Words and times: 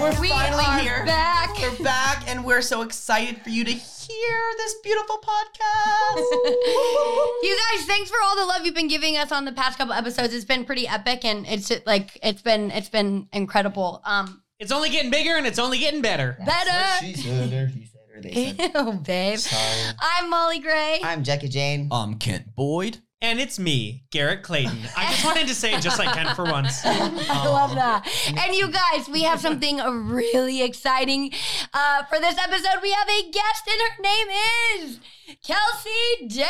We're 0.00 0.20
We 0.20 0.28
finally 0.30 0.64
are 0.64 0.78
here. 0.78 1.04
back. 1.04 1.58
We're 1.60 1.84
back, 1.84 2.28
and 2.28 2.44
we're 2.44 2.62
so 2.62 2.82
excited 2.82 3.42
for 3.42 3.50
you 3.50 3.64
to 3.64 3.72
hear 3.72 4.38
this 4.56 4.74
beautiful 4.82 5.18
podcast. 5.18 6.22
You 7.42 7.56
guys, 7.72 7.86
thanks 7.86 8.10
for 8.10 8.16
all 8.24 8.36
the 8.36 8.44
love 8.46 8.64
you've 8.64 8.74
been 8.74 8.88
giving 8.88 9.16
us 9.16 9.30
on 9.30 9.44
the 9.44 9.52
past 9.52 9.76
couple 9.78 9.92
episodes. 9.92 10.32
It's 10.34 10.44
been 10.44 10.64
pretty 10.64 10.88
epic 10.88 11.24
and 11.24 11.46
it's 11.46 11.70
like 11.84 12.18
it's 12.22 12.42
been 12.42 12.70
it's 12.72 12.88
been 12.88 13.28
incredible. 13.32 14.00
Um 14.04 14.42
It's 14.58 14.72
only 14.72 14.88
getting 14.88 15.10
bigger 15.10 15.36
and 15.36 15.46
it's 15.46 15.58
only 15.58 15.78
getting 15.78 16.00
better. 16.00 16.38
better. 16.44 17.04
She 17.04 17.12
said 17.14 17.50
her, 17.50 17.66
he 17.66 17.84
said 17.84 18.00
her, 18.14 18.22
they 18.22 18.54
said. 18.56 18.70
Ew, 18.86 18.92
babe. 19.04 19.38
Sorry. 19.38 19.94
I'm 20.00 20.30
Mollee 20.30 20.60
Gray. 20.60 21.00
I'm 21.02 21.22
Jeka 21.22 21.50
Jane. 21.50 21.88
I'm 21.92 22.14
Kent 22.14 22.54
Boyd. 22.54 22.98
And 23.22 23.40
it's 23.40 23.58
me, 23.58 24.04
Garrett 24.10 24.42
Clayton. 24.42 24.76
I 24.94 25.10
just 25.10 25.24
wanted 25.24 25.48
to 25.48 25.54
say 25.54 25.72
it 25.72 25.80
just 25.80 25.98
like 25.98 26.14
Ken 26.14 26.34
for 26.34 26.44
once. 26.44 26.80
I 26.84 27.46
love 27.48 27.74
that. 27.74 28.06
And 28.36 28.54
you 28.54 28.68
guys, 28.70 29.08
we 29.08 29.22
have 29.22 29.40
something 29.40 29.78
really 29.78 30.62
exciting 30.62 31.32
uh, 31.72 32.02
for 32.04 32.18
this 32.20 32.36
episode. 32.38 32.82
We 32.82 32.92
have 32.92 33.08
a 33.08 33.22
guest, 33.30 33.68
and 33.70 33.80
her 33.80 34.02
name 34.02 34.26
is 34.84 35.00
Kelsi 35.42 36.28
Davies. 36.28 36.46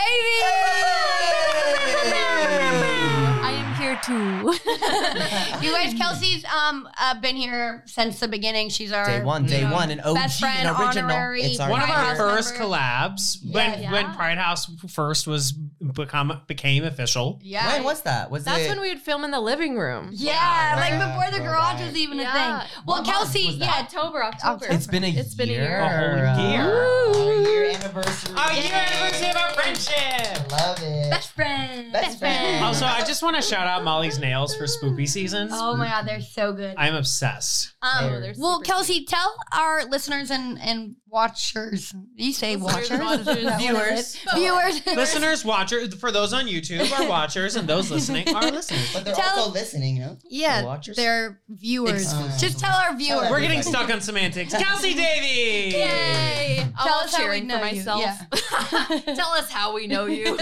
I 3.43 3.53
am 3.55 3.75
here 3.81 4.01
too. 4.05 4.13
you 5.67 5.73
guys, 5.73 5.95
Kelsi's 5.95 6.45
um 6.47 6.89
uh, 6.99 7.19
been 7.21 7.37
here 7.37 7.85
since 7.87 8.19
the 8.19 8.27
beginning. 8.29 8.71
She's 8.71 8.91
our 8.93 9.07
Day 9.07 9.23
one, 9.23 9.47
day 9.47 9.63
know, 9.63 9.73
one, 9.73 9.91
an 9.93 10.01
OG, 10.01 10.15
best 10.17 10.41
friend, 10.41 10.69
an 10.69 10.75
original. 10.75 11.11
honorary. 11.13 11.43
It's 11.43 11.61
our 11.61 11.71
One 11.71 11.81
of 11.81 11.87
Pride 11.87 11.97
our 11.97 12.05
House 12.07 12.19
first 12.19 12.59
member. 12.59 12.75
collabs 12.75 13.53
when 13.53 13.83
Yeah. 13.83 13.93
when 13.93 14.13
Pride 14.15 14.39
House 14.39 14.67
first 14.89 15.27
was 15.29 15.53
become 15.93 16.41
became 16.47 16.85
official. 16.85 17.39
Yeah. 17.43 17.75
When 17.75 17.85
was 17.85 18.03
that? 18.03 18.31
Was 18.31 18.45
That's 18.45 18.63
it? 18.65 18.69
when 18.69 18.81
we 18.81 18.89
would 18.89 19.01
film 19.01 19.25
in 19.25 19.31
the 19.31 19.41
living 19.41 19.77
room. 19.79 20.09
Yeah, 20.13 20.75
like 20.77 20.91
Throwback, 20.91 21.15
before 21.31 21.39
the 21.39 21.45
garage 21.47 21.71
throwback. 21.77 21.87
was 21.93 21.97
even 21.97 22.19
Yeah. 22.19 22.31
a 22.31 22.61
thing. 22.61 22.71
Well, 22.87 22.97
What 22.99 23.07
month 23.07 23.19
Kelsi, 23.33 23.47
was 23.47 23.59
that? 23.59 23.65
yeah, 23.67 23.81
October, 23.83 24.25
October. 24.25 24.67
It's 24.71 24.87
been 24.87 25.05
a 25.05 25.09
It's 25.11 25.35
been 25.35 25.49
a 25.49 25.53
year. 25.53 25.63
year. 25.63 26.25
A 26.25 26.35
whole 26.35 26.51
year. 26.51 26.63
Our 26.63 27.43
year 27.51 27.71
anniversary. 27.73 28.35
Our 28.37 28.53
year 28.55 28.73
anniversary 28.73 29.29
of 29.31 29.37
our 29.37 29.51
friendship. 29.55 30.51
Love 30.53 30.83
it. 30.83 31.11
best 31.11 31.33
friend. 31.33 31.93
Best 31.93 32.19
friend. 32.19 32.65
Also, 32.65 32.85
I 32.87 33.01
just 33.05 33.23
want 33.23 33.37
to 33.37 33.43
shout 33.43 33.67
out 33.67 33.83
Mollee's 33.83 34.19
nails 34.19 34.55
for 34.57 34.65
spoopy 34.65 35.09
season. 35.09 35.49
Oh 35.53 35.77
my 35.77 35.87
god, 35.89 36.07
they're 36.07 36.21
so 36.21 36.53
good. 36.53 36.75
I'm 36.79 36.95
obsessed. 36.95 37.73
Um, 37.87 38.05
Oh, 38.05 38.33
well, 38.39 38.63
super 38.65 38.73
Kelsi, 38.83 39.07
tell 39.07 39.37
our 39.53 39.85
listeners 39.85 40.31
and 40.31 40.59
and 40.61 40.97
watchers. 41.09 41.95
You 42.15 42.33
say 42.33 42.57
Listeners, 42.57 42.91
watchers, 42.91 43.01
watchers, 43.01 43.29
Is 43.29 43.45
that 43.45 43.45
what 43.45 43.53
it 43.55 43.59
viewers. 43.59 44.17
viewers, 44.35 44.87
listeners, 44.97 45.45
watchers, 45.45 45.95
for 45.95 46.11
those 46.13 46.33
on 46.33 46.47
YouTube 46.47 46.91
are 46.99 47.09
watchers, 47.09 47.57
and 47.57 47.67
those 47.69 47.91
listening 47.91 48.29
are 48.35 48.51
listeners. 48.51 48.93
But 48.93 49.05
they're 49.05 49.15
Tell- 49.15 49.39
also 49.39 49.53
listening, 49.53 49.97
you 49.97 50.03
know? 50.03 50.19
Yeah, 50.29 50.61
The 50.63 50.67
watchers? 50.67 50.97
they're 50.97 51.41
viewers. 51.49 52.03
Exclusive. 52.03 52.41
Just 52.41 52.59
tell 52.59 52.75
our 52.75 52.97
viewers. 52.97 53.31
We're 53.31 53.41
getting 53.41 53.63
stuck 53.63 53.89
on 53.91 54.01
semantics. 54.01 54.53
Kelsi 54.63 54.95
Davies. 54.97 55.73
Yay! 55.75 56.61
I'm 56.61 56.73
Tell 56.87 56.95
all 56.95 57.01
us 57.05 57.15
how 57.15 57.19
we 57.23 57.25
cheering 57.25 57.47
know 57.47 57.59
for 57.61 57.67
you. 57.67 57.77
myself. 57.77 58.01
Yeah. 58.03 59.15
Tell 59.15 59.31
us 59.31 59.51
how 59.51 59.75
we 59.75 59.87
know 59.87 60.07
you. 60.07 60.37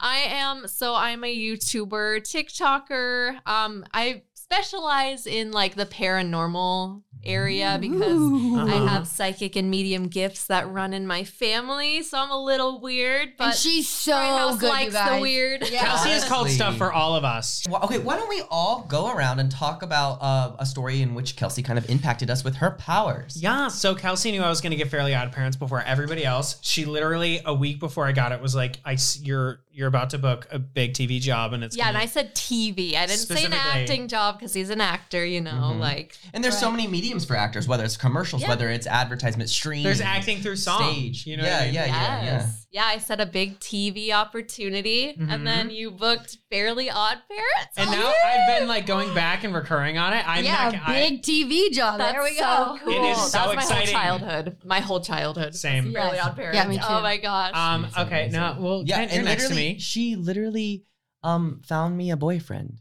I 0.00 0.18
am 0.28 0.68
so 0.68 0.94
I'm 0.94 1.24
a 1.24 1.34
YouTuber, 1.36 2.20
TikToker. 2.20 3.38
Um, 3.46 3.84
I 3.92 4.22
specialize 4.44 5.26
in 5.26 5.52
like 5.52 5.74
the 5.74 5.86
paranormal 5.86 7.02
area 7.26 7.78
because 7.80 8.12
Ooh. 8.20 8.58
I 8.58 8.62
Uh-huh. 8.74 8.86
have 8.86 9.06
psychic 9.08 9.56
and 9.56 9.70
medium 9.70 10.08
gifts 10.08 10.46
that 10.46 10.68
run 10.70 10.92
in 10.92 11.06
my 11.06 11.24
family, 11.24 12.02
so 12.02 12.18
I'm 12.18 12.30
a 12.30 12.42
little 12.42 12.80
weird. 12.80 13.30
But 13.36 13.44
and 13.48 13.54
she's 13.54 13.88
so 13.88 14.56
good, 14.58 14.68
likes 14.68 14.86
you 14.86 14.92
guys. 14.92 15.16
the 15.16 15.20
weird. 15.20 15.68
Yeah. 15.70 15.84
Kelsi 15.86 16.08
has 16.08 16.24
called 16.24 16.48
stuff 16.50 16.76
for 16.76 16.92
all 16.92 17.14
of 17.16 17.24
us. 17.24 17.62
Well, 17.68 17.82
okay, 17.84 17.98
why 17.98 18.16
don't 18.16 18.28
we 18.28 18.42
all 18.50 18.84
go 18.88 19.10
around 19.10 19.40
and 19.40 19.50
talk 19.50 19.82
about 19.82 20.18
uh, 20.22 20.56
a 20.58 20.66
story 20.66 21.02
in 21.02 21.14
which 21.14 21.36
Kelsi 21.36 21.64
kind 21.64 21.78
of 21.78 21.88
impacted 21.90 22.30
us 22.30 22.44
with 22.44 22.56
her 22.56 22.70
powers? 22.72 23.36
Yeah, 23.40 23.68
so 23.68 23.94
Kelsi 23.94 24.30
knew 24.30 24.42
I 24.42 24.48
was 24.48 24.60
going 24.60 24.70
to 24.72 24.76
get 24.76 24.88
Fairly 24.88 25.14
Odd 25.14 25.32
Parents 25.32 25.56
before 25.56 25.82
everybody 25.82 26.24
else. 26.24 26.56
She 26.62 26.84
literally 26.84 27.40
a 27.44 27.54
week 27.54 27.80
before 27.80 28.06
I 28.06 28.12
got 28.12 28.32
it 28.32 28.40
was 28.40 28.54
like, 28.54 28.78
"I 28.84 28.96
you're 29.22 29.60
you're 29.72 29.88
about 29.88 30.10
to 30.10 30.18
book 30.18 30.46
a 30.52 30.58
big 30.58 30.92
TV 30.94 31.20
job, 31.20 31.52
and 31.52 31.64
it's 31.64 31.76
Yeah, 31.76 31.88
and 31.88 31.98
I 31.98 32.06
said 32.06 32.34
TV. 32.36 32.94
I 32.96 33.06
didn't 33.06 33.18
say 33.26 33.44
an 33.44 33.52
acting 33.52 34.06
job 34.06 34.38
because 34.38 34.54
he's 34.54 34.70
an 34.70 34.80
actor, 34.80 35.24
you 35.24 35.40
know, 35.40 35.50
Mhm. 35.74 35.80
like 35.80 36.16
And 36.32 36.44
there's 36.44 36.56
so 36.56 36.70
many 36.70 36.86
many 36.86 37.13
mediums 37.14 37.24
for 37.26 37.36
actors, 37.36 37.66
whether 37.68 37.84
it's 37.84 37.96
commercials, 37.96 38.42
Yeah. 38.42 38.48
whether 38.48 38.68
it's 38.68 38.86
advertisement, 38.86 39.48
stream. 39.50 39.82
there's 39.82 40.00
acting 40.00 40.40
through 40.40 40.56
song. 40.56 40.92
Stage. 40.92 41.26
You 41.26 41.36
know, 41.36 41.44
Yeah, 41.44 41.52
what 41.52 41.62
I 41.62 41.64
mean? 41.66 41.74
yeah, 41.74 41.86
yeah, 41.86 42.24
yeah. 42.24 42.46
Yeah, 42.70 42.84
I 42.86 42.98
said 42.98 43.20
a 43.20 43.26
big 43.26 43.60
TV 43.60 44.10
opportunity, 44.12 45.14
Mhm. 45.16 45.32
and 45.32 45.46
then 45.46 45.70
you 45.70 45.92
booked 45.92 46.38
Fairly 46.50 46.90
Odd 46.90 47.18
Parents. 47.28 47.72
And 47.76 47.88
Oh, 47.88 47.92
now 47.92 48.12
I've 48.26 48.58
been 48.58 48.68
like 48.68 48.84
going 48.86 49.14
back 49.14 49.44
and 49.44 49.54
recurring 49.54 49.96
on 49.96 50.12
it. 50.12 50.26
I'm 50.28 50.44
yeah, 50.44 50.70
not, 50.70 50.88
I- 50.88 50.92
big 51.08 51.22
TV 51.22 51.70
job. 51.70 51.98
That's 51.98 52.12
there 52.12 52.22
we 52.22 52.34
so 52.36 52.42
go. 52.44 52.78
cool. 52.84 52.92
It 53.04 53.10
is 53.10 53.30
so 53.30 53.38
that 53.38 53.46
was 53.56 53.56
my 53.56 53.74
whole 53.76 53.86
childhood. 53.86 54.56
My 54.64 54.80
whole 54.80 55.00
childhood. 55.00 55.54
Same. 55.54 55.92
Fairly 55.92 56.16
Yes. 56.16 56.26
Odd 56.26 56.36
Parents. 56.36 56.56
Yeah, 56.56 56.66
me 56.66 56.76
too. 56.78 56.82
Oh 56.88 57.00
my 57.00 57.16
gosh. 57.16 57.54
Um. 57.54 57.86
Okay. 57.96 58.22
amazing. 58.24 58.32
No. 58.40 58.56
Well. 58.58 58.82
Yeah, 58.84 58.96
Kent, 58.96 59.10
you're 59.12 59.18
and 59.20 59.24
next 59.26 59.42
to 59.44 59.48
literally, 59.50 59.72
me. 59.74 59.78
she 59.78 60.16
literally 60.16 60.84
um 61.22 61.62
found 61.64 61.96
me 61.96 62.10
a 62.10 62.16
boyfriend. 62.16 62.80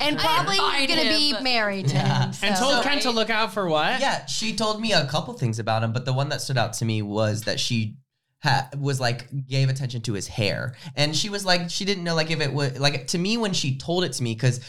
And 0.00 0.18
probably 0.18 0.56
find 0.56 0.88
gonna 0.88 1.02
be 1.02 1.34
married 1.42 1.88
to 1.88 1.94
Yeah. 1.94 2.24
him. 2.26 2.32
So. 2.32 2.46
And 2.46 2.56
told 2.56 2.74
So- 2.74 2.82
Kent 2.82 3.02
to 3.02 3.10
look 3.10 3.30
out 3.30 3.52
for 3.52 3.68
what? 3.68 4.00
Yeah, 4.00 4.26
she 4.26 4.54
told 4.54 4.80
me 4.80 4.92
a 4.92 5.06
couple 5.06 5.34
things 5.34 5.58
about 5.58 5.82
him, 5.84 5.92
but 5.92 6.04
the 6.04 6.12
one 6.12 6.28
that 6.30 6.40
stood 6.40 6.58
out 6.58 6.72
to 6.74 6.84
me 6.84 7.02
was 7.02 7.42
that 7.42 7.60
she 7.60 7.96
ha- 8.44 8.68
was 8.78 9.00
like 9.00 9.26
gave 9.48 9.68
attention 9.68 10.00
to 10.02 10.12
his 10.12 10.28
hair, 10.28 10.76
and 10.94 11.16
she 11.16 11.28
was 11.30 11.44
like 11.44 11.68
she 11.70 11.84
didn't 11.84 12.04
know 12.04 12.14
like 12.14 12.30
if 12.30 12.40
it 12.40 12.52
would 12.52 12.78
like 12.78 13.08
to 13.08 13.18
me 13.18 13.36
when 13.36 13.52
she 13.52 13.76
told 13.76 14.04
it 14.04 14.12
to 14.12 14.22
me 14.22 14.34
because 14.34 14.60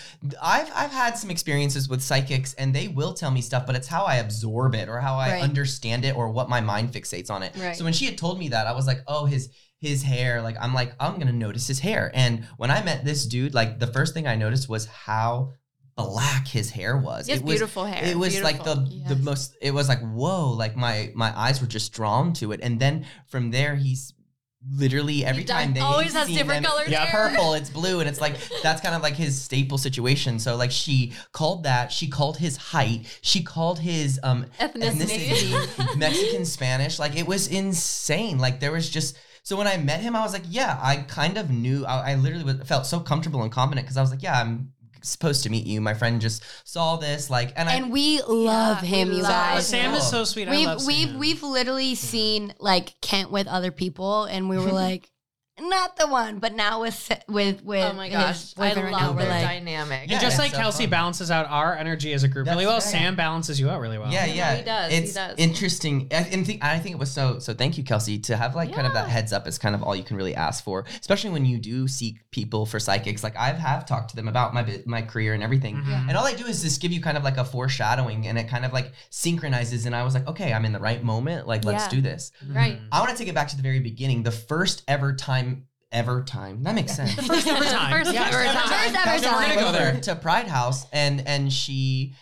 I've 0.41 0.71
I've 0.73 0.91
had 0.91 1.17
some 1.17 1.29
experiences 1.29 1.87
with 1.87 2.01
psychics 2.01 2.55
and 2.55 2.73
they 2.73 2.87
will 2.87 3.13
tell 3.13 3.29
me 3.29 3.41
stuff, 3.41 3.67
but 3.67 3.75
it's 3.75 3.87
how 3.87 4.05
I 4.05 4.15
absorb 4.15 4.73
it 4.73 4.89
or 4.89 4.99
how 4.99 5.15
I 5.17 5.29
Right. 5.33 5.43
understand 5.43 6.05
it 6.05 6.15
or 6.15 6.31
what 6.31 6.49
my 6.49 6.61
mind 6.61 6.91
fixates 6.93 7.29
on 7.29 7.43
it. 7.43 7.53
Right. 7.55 7.75
So 7.75 7.83
when 7.83 7.93
she 7.93 8.05
had 8.05 8.17
told 8.17 8.39
me 8.39 8.47
that, 8.49 8.65
I 8.65 8.71
was 8.71 8.87
like, 8.87 9.01
oh 9.07 9.25
his. 9.25 9.49
His 9.81 10.01
hair, 10.01 10.41
like 10.41 10.55
I'm 10.59 10.73
like 10.73 10.93
I'm 10.99 11.19
gonna 11.19 11.33
notice 11.33 11.67
his 11.67 11.79
hair, 11.79 12.09
and 12.15 12.45
when 12.57 12.71
I 12.71 12.81
met 12.81 13.05
this 13.05 13.25
dude, 13.27 13.53
like 13.53 13.77
the 13.77 13.85
first 13.85 14.13
thing 14.15 14.25
I 14.25 14.35
noticed 14.35 14.67
was 14.67 14.85
how 14.87 15.51
black 15.97 16.47
his 16.47 16.69
hair 16.71 16.97
was. 16.97 17.27
He 17.27 17.33
it 17.33 17.41
was 17.43 17.51
beautiful 17.53 17.85
hair. 17.85 18.03
it 18.03 18.17
was 18.17 18.41
like 18.41 18.63
the 18.63 18.75
Beautiful. 18.75 19.15
the 19.15 19.21
most 19.23 19.55
it 19.61 19.71
was 19.71 19.87
like 19.87 19.99
whoa 20.01 20.49
like 20.51 20.75
my 20.75 21.11
my 21.15 21.37
eyes 21.37 21.61
were 21.61 21.67
just 21.67 21.93
drawn 21.93 22.33
to 22.33 22.51
it 22.51 22.59
and 22.61 22.79
then 22.79 23.05
from 23.27 23.51
there 23.51 23.75
he's 23.75 24.13
literally 24.71 25.23
every 25.23 25.43
does- 25.43 25.55
time 25.55 25.73
they 25.73 25.79
always 25.79 26.13
has 26.13 26.27
different 26.27 26.63
them- 26.63 26.71
colored 26.71 26.87
yeah 26.89 27.05
hair. 27.05 27.29
purple 27.29 27.53
it's 27.53 27.69
blue 27.79 27.99
and 27.99 28.09
it's 28.09 28.19
like 28.19 28.35
that's 28.63 28.81
kind 28.81 28.95
of 28.95 29.01
like 29.03 29.13
his 29.13 29.39
staple 29.39 29.77
situation 29.77 30.39
so 30.39 30.55
like 30.55 30.71
she 30.71 31.13
called 31.31 31.63
that 31.63 31.91
she 31.91 32.07
called 32.07 32.37
his 32.37 32.57
height 32.57 33.05
she 33.21 33.43
called 33.43 33.79
his 33.79 34.19
um 34.23 34.45
ethnicity. 34.59 35.51
ethnicity 35.51 35.97
mexican 35.97 36.45
spanish 36.45 36.97
like 36.99 37.15
it 37.15 37.27
was 37.27 37.47
insane 37.47 38.37
like 38.39 38.59
there 38.59 38.71
was 38.71 38.89
just 38.89 39.15
so 39.43 39.55
when 39.55 39.67
i 39.67 39.77
met 39.77 40.01
him 40.01 40.15
i 40.15 40.21
was 40.21 40.33
like 40.33 40.43
yeah 40.49 40.79
i 40.81 40.95
kind 40.97 41.37
of 41.37 41.51
knew 41.51 41.85
i, 41.85 42.11
I 42.11 42.15
literally 42.15 42.43
was, 42.43 42.67
felt 42.67 42.87
so 42.87 42.99
comfortable 42.99 43.43
and 43.43 43.51
confident 43.51 43.85
because 43.85 43.97
i 43.97 44.01
was 44.01 44.09
like 44.09 44.23
yeah 44.23 44.41
i'm 44.41 44.71
supposed 45.05 45.43
to 45.43 45.49
meet 45.49 45.65
you 45.65 45.79
my 45.81 45.93
friend 45.93 46.21
just 46.21 46.43
saw 46.63 46.95
this 46.97 47.29
like 47.29 47.53
and, 47.55 47.69
and 47.69 47.85
i 47.85 47.87
we 47.87 48.21
love 48.21 48.81
we 48.81 48.87
him, 48.87 49.11
you 49.11 49.21
love 49.21 49.31
guys. 49.31 49.67
Sam 49.67 49.93
is 49.93 50.09
so 50.09 50.23
sweet. 50.23 50.49
We've 50.49 50.67
love 50.67 50.85
we've 50.85 51.09
Sam. 51.09 51.19
we've 51.19 51.43
literally 51.43 51.95
seen 51.95 52.53
like 52.59 52.99
Kent 53.01 53.31
with 53.31 53.47
other 53.47 53.71
people, 53.71 54.25
and 54.25 54.49
we 54.49 54.57
were 54.57 54.71
like, 54.71 55.11
not 55.59 55.95
the 55.97 56.07
one. 56.07 56.39
But 56.39 56.53
now 56.53 56.81
with 56.81 57.11
with 57.27 57.63
with 57.63 57.83
Oh 57.83 57.93
my 57.93 58.07
his 58.09 58.13
gosh, 58.13 58.53
I 58.57 58.69
boyfriend 58.69 58.91
right 58.93 59.01
now, 59.01 59.07
love 59.07 59.17
their 59.17 59.29
like, 59.29 59.43
dynamic. 59.45 60.09
Yeah, 60.09 60.15
and 60.17 60.21
just 60.21 60.37
like 60.39 60.51
so 60.51 60.57
Kelsi 60.59 60.77
fun. 60.79 60.89
balances 60.89 61.31
out 61.31 61.47
our 61.49 61.75
energy 61.77 62.13
as 62.13 62.23
a 62.23 62.27
group 62.27 62.47
really 62.47 62.65
well, 62.65 62.75
right. 62.75 62.83
Sam 62.83 63.15
balances 63.15 63.59
you 63.59 63.69
out 63.69 63.79
really 63.79 63.97
well. 63.97 64.11
Yeah, 64.11 64.25
no, 64.25 64.33
yeah, 64.33 64.55
he 64.55 64.63
does, 64.63 64.91
he 64.91 64.97
It's 64.97 65.13
does. 65.13 65.35
interesting. 65.37 66.07
I, 66.11 66.15
and 66.15 66.45
think, 66.45 66.63
I 66.63 66.79
think 66.79 66.95
it 66.95 66.99
was 66.99 67.11
so. 67.11 67.39
So 67.39 67.53
thank 67.53 67.77
you, 67.77 67.83
Kelsi, 67.83 68.21
to 68.23 68.35
have 68.37 68.55
like 68.55 68.73
kind 68.73 68.85
of 68.87 68.93
that 68.93 69.07
heads 69.09 69.31
up 69.33 69.47
is 69.47 69.57
kind 69.57 69.75
of 69.75 69.83
all 69.83 69.95
you 69.95 70.03
can 70.03 70.17
really 70.17 70.35
ask 70.35 70.63
for, 70.63 70.85
especially 70.99 71.29
when 71.29 71.45
you 71.45 71.57
do 71.57 71.87
seek 71.87 72.17
people 72.31 72.65
for 72.65 72.79
psychics. 72.79 73.23
Like 73.23 73.37
I 73.37 73.47
have 73.47 73.57
have 73.57 73.85
talked 73.85 74.09
to 74.09 74.15
them 74.15 74.27
about 74.27 74.53
my 74.53 74.63
bit- 74.63 74.85
my 74.87 75.01
career 75.01 75.33
and 75.33 75.41
everything, 75.43 75.75
Mhm. 75.77 76.09
and 76.09 76.17
all 76.17 76.25
I 76.25 76.33
do 76.33 76.45
is 76.45 76.61
just 76.63 76.81
give 76.81 76.91
you 76.91 77.01
kind 77.01 77.17
of 77.17 77.23
like 77.23 77.37
a 77.37 77.45
foreshadowing, 77.45 78.27
and 78.27 78.37
it 78.37 78.47
kind 78.49 78.65
of 78.65 78.73
like 78.73 78.91
synchronizes. 79.09 79.85
And 79.85 79.95
I 79.95 80.03
was 80.03 80.13
like, 80.13 80.27
okay, 80.27 80.53
I'm 80.53 80.65
in 80.65 80.73
the 80.73 80.79
right 80.79 81.01
moment. 81.03 81.47
Like 81.47 81.63
let's 81.63 81.85
Yeah. 81.85 81.89
do 81.89 82.01
this. 82.01 82.31
Right. 82.47 82.79
I 82.91 82.99
want 82.99 83.11
to 83.11 83.17
take 83.17 83.27
it 83.27 83.35
back 83.35 83.47
to 83.49 83.55
the 83.55 83.63
very 83.63 83.79
beginning. 83.79 84.23
The 84.23 84.31
first 84.31 84.83
ever 84.87 85.13
time. 85.13 85.44
Ever 85.91 86.23
time 86.23 86.63
that 86.63 86.75
makes 86.75 86.93
sense. 86.95 87.13
First 87.13 87.47
ever 87.47 87.63
time. 87.69 87.91
First 87.91 88.13
Yeah, 88.13 88.27
ever 88.27 88.43
time. 88.43 88.93
First 88.93 88.95
ever 88.95 88.97
Kelsi 88.97 89.23
time. 89.23 89.49
We're 89.49 89.55
gonna 89.55 89.61
go 89.61 89.71
there. 89.71 89.99
to 90.01 90.15
Pride 90.15 90.47
House, 90.47 90.85
and 90.91 91.25
and 91.25 91.51
she 91.53 92.13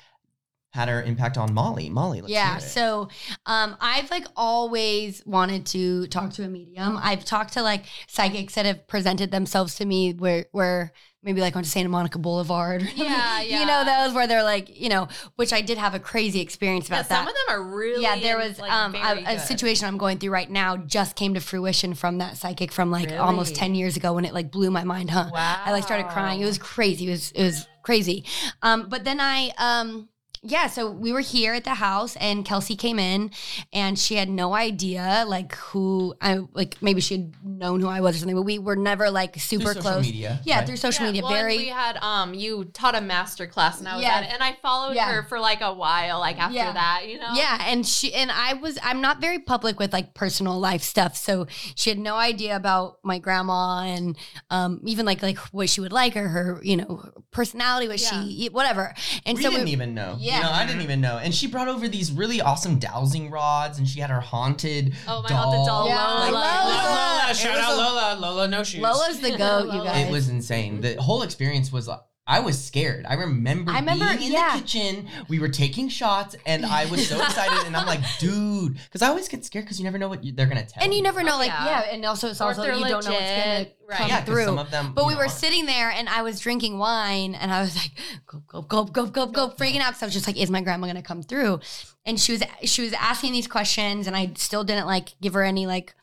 had 0.74 0.90
her 0.90 1.04
impact 1.04 1.38
on 1.38 1.54
Mollee. 1.54 1.90
Mollee, 1.90 2.22
let's 2.22 2.34
yeah. 2.34 2.58
hear 2.58 2.58
it. 2.58 2.70
So, 2.70 3.08
um, 3.46 3.78
I've 3.80 4.10
like 4.10 4.26
always 4.36 5.24
wanted 5.26 5.68
to 5.68 6.08
talk 6.08 6.34
to 6.34 6.44
a 6.44 6.48
medium. 6.48 7.00
I've 7.02 7.24
talked 7.24 7.54
to 7.54 7.62
like 7.62 7.86
psychics 8.08 8.56
that 8.56 8.66
have 8.66 8.88
presented 8.88 9.30
themselves 9.30 9.76
to 9.76 9.86
me 9.86 10.14
where 10.14 10.48
where 10.52 10.92
maybe 11.22 11.42
like 11.42 11.56
on 11.56 11.64
Santa 11.64 11.90
Monica 11.90 12.18
Boulevard. 12.18 12.82
or 12.82 12.86
Yeah, 12.96 13.42
You 13.42 13.66
know 13.66 13.86
those 13.86 14.16
where 14.16 14.26
they're 14.26 14.44
like, 14.44 14.80
you 14.80 14.90
know, 14.90 15.08
which 15.36 15.54
I 15.54 15.62
did 15.62 15.78
have 15.78 15.94
a 15.94 16.00
crazy 16.00 16.42
experience 16.42 16.88
about 16.88 16.98
Yeah, 16.98 17.02
about 17.02 17.16
some 17.18 17.26
that. 17.26 17.32
of 17.32 17.38
them 17.38 17.56
are 17.56 17.76
really 17.78 18.02
yeah, 18.02 18.20
there 18.20 18.38
was 18.38 18.60
like, 18.60 18.72
um, 18.72 18.96
a, 18.96 19.36
a 19.36 19.40
situation 19.40 19.88
I'm 19.88 19.98
going 20.00 20.18
through 20.18 20.32
right 20.32 20.50
now 20.50 20.76
just 20.76 21.16
came 21.16 21.36
to 21.36 21.40
fruition 21.40 21.94
from 21.94 22.18
that 22.18 22.38
psychic 22.38 22.72
from 22.72 22.90
like 22.90 23.12
almost 23.12 23.56
10 23.56 23.76
years 23.76 23.96
ago 23.96 24.14
when 24.14 24.26
it 24.26 24.34
like 24.34 24.52
blew 24.52 24.72
my 24.72 24.84
mind, 24.84 25.12
huh? 25.12 25.30
Wow. 25.32 25.62
I 25.64 25.72
like 25.72 25.84
started 25.84 26.08
crying. 26.08 26.42
It 26.42 26.46
was 26.46 26.58
crazy. 26.58 27.08
It 27.08 27.12
was 27.12 27.32
it 27.32 27.44
was 27.44 27.68
crazy. 27.84 28.26
Um, 28.62 28.90
but 28.90 29.04
then 29.04 29.20
I 29.20 29.52
um 29.58 30.10
yeah, 30.46 30.68
so 30.68 30.92
we 30.92 31.14
were 31.14 31.22
here 31.22 31.54
at 31.54 31.64
the 31.64 31.76
house 31.76 32.18
and 32.18 32.46
Kelsi 32.46 32.78
came 32.78 33.00
in 33.00 33.32
and 33.72 33.98
she 33.98 34.16
had 34.16 34.30
no 34.30 34.54
idea 34.54 35.24
like 35.26 35.56
who 35.56 36.14
I 36.22 36.40
like 36.54 36.76
maybe 36.82 37.00
she 37.00 37.14
had 37.16 37.34
known 37.46 37.80
who 37.80 37.88
I 37.88 38.02
was 38.02 38.18
or 38.18 38.20
something, 38.20 38.36
but 38.36 38.42
we 38.44 38.60
were 38.60 38.76
never 38.76 39.10
like 39.10 39.34
Through 39.36 39.60
super 39.60 39.74
social 39.74 39.82
close. 39.82 40.06
media, 40.06 40.42
yeah, 40.44 40.58
right? 40.58 40.68
through 40.68 40.76
social 40.76 41.06
Yeah, 41.06 41.12
media. 41.14 41.24
well, 41.24 41.32
very 41.32 41.58
we 41.58 41.68
had 41.70 41.96
um 42.02 42.34
you 42.34 42.66
taught 42.66 42.94
a 42.94 43.00
master 43.02 43.48
class 43.48 43.80
and 43.80 43.88
I 43.88 43.96
was 43.96 44.04
Yeah. 44.04 44.16
at 44.18 44.24
it 44.24 44.34
and 44.34 44.44
I 44.44 44.58
followed 44.62 44.96
Yeah. 44.96 45.12
her 45.14 45.24
for 45.24 45.40
like 45.40 45.62
a 45.62 45.74
while 45.74 46.20
like 46.20 46.38
after 46.38 46.56
Yeah. 46.56 46.74
that 46.74 47.08
you 47.08 47.20
know 47.20 47.30
Yeah, 47.34 47.64
and 47.70 47.88
she 47.88 48.14
and 48.14 48.30
I 48.30 48.54
was 48.54 48.78
I'm 48.84 49.00
not 49.00 49.22
very 49.22 49.40
public 49.40 49.80
with 49.80 49.94
like 49.94 50.14
personal 50.14 50.60
life 50.60 50.84
stuff, 50.84 51.16
so 51.16 51.48
she 51.76 51.90
had 51.90 52.00
no 52.00 52.16
idea 52.16 52.56
about 52.58 52.98
my 53.04 53.18
grandma 53.18 53.84
and 53.84 54.18
um 54.50 54.82
even 54.84 55.06
like 55.06 55.24
like 55.24 55.38
what 55.54 55.70
she 55.70 55.80
would 55.80 55.94
like 55.94 56.18
or 56.18 56.28
her 56.28 56.60
you 56.64 56.76
know 56.76 57.02
personality, 57.32 57.88
what 57.88 58.00
she 58.02 58.50
whatever. 58.52 58.94
And 59.26 59.38
so 59.38 59.40
we 59.40 59.44
so 59.46 59.50
didn't 59.52 59.66
we, 59.66 59.72
even 59.72 59.94
know. 59.94 60.18
Yeah. 60.20 60.33
You 60.38 60.42
know, 60.42 60.52
I 60.52 60.66
didn't 60.66 60.82
even 60.82 61.02
know. 61.02 61.18
And 61.18 61.34
she 61.34 61.48
brought 61.48 61.68
over 61.68 61.88
these 61.88 62.12
really 62.12 62.42
awesome 62.42 62.80
dowsing 62.80 63.30
rods, 63.30 63.78
and 63.78 63.88
she 63.88 64.00
had 64.00 64.10
her 64.10 64.20
haunted 64.22 64.94
Oh 65.08 65.22
my 65.22 65.30
doll. 65.30 65.52
god, 65.52 65.52
the 65.62 65.66
doll 65.66 65.88
Yeah, 65.88 66.08
Lola. 66.08 66.32
Lola. 66.32 66.34
Lola, 66.34 67.26
It 67.30 67.36
shout 67.36 67.58
out 67.58 67.74
a- 67.74 67.78
Lola. 67.78 68.18
Lola, 68.20 68.48
no 68.48 68.64
shoes. 68.64 68.82
Lola's 68.82 69.20
the 69.20 69.38
goat, 69.38 69.74
you 69.74 69.84
guys. 69.84 70.08
It 70.08 70.12
was 70.12 70.30
insane. 70.30 70.82
The 70.82 71.02
whole 71.02 71.22
experience 71.24 71.72
was. 71.72 71.90
I 72.26 72.40
was 72.40 72.64
scared. 72.64 73.06
I 73.06 73.16
remember, 73.16 73.72
I 73.74 73.80
remember- 73.80 74.06
being 74.16 74.28
in 74.28 74.32
yeah. 74.32 74.56
the 74.56 74.62
kitchen. 74.62 75.10
We 75.28 75.40
were 75.40 75.50
taking 75.50 75.90
shots, 75.90 76.38
and 76.46 76.66
I 76.66 76.86
was 76.86 77.06
so 77.08 77.18
excited. 77.22 77.68
And 77.68 77.76
I'm 77.76 77.86
like, 77.86 78.00
dude, 78.20 78.76
because 78.76 79.02
I 79.02 79.10
always 79.10 79.28
get 79.28 79.44
scared 79.44 79.66
because 79.66 79.78
you 79.78 79.84
never 79.84 79.98
know 79.98 80.08
what 80.08 80.24
you, 80.24 80.32
they're 80.32 80.46
gonna 80.48 80.66
tell. 80.66 80.82
and 80.82 80.94
you 80.94 81.02
never 81.02 81.22
know, 81.22 81.36
like 81.38 81.50
yeah. 81.50 81.66
yeah, 81.66 81.94
and 81.94 82.06
also 82.06 82.30
it's 82.30 82.40
Or 82.40 82.46
also 82.50 82.62
they're 82.62 82.76
you 82.76 82.86
don't 82.88 83.04
know 83.04 83.12
what's 83.12 83.30
gonna 83.30 83.58
legit, 83.60 83.78
right. 83.90 83.98
come 83.98 84.08
yeah, 84.08 84.18
'cause 84.20 84.26
through. 84.28 84.46
some 84.46 84.58
of 84.58 84.72
them. 84.72 84.94
But 84.94 85.06
we 85.06 85.12
know, 85.14 85.18
were 85.18 85.24
aren't. 85.24 85.34
sitting 85.34 85.66
there 85.66 85.90
and 85.92 86.08
I 86.08 86.22
was 86.22 86.40
drinking 86.40 86.78
wine 86.80 87.36
and 87.36 87.52
I 87.54 87.60
was 87.62 87.76
like, 87.76 87.92
go 88.26 88.42
go 88.48 88.62
go 88.62 88.86
go 88.86 89.06
go 89.08 89.26
gulp, 89.26 89.58
freaking 89.58 89.82
out. 89.82 89.92
Cause 89.94 90.04
I 90.04 90.06
was 90.06 90.14
just 90.14 90.26
like, 90.26 90.38
is 90.38 90.50
my 90.50 90.62
grandma 90.62 90.88
gonna 90.88 91.02
come 91.02 91.24
through? 91.24 91.60
And 92.06 92.18
she 92.18 92.32
was 92.32 92.44
she 92.64 92.84
was 92.84 92.94
asking 92.94 93.34
these 93.34 93.48
questions 93.48 94.08
and 94.08 94.16
I 94.16 94.32
still 94.38 94.64
didn't 94.64 94.86
like 94.88 95.10
give 95.20 95.34
her 95.34 95.44
any 95.44 95.68
like 95.68 95.94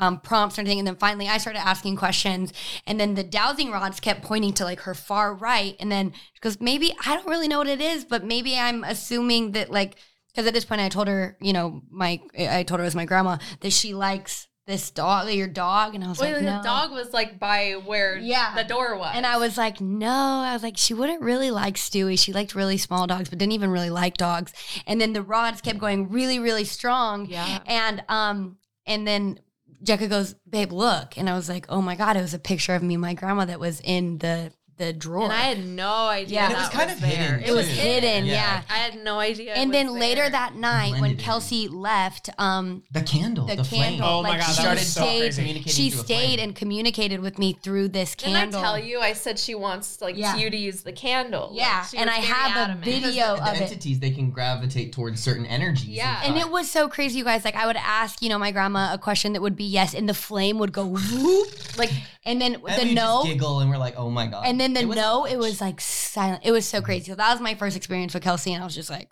um, 0.00 0.18
prompts 0.18 0.58
or 0.58 0.62
anything. 0.62 0.80
And 0.80 0.88
then 0.88 0.96
finally 0.96 1.28
I 1.28 1.38
started 1.38 1.60
asking 1.60 1.96
questions. 1.96 2.52
And 2.86 2.98
then 2.98 3.14
the 3.14 3.22
dowsing 3.22 3.70
rods 3.70 4.00
kept 4.00 4.22
pointing 4.22 4.52
to 4.54 4.64
like 4.64 4.80
her 4.80 4.94
far 4.94 5.34
right. 5.34 5.76
And 5.78 5.92
then 5.92 6.12
she 6.12 6.40
goes, 6.40 6.60
maybe 6.60 6.92
I 7.06 7.14
don't 7.14 7.28
really 7.28 7.48
know 7.48 7.58
what 7.58 7.68
it 7.68 7.80
is, 7.80 8.04
but 8.04 8.24
maybe 8.24 8.58
I'm 8.58 8.82
assuming 8.82 9.52
that 9.52 9.70
like 9.70 9.96
because 10.28 10.46
at 10.46 10.54
this 10.54 10.64
point 10.64 10.80
I 10.80 10.88
told 10.88 11.08
her, 11.08 11.36
you 11.40 11.52
know, 11.52 11.82
my 11.90 12.20
I 12.38 12.62
told 12.62 12.80
her 12.80 12.84
it 12.84 12.88
was 12.88 12.94
my 12.94 13.04
grandma 13.04 13.38
that 13.60 13.72
she 13.72 13.94
likes 13.94 14.48
this 14.66 14.90
dog, 14.92 15.28
your 15.30 15.48
dog, 15.48 15.96
and 15.96 16.04
I 16.04 16.08
was 16.08 16.20
Wait, 16.20 16.32
like, 16.32 16.42
the 16.44 16.60
dog 16.62 16.92
was 16.92 17.12
like 17.12 17.40
by 17.40 17.72
where 17.84 18.16
Yeah. 18.16 18.54
the 18.54 18.62
door 18.62 18.96
was. 18.96 19.12
And 19.16 19.26
I 19.26 19.36
was 19.36 19.58
like, 19.58 19.80
no. 19.80 20.08
I 20.08 20.52
was 20.52 20.62
like, 20.62 20.76
she 20.76 20.94
wouldn't 20.94 21.22
really 21.22 21.50
like 21.50 21.74
Stewie. 21.74 22.16
She 22.16 22.32
liked 22.32 22.54
really 22.54 22.76
small 22.76 23.08
dogs, 23.08 23.28
but 23.28 23.38
didn't 23.38 23.52
even 23.52 23.70
really 23.70 23.90
like 23.90 24.16
dogs. 24.16 24.52
And 24.86 25.00
then 25.00 25.12
the 25.12 25.22
rods 25.22 25.60
kept 25.60 25.78
going 25.80 26.08
really, 26.08 26.38
really 26.38 26.64
strong. 26.64 27.26
Yeah. 27.26 27.58
And 27.66 28.04
um, 28.08 28.58
and 28.86 29.06
then 29.06 29.40
Jeka 29.82 30.08
goes, 30.08 30.34
babe, 30.48 30.72
look. 30.72 31.16
And 31.16 31.28
I 31.28 31.34
was 31.34 31.48
like, 31.48 31.66
oh 31.68 31.80
my 31.80 31.96
God, 31.96 32.16
it 32.16 32.22
was 32.22 32.34
a 32.34 32.38
picture 32.38 32.74
of 32.74 32.82
me 32.82 32.94
and 32.94 33.00
my 33.00 33.14
grandma 33.14 33.46
that 33.46 33.60
was 33.60 33.80
in 33.80 34.18
the 34.18 34.52
the 34.80 34.92
drawer. 34.92 35.24
And 35.24 35.32
I 35.32 35.42
had 35.42 35.64
no 35.64 35.92
idea. 36.08 36.34
Yeah. 36.34 36.44
And 36.46 36.52
it 36.54 36.56
was 36.56 36.68
that 36.70 36.72
kind 36.76 36.90
of 36.90 37.00
there. 37.00 37.10
hidden, 37.36 37.40
It 37.44 37.52
was 37.52 37.66
too. 37.68 37.72
hidden, 37.74 38.24
yeah. 38.26 38.62
I 38.68 38.78
had 38.78 39.04
no 39.04 39.20
idea. 39.20 39.54
and 39.54 39.72
then 39.72 39.92
later 39.94 40.22
there. 40.22 40.30
that 40.30 40.54
night 40.56 40.90
when 40.92 41.00
Blended 41.00 41.20
in. 41.20 41.24
Kelsi 41.24 41.68
left, 41.72 42.30
um, 42.38 42.82
the 42.90 43.02
candle, 43.02 43.46
the 43.46 43.56
the, 43.56 43.64
flame. 43.64 43.82
candle, 43.98 44.08
Oh 44.08 44.22
my 44.22 44.30
like 44.30 44.40
God, 44.40 44.46
she 44.46 44.52
that 44.56 44.60
started 44.62 44.80
was 44.80 44.92
so 44.92 45.00
stayed, 45.02 45.18
crazy. 45.20 45.42
communicating 45.42 45.72
she 45.72 45.90
stayed 45.90 46.38
and 46.40 46.56
communicated 46.56 47.20
with 47.20 47.38
me 47.38 47.52
through 47.52 47.88
this 47.88 48.14
Didn't. 48.16 48.36
I 48.36 48.46
tell 48.60 48.78
you? 48.78 48.98
I 49.00 49.12
said 49.12 49.38
she 49.38 49.54
wants 49.54 50.00
like 50.00 50.16
Yeah. 50.16 50.36
you 50.36 50.50
to 50.50 50.56
use 50.56 50.82
the 50.82 50.92
candle. 50.92 51.50
Yeah, 51.52 51.84
Like, 51.92 52.00
and 52.00 52.10
I 52.10 52.14
very 52.14 52.26
have 52.26 52.70
a 52.70 52.74
video- 52.80 53.00
Because 53.00 53.14
the, 53.14 53.32
of 53.34 53.44
the 53.44 53.54
it. 53.56 53.62
entities 53.62 54.00
they 54.00 54.10
can 54.10 54.30
gravitate 54.30 54.92
towards 54.92 55.20
certain 55.22 55.46
energies. 55.46 55.88
Yeah. 55.90 56.22
And 56.24 56.36
uh, 56.36 56.40
it 56.40 56.50
was 56.50 56.70
so 56.70 56.88
crazy, 56.88 57.18
you 57.18 57.24
guys. 57.24 57.44
Like 57.44 57.54
I 57.54 57.66
would 57.66 57.76
ask, 57.76 58.22
you 58.22 58.28
know, 58.28 58.38
my 58.38 58.50
grandma 58.50 58.94
a 58.94 58.98
question 58.98 59.34
that 59.34 59.42
would 59.42 59.56
be 59.56 59.64
yes, 59.64 59.94
and 59.94 60.08
the 60.08 60.14
flame 60.14 60.58
would 60.58 60.72
go 60.72 60.86
whoop, 60.86 61.48
like, 61.78 61.90
and 62.24 62.40
then 62.40 62.52
the 62.76 62.92
no, 62.94 63.22
giggle 63.24 63.60
and 63.60 63.70
we're 63.70 63.76
like, 63.78 63.94
oh 63.96 64.10
my 64.10 64.26
god. 64.26 64.44
and 64.46 64.60
then 64.60 64.69
the 64.74 64.80
It 64.80 64.86
no, 64.88 65.24
it 65.24 65.36
was 65.36 65.60
like 65.60 65.80
silent. 65.80 66.42
It 66.44 66.52
was 66.52 66.66
so 66.66 66.80
crazy. 66.82 67.06
So 67.10 67.14
that 67.14 67.32
was 67.32 67.40
my 67.40 67.54
first 67.54 67.76
experience 67.76 68.14
with 68.14 68.22
Kelsi, 68.24 68.52
and 68.52 68.62
I 68.62 68.66
was 68.66 68.74
just 68.74 68.90
like, 68.90 69.08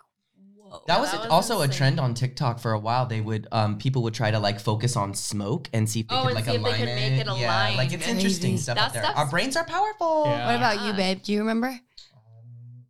whoa. 0.57 0.81
That 0.87 0.99
was, 0.99 1.11
that 1.11 1.19
was 1.21 1.29
also 1.29 1.61
a 1.61 1.67
trend 1.67 1.99
on 1.99 2.13
TikTok 2.13 2.59
for 2.59 2.71
a 2.73 2.79
while. 2.79 3.05
They 3.05 3.21
would 3.21 3.47
um 3.51 3.77
people 3.77 4.03
would 4.03 4.13
try 4.13 4.31
to 4.31 4.39
like 4.39 4.59
focus 4.59 4.95
on 4.95 5.13
smoke 5.13 5.69
and 5.73 5.89
see 5.89 6.01
if 6.01 6.07
they 6.07 6.15
Oh, 6.15 6.25
could 6.25 6.35
like 6.35 6.45
see 6.45 6.51
if 6.55 6.63
they 6.63 6.69
align 6.69 6.77
could 6.79 6.85
make 6.87 7.11
it 7.21 7.25
Yeah, 7.25 7.31
like 7.31 7.73
align. 7.73 7.93
it's 7.93 8.07
interesting 8.07 8.57
stuff 8.57 8.75
That 8.77 8.87
out 8.87 8.93
there. 8.93 9.03
Our 9.05 9.29
brains 9.29 9.55
are 9.55 9.65
powerful. 9.65 10.23
Yeah. 10.27 10.45
What 10.47 10.55
about 10.55 10.81
you, 10.81 10.87
Yeah. 10.91 10.95
babe? 10.95 11.23
Do 11.23 11.31
you 11.33 11.39
remember? 11.39 11.67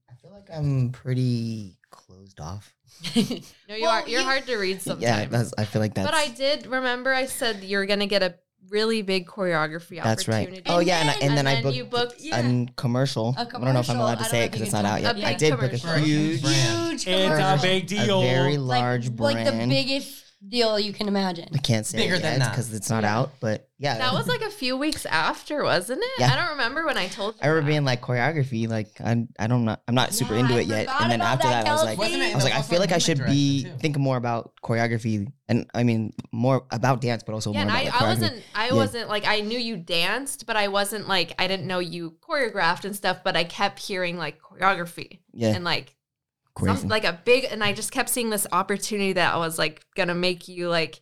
I 0.10 0.14
feel 0.22 0.32
like 0.32 0.48
I'm 0.54 0.92
pretty 0.92 1.78
closed 1.92 2.40
off. 2.40 2.74
No, 3.16 3.76
you 3.76 3.84
Well, 3.84 3.92
are. 3.92 4.10
You're 4.10 4.22
you- 4.22 4.26
hard 4.26 4.46
to 4.48 4.58
read 4.58 4.82
sometimes. 4.82 5.04
Yeah, 5.04 5.26
that's, 5.26 5.54
I 5.58 5.64
feel 5.66 5.82
like 5.82 5.94
that's. 5.94 6.08
but 6.10 6.16
I 6.16 6.28
did 6.30 6.66
remember. 6.68 7.14
I 7.14 7.28
said 7.28 7.64
you're 7.64 7.86
gonna 7.86 8.08
get 8.08 8.24
a 8.24 8.36
really 8.70 9.02
big 9.02 9.28
choreography 9.28 10.02
That's 10.04 10.28
right. 10.28 10.62
Oh 10.68 10.80
yeah, 10.80 11.00
and, 11.02 11.10
I, 11.10 11.14
and 11.22 11.38
then 11.38 11.48
I 11.48 11.62
booked 11.62 11.76
you 11.76 11.86
booked. 11.86 12.22
a 12.32 12.68
commercial. 12.76 13.36
A 13.38 13.42
I 13.42 13.44
don't 13.46 13.74
know 13.74 13.80
if 13.80 13.90
I'm 13.90 14.00
allowed 14.00 14.20
to 14.20 14.26
say 14.26 14.44
it 14.46 14.48
because 14.52 14.62
it's 14.62 14.74
not 14.74 14.86
out 14.86 15.02
yet. 15.02 15.16
A 15.18 15.26
I 15.26 15.30
big 15.32 15.38
did 15.40 15.60
book 15.60 15.74
a 15.74 15.78
huge, 15.78 16.42
brand. 16.42 17.00
Huge 17.02 17.08
It's 17.08 17.08
a 17.08 17.28
commercial. 17.30 17.62
big 17.62 17.92
a 17.92 18.06
very 18.22 18.58
Like- 18.58 18.80
large 18.82 19.10
like 19.10 19.36
brand. 19.46 19.62
the 19.72 19.76
biggest 19.76 20.24
deal 20.48 20.80
you 20.80 20.94
can 20.94 21.08
imagine. 21.08 21.50
I 21.54 21.58
can't 21.58 21.86
say 21.86 21.98
Bigger 21.98 22.16
it 22.16 22.22
than 22.22 22.40
that. 22.40 22.52
because 22.52 22.74
it's 22.74 22.90
not 22.90 23.04
out, 23.04 23.32
but 23.40 23.68
yeah. 23.78 23.98
That 23.98 24.14
was 24.14 24.28
like 24.28 24.42
a 24.42 24.50
few 24.50 24.78
weeks 24.78 25.06
after, 25.06 25.64
wasn't 25.64 26.02
it? 26.02 26.10
Yeah. 26.20 26.32
I 26.32 26.36
don't 26.36 26.52
remember 26.52 26.86
when 26.86 26.98
I 26.98 27.08
told 27.08 27.36
you. 27.36 27.40
I 27.44 27.48
remember 27.48 27.66
that. 27.66 27.72
being 27.74 27.86
like 27.86 28.02
choreography, 28.02 28.70
like 28.70 28.88
I, 29.02 29.28
I 29.38 29.48
don't 29.48 29.66
know, 29.66 29.76
I'm 29.88 29.96
not 29.96 30.14
super 30.14 30.34
Yeah, 30.34 30.40
into 30.42 30.56
I 30.56 30.60
it 30.60 30.68
yet. 30.68 30.88
And 31.02 31.12
then 31.12 31.22
after 31.22 31.48
that, 31.48 31.66
that, 31.66 31.70
I 31.70 31.74
was 31.74 31.84
like, 31.84 31.98
Wasn't? 31.98 32.22
I 32.22 32.36
was 32.36 32.44
like, 32.44 32.54
I 32.54 32.62
feel 32.62 32.80
like 32.80 32.92
I 32.92 32.98
should 33.00 33.26
be 33.26 33.64
too. 33.64 33.78
think 33.80 33.98
more 33.98 34.18
about 34.18 34.54
choreography, 34.64 35.32
and 35.48 35.70
I 35.74 35.84
mean 35.84 36.14
more 36.32 36.66
about 36.72 37.02
dance, 37.02 37.24
but 37.24 37.34
also 37.34 37.52
Yeah, 37.52 37.66
more 37.66 37.70
and 37.70 37.72
about 37.72 37.82
I, 37.82 37.84
like, 37.86 38.02
I 38.02 38.06
wasn't 38.08 38.44
I 38.56 38.68
Yeah. 38.68 38.74
wasn't 38.74 39.10
like 39.10 39.26
I 39.28 39.42
knew 39.42 39.60
you 39.60 39.78
danced, 39.78 40.46
but 40.46 40.56
I 40.56 40.68
wasn't 40.70 41.08
like 41.08 41.34
I 41.40 41.48
didn't 41.48 41.68
know 41.68 41.80
you 41.80 42.16
choreographed 42.22 42.86
and 42.86 42.96
stuff, 42.96 43.20
but 43.24 43.36
I 43.36 43.44
kept 43.44 43.80
hearing 43.80 44.18
like 44.18 44.42
choreography 44.42 45.20
Yeah, 45.34 45.56
and 45.56 45.64
like 45.64 45.96
crazy. 46.60 46.80
some, 46.82 46.90
like 46.90 47.06
a 47.06 47.20
big 47.26 47.46
and 47.50 47.64
I 47.64 47.74
just 47.74 47.92
kept 47.92 48.10
seeing 48.10 48.30
this 48.30 48.48
opportunity 48.52 49.14
that 49.14 49.34
I 49.34 49.38
was 49.38 49.58
like 49.58 49.86
gonna 49.96 50.16
make 50.16 50.48
you 50.48 50.70
like 50.70 51.02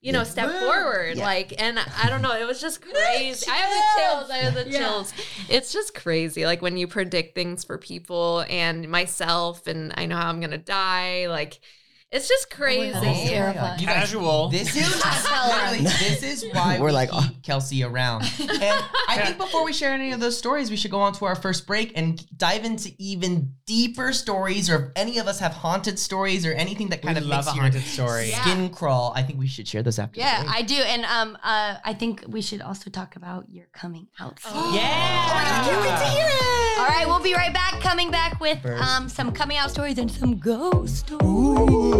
you 0.00 0.12
know 0.12 0.20
Yeah. 0.20 0.24
step 0.24 0.50
forward 0.60 1.16
Yeah. 1.16 1.24
like 1.24 1.54
and 1.60 1.78
I 1.78 2.08
don't 2.08 2.22
know 2.22 2.32
it 2.32 2.46
was 2.46 2.60
just 2.60 2.80
crazy. 2.92 3.50
I 3.50 3.54
have 3.56 3.70
the 3.70 4.00
chills. 4.02 4.30
I 4.30 4.36
have 4.38 4.54
the 4.54 4.70
Yeah. 4.70 4.78
chills. 4.78 5.12
It's 5.48 5.72
just 5.72 5.94
crazy 5.94 6.44
like 6.46 6.62
when 6.62 6.76
you 6.76 6.86
predict 6.86 7.34
things 7.34 7.64
for 7.64 7.78
people 7.78 8.44
and 8.48 8.88
myself 8.88 9.66
and 9.66 9.92
I 9.96 10.06
know 10.06 10.16
how 10.16 10.28
I'm 10.28 10.40
gonna 10.40 10.58
die 10.58 11.26
like 11.28 11.60
it's 12.10 12.26
just 12.28 12.50
crazy. 12.50 12.92
God, 12.92 13.02
that's 13.04 13.28
terrifying. 13.28 13.80
You 13.80 13.86
guys, 13.86 13.96
Casual. 14.10 14.48
This 14.48 14.74
is 14.74 15.04
literally, 15.46 15.78
this 15.84 16.22
is 16.22 16.44
why 16.54 16.78
We're 16.80 16.86
we 16.86 16.92
like, 16.92 17.10
keep 17.10 17.42
Kelsi 17.42 17.88
around. 17.88 18.22
And 18.60 18.84
I 19.08 19.18
think 19.24 19.38
before 19.38 19.64
we 19.64 19.72
share 19.72 19.92
any 19.92 20.12
of 20.12 20.20
those 20.20 20.36
stories, 20.36 20.70
we 20.70 20.76
should 20.76 20.90
go 20.90 21.00
on 21.00 21.12
to 21.14 21.24
our 21.26 21.34
first 21.36 21.66
break 21.66 21.92
and 21.96 22.24
dive 22.36 22.64
into 22.64 22.90
even 22.98 23.52
deeper 23.66 24.12
stories, 24.12 24.68
or 24.70 24.76
if 24.76 24.82
any 24.96 25.18
of 25.18 25.26
us 25.28 25.38
have 25.40 25.52
haunted 25.52 25.98
stories 25.98 26.44
or 26.46 26.52
anything 26.52 26.88
that 26.88 27.02
We 27.02 27.06
kind 27.06 27.18
of 27.18 27.24
love 27.24 27.44
makes 27.44 27.52
a 27.52 27.54
your 27.54 27.62
haunted 27.62 27.82
story. 27.82 28.30
Yeah. 28.30 28.40
skin 28.42 28.70
crawl. 28.70 29.12
I 29.14 29.22
think 29.22 29.38
we 29.38 29.46
should 29.46 29.68
share 29.68 29.82
those 29.82 29.98
after. 29.98 30.18
Yeah, 30.18 30.40
the 30.40 30.44
break. 30.46 30.56
I 30.56 30.62
do, 30.62 30.74
and 30.76 31.04
um, 31.04 31.38
uh, 31.42 31.76
I 31.84 31.94
think 31.94 32.24
we 32.26 32.40
should 32.42 32.62
also 32.62 32.90
talk 32.90 33.16
about 33.16 33.48
your 33.50 33.66
coming 33.72 34.08
out. 34.18 34.40
Oh. 34.46 34.50
story. 34.50 34.76
Yeah. 34.80 35.64
can't 35.66 35.80
wait 35.82 35.98
to 36.04 36.10
hear 36.16 36.26
it. 36.28 36.78
All 36.78 36.86
right, 36.86 37.04
we'll 37.06 37.20
be 37.20 37.34
right 37.34 37.52
back. 37.52 37.80
Coming 37.80 38.10
back 38.10 38.40
with 38.40 38.64
um 38.66 39.08
some 39.08 39.30
coming 39.32 39.56
out 39.56 39.70
stories 39.70 39.98
and 39.98 40.10
some 40.10 40.36
ghost 40.38 41.06
stories. 41.06 41.97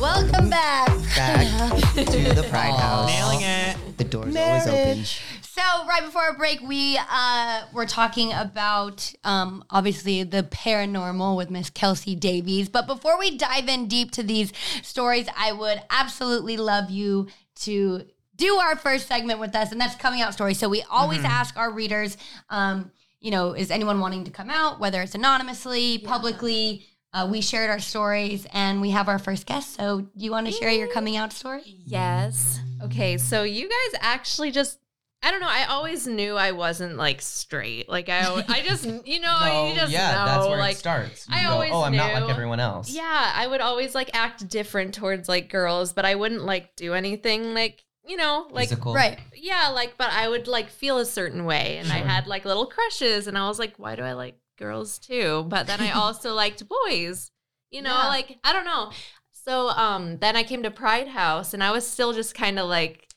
Welcome 0.00 0.48
back. 0.48 0.88
Back 1.14 1.76
to 1.94 2.34
the 2.34 2.46
Pride 2.48 2.74
House. 2.74 3.10
Nailing 3.10 3.42
it. 3.42 3.98
The 3.98 4.04
door's 4.04 4.34
always 4.34 4.66
open. 4.66 5.04
So 5.42 5.60
right 5.86 6.00
before 6.02 6.22
our 6.22 6.34
break, 6.34 6.62
we 6.62 6.98
uh, 7.10 7.64
were 7.74 7.84
talking 7.84 8.32
about 8.32 9.12
um, 9.22 9.62
obviously 9.68 10.22
the 10.22 10.44
paranormal 10.44 11.36
with 11.36 11.50
Miss 11.50 11.68
Kelsi 11.68 12.18
Davies. 12.18 12.70
But 12.70 12.86
before 12.86 13.18
we 13.18 13.36
dive 13.36 13.68
in 13.68 13.86
deep 13.86 14.12
to 14.12 14.22
these 14.22 14.54
stories, 14.80 15.26
I 15.36 15.52
would 15.52 15.82
absolutely 15.90 16.56
love 16.56 16.90
you 16.90 17.28
to 17.56 18.06
do 18.36 18.54
our 18.54 18.76
first 18.76 19.08
segment 19.08 19.40
with 19.40 19.54
us, 19.54 19.72
and 19.72 19.80
that's 19.80 19.96
coming 19.96 20.22
out 20.22 20.32
story. 20.32 20.54
So 20.54 20.70
we 20.70 20.82
always 20.90 21.22
ask 21.22 21.54
our 21.58 21.70
readers. 21.70 22.16
Um, 22.48 22.90
you 23.22 23.30
know, 23.30 23.52
is 23.54 23.70
anyone 23.70 24.00
wanting 24.00 24.24
to 24.24 24.30
come 24.30 24.50
out, 24.50 24.80
whether 24.80 25.00
it's 25.00 25.14
anonymously, 25.14 25.98
publicly. 25.98 26.86
Uh, 27.14 27.28
we 27.30 27.42
shared 27.42 27.68
our 27.68 27.78
stories 27.78 28.46
and 28.54 28.80
we 28.80 28.88
have 28.90 29.06
our 29.06 29.18
first 29.18 29.46
guest. 29.46 29.74
So, 29.76 30.00
do 30.00 30.08
you 30.24 30.30
want 30.30 30.46
to 30.46 30.52
share 30.52 30.70
your 30.70 30.88
coming 30.88 31.16
out 31.16 31.30
story? 31.32 31.62
Yes. 31.84 32.58
Okay, 32.82 33.18
so 33.18 33.42
you 33.42 33.68
guys 33.68 34.00
actually 34.00 34.50
just 34.50 34.78
I 35.24 35.30
don't 35.30 35.40
know, 35.40 35.48
I 35.48 35.66
always 35.66 36.06
knew 36.08 36.34
I 36.34 36.50
wasn't 36.50 36.96
like 36.96 37.20
straight. 37.22 37.88
Like 37.88 38.08
I 38.08 38.44
I 38.48 38.62
just 38.62 38.84
you 39.06 39.20
know, 39.20 39.38
No, 39.40 39.68
you 39.68 39.74
just 39.76 39.92
yeah, 39.92 40.10
know 40.12 40.24
that's 40.24 40.48
where 40.48 40.58
like 40.58 40.72
it 40.76 40.78
starts. 40.78 41.28
You 41.28 41.36
I 41.36 41.42
go, 41.44 41.50
always 41.50 41.70
oh, 41.72 41.82
I'm 41.82 41.94
not 41.94 42.12
like 42.12 42.30
everyone 42.30 42.58
else. 42.58 42.90
Yeah, 42.90 43.32
I 43.34 43.46
would 43.46 43.60
always 43.60 43.94
like 43.94 44.10
act 44.14 44.48
different 44.48 44.94
towards 44.94 45.28
like 45.28 45.48
girls, 45.48 45.92
but 45.92 46.04
I 46.04 46.16
wouldn't 46.16 46.44
like 46.44 46.74
do 46.74 46.92
anything 46.94 47.54
like, 47.54 47.84
you 48.04 48.16
know, 48.16 48.46
like 48.50 48.68
Physical. 48.70 48.94
Right. 48.94 49.18
yeah, 49.34 49.68
like 49.68 49.96
but 49.96 50.10
I 50.10 50.28
would 50.28 50.48
like 50.48 50.68
feel 50.70 50.98
a 50.98 51.06
certain 51.06 51.44
way 51.44 51.78
and 51.78 51.92
I 51.92 51.98
had 51.98 52.26
like 52.26 52.44
little 52.44 52.66
crushes 52.66 53.26
and 53.26 53.38
I 53.38 53.46
was 53.48 53.58
like, 53.58 53.74
why 53.78 53.94
do 53.96 54.02
I 54.02 54.12
like 54.12 54.36
girls 54.58 54.98
too? 54.98 55.44
But 55.48 55.66
then 55.66 55.80
I 55.80 55.90
also 56.02 56.34
liked 56.34 56.62
boys. 56.68 57.30
You 57.70 57.82
know, 57.82 57.90
Yeah. 57.94 58.08
like 58.08 58.38
I 58.44 58.52
don't 58.52 58.64
know. 58.64 58.90
So 59.30 59.68
um 59.70 60.18
then 60.18 60.36
I 60.36 60.42
came 60.42 60.62
to 60.64 60.70
Pride 60.70 61.08
House 61.08 61.54
and 61.54 61.62
I 61.64 61.70
was 61.70 61.86
still 61.86 62.12
just 62.12 62.34
kind 62.34 62.58
of 62.58 62.68
like 62.68 63.08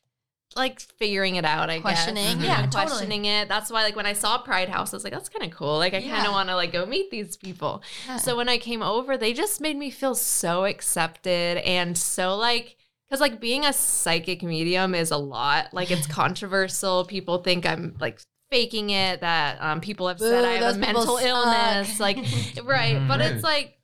like 0.55 0.79
figuring 0.79 1.35
it 1.35 1.43
out, 1.43 1.69
I 1.69 1.81
Questioning. 1.81 2.37
guess. 2.37 2.45
Yeah, 2.47 2.61
Mhm. 2.61 2.71
totally. 2.71 2.85
questioning 2.87 3.25
it. 3.25 3.49
That's 3.49 3.69
why 3.69 3.83
like 3.83 3.95
when 3.97 4.05
I 4.05 4.13
saw 4.13 4.37
Pride 4.37 4.69
House, 4.69 4.93
I 4.93 4.95
was 4.95 5.03
like, 5.03 5.11
that's 5.11 5.27
kind 5.27 5.43
of 5.51 5.57
cool. 5.57 5.77
Like 5.77 5.93
I 5.93 6.01
kind 6.01 6.25
of 6.25 6.31
want 6.31 6.47
to 6.47 6.55
like 6.55 6.71
go 6.71 6.85
meet 6.85 7.11
these 7.11 7.35
people. 7.35 7.81
So 8.21 8.37
when 8.37 8.47
I 8.47 8.57
came 8.57 8.81
over, 8.81 9.17
they 9.17 9.33
just 9.33 9.59
made 9.59 9.75
me 9.75 9.89
feel 9.89 10.15
so 10.15 10.63
accepted 10.65 11.57
and 11.57 11.97
so 11.97 12.35
like 12.37 12.77
because 13.09 13.21
like 13.21 13.39
being 13.39 13.65
a 13.65 13.73
psychic 13.73 14.43
medium 14.43 14.95
is 14.95 15.11
a 15.11 15.17
lot. 15.17 15.73
Like 15.73 15.91
it's 15.91 16.07
controversial. 16.21 17.05
People 17.05 17.39
think 17.39 17.65
I'm 17.65 17.95
like 17.99 18.19
faking 18.51 18.89
it. 18.89 19.21
That 19.21 19.61
um, 19.61 19.81
people 19.81 20.07
have 20.07 20.19
said 20.19 20.43
I 20.45 20.53
have 20.53 20.75
a 20.75 20.79
mental 20.79 21.17
suck. 21.17 21.25
illness. 21.25 21.99
Like 21.99 22.17
right, 22.63 23.05
but 23.07 23.19
Rude. 23.19 23.31
it's 23.31 23.43
like 23.43 23.77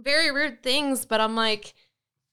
very 0.00 0.30
weird 0.30 0.62
things. 0.62 1.04
But 1.04 1.20
I'm 1.20 1.36
like. 1.36 1.74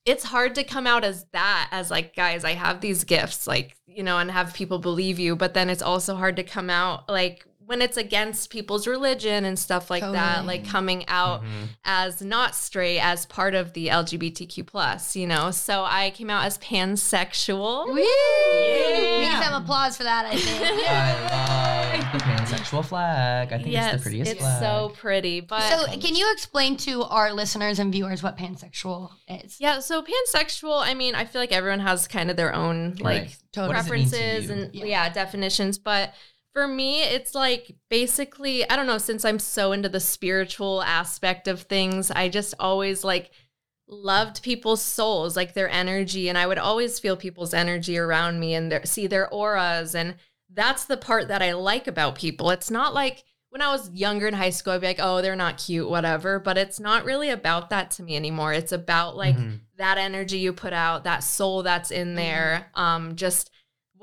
It's 0.05 0.25
hard 0.25 0.55
to 0.55 0.65
come 0.65 0.85
out 0.85 1.05
as 1.05 1.23
that, 1.31 1.69
as 1.71 1.89
like, 1.89 2.13
guys, 2.13 2.43
I 2.43 2.55
have 2.55 2.81
these 2.81 3.05
gifts, 3.05 3.47
like, 3.47 3.77
you 3.87 4.03
know, 4.03 4.17
and 4.17 4.29
have 4.29 4.53
people 4.53 4.77
believe 4.77 5.17
you. 5.17 5.37
But 5.37 5.53
then 5.53 5.69
it's 5.69 5.81
also 5.81 6.15
hard 6.15 6.35
to 6.35 6.43
come 6.43 6.69
out, 6.69 7.07
like, 7.07 7.47
when 7.65 7.81
it's 7.81 7.97
against 7.97 8.49
people's 8.49 8.85
religion 8.87 9.45
and 9.45 9.57
stuff 9.57 9.89
like 9.89 10.01
that, 10.03 10.45
like 10.45 10.67
coming 10.67 11.05
out 11.07 11.41
Mhm. 11.43 11.69
as 11.85 12.21
not 12.21 12.55
straight 12.55 12.99
as 12.99 13.25
part 13.25 13.55
of 13.55 13.73
the 13.73 13.87
LGBTQ 13.89 14.63
plus, 14.65 15.15
you 15.15 15.25
know. 15.27 15.51
So 15.51 15.83
I 15.83 16.11
came 16.11 16.29
out 16.29 16.45
as 16.45 16.57
pansexual. 16.57 17.87
Woo! 17.87 17.93
We 17.95 18.01
need 19.29 19.43
some 19.43 19.61
applause 19.61 19.97
for 19.97 20.03
that, 20.03 20.25
I 20.25 20.35
think. 20.37 20.61
I 20.89 21.97
love 21.97 22.11
the 22.13 22.19
pansexual 22.19 22.85
flag. 22.85 23.53
I 23.53 23.57
think 23.61 23.75
it's 23.75 23.91
the 23.93 23.99
prettiest 23.99 24.31
it's 24.31 24.39
flag. 24.41 24.61
so 24.61 24.93
pretty. 24.95 25.39
But 25.41 25.61
So, 25.61 25.97
can 25.99 26.15
you 26.15 26.31
explain 26.33 26.77
to 26.77 27.03
our 27.03 27.33
listeners 27.33 27.79
and 27.79 27.91
viewers 27.91 28.21
what 28.23 28.37
pansexual 28.37 29.11
is? 29.27 29.57
yeah, 29.59 29.79
so 29.79 30.03
pansexual, 30.03 30.81
I 30.81 30.93
mean, 30.93 31.15
I 31.15 31.25
feel 31.25 31.41
like 31.41 31.51
everyone 31.51 31.79
has 31.79 32.07
kind 32.07 32.29
of 32.29 32.37
their 32.37 32.53
own 32.53 32.95
like 32.99 33.21
Right. 33.23 33.37
Totally. 33.53 33.75
What 33.75 33.77
does 33.83 33.87
it 33.87 33.91
mean 33.93 34.05
to 34.05 34.09
preferences 34.09 34.49
and 34.49 34.75
Yeah. 34.75 34.85
yeah. 34.85 35.09
definitions 35.09 35.77
but 35.77 36.13
for 36.53 36.67
me 36.67 37.01
it's 37.03 37.33
like 37.35 37.75
basically 37.89 38.67
i 38.69 38.75
don't 38.75 38.87
know 38.87 38.97
since 38.97 39.25
i'm 39.25 39.39
so 39.39 39.71
into 39.71 39.89
the 39.89 39.99
spiritual 39.99 40.81
aspect 40.83 41.47
of 41.47 41.61
things 41.63 42.11
i 42.11 42.29
just 42.29 42.53
always 42.59 43.03
like 43.03 43.31
loved 43.87 44.41
people's 44.43 44.81
souls 44.81 45.35
like 45.35 45.53
their 45.53 45.69
energy 45.69 46.29
and 46.29 46.37
i 46.37 46.47
would 46.47 46.57
always 46.57 46.99
feel 46.99 47.17
people's 47.17 47.53
energy 47.53 47.97
around 47.97 48.39
me 48.39 48.53
and 48.53 48.71
their, 48.71 48.85
see 48.85 49.07
their 49.07 49.27
auras 49.33 49.93
and 49.95 50.15
that's 50.53 50.85
the 50.85 50.97
part 50.97 51.27
that 51.27 51.41
i 51.41 51.51
like 51.53 51.87
about 51.87 52.15
people 52.15 52.49
it's 52.49 52.71
not 52.71 52.93
like 52.93 53.23
when 53.49 53.61
i 53.61 53.71
was 53.71 53.89
younger 53.91 54.27
in 54.27 54.33
high 54.33 54.49
school 54.49 54.73
i'd 54.73 54.81
be 54.81 54.87
like 54.87 54.99
oh 54.99 55.21
they're 55.21 55.35
not 55.35 55.57
cute 55.57 55.89
whatever 55.89 56.39
but 56.39 56.57
it's 56.57 56.79
not 56.79 57.03
really 57.05 57.29
about 57.29 57.69
that 57.69 57.91
to 57.91 58.01
me 58.03 58.15
anymore 58.15 58.53
it's 58.53 58.71
about 58.71 59.17
like 59.17 59.35
Mhm. 59.35 59.59
that 59.77 59.97
energy 59.97 60.37
you 60.37 60.53
put 60.53 60.71
out, 60.71 61.03
that 61.03 61.23
soul 61.23 61.63
that's 61.63 61.89
Mm-hmm. 61.91 62.01
in 62.01 62.15
there, 62.15 62.67
um, 62.75 63.15
just 63.15 63.49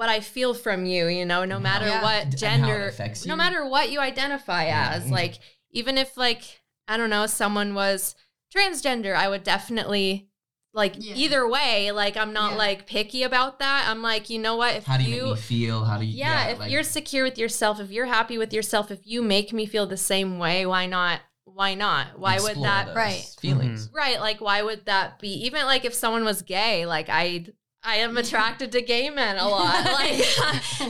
what 0.00 0.08
I 0.08 0.20
feel 0.20 0.54
from 0.54 0.86
you, 0.86 1.08
you 1.08 1.26
know, 1.26 1.44
no 1.44 1.60
matter 1.60 1.86
Yeah. 1.86 2.02
what 2.02 2.22
And 2.22 2.32
how 2.32 2.36
it 2.36 2.38
gender, 2.38 2.94
no 3.26 3.36
matter 3.36 3.66
what 3.68 3.90
you 3.90 4.00
identify 4.00 4.64
Yeah. 4.64 4.92
as, 4.94 5.10
like 5.10 5.34
even 5.72 5.98
if 5.98 6.16
like 6.16 6.42
I 6.88 6.96
don't 6.96 7.10
know, 7.10 7.26
someone 7.26 7.74
was 7.74 8.14
transgender, 8.56 9.14
I 9.14 9.28
would 9.28 9.44
definitely 9.44 10.28
like 10.72 10.94
Yeah. 10.96 11.14
either 11.16 11.46
way, 11.46 11.90
like 11.92 12.16
I'm 12.16 12.32
not 12.32 12.52
Yeah. 12.52 12.58
like 12.58 12.86
picky 12.86 13.22
about 13.24 13.58
that. 13.58 13.88
I'm 13.88 14.00
like, 14.00 14.30
you 14.30 14.38
know 14.38 14.56
what, 14.56 14.74
if 14.76 14.86
How 14.86 14.96
do 14.96 15.04
you, 15.04 15.16
you 15.16 15.22
make 15.26 15.34
me 15.34 15.40
feel? 15.40 15.84
How 15.84 15.98
do 15.98 16.06
you? 16.06 16.16
yeah, 16.16 16.46
if 16.48 16.58
like- 16.60 16.70
you're 16.70 16.82
secure 16.82 17.24
with 17.24 17.36
yourself, 17.36 17.78
if 17.78 17.90
you're 17.90 18.06
happy 18.06 18.38
with 18.38 18.54
yourself, 18.54 18.90
if 18.90 19.00
you 19.06 19.20
make 19.20 19.52
me 19.52 19.66
feel 19.66 19.86
the 19.86 19.98
same 19.98 20.38
way, 20.38 20.64
why 20.64 20.86
not? 20.86 21.20
Why 21.44 21.74
not? 21.74 22.18
Why 22.18 22.40
would 22.40 22.62
that 22.62 22.94
Right. 22.96 23.22
feelings? 23.38 23.88
Mm-hmm. 23.88 23.96
Right, 23.96 24.18
like 24.20 24.40
why 24.40 24.62
would 24.62 24.86
that 24.86 25.18
be? 25.18 25.28
Even 25.46 25.66
like 25.66 25.84
if 25.84 25.92
someone 25.92 26.24
was 26.24 26.40
gay, 26.40 26.86
like 26.86 27.08
I 27.10 27.44
I 27.82 27.96
am 27.96 28.16
attracted 28.16 28.72
to 28.72 28.82
gay 28.82 29.10
men 29.10 29.36
a 29.38 29.48
lot. 29.48 29.84
Like 29.90 30.24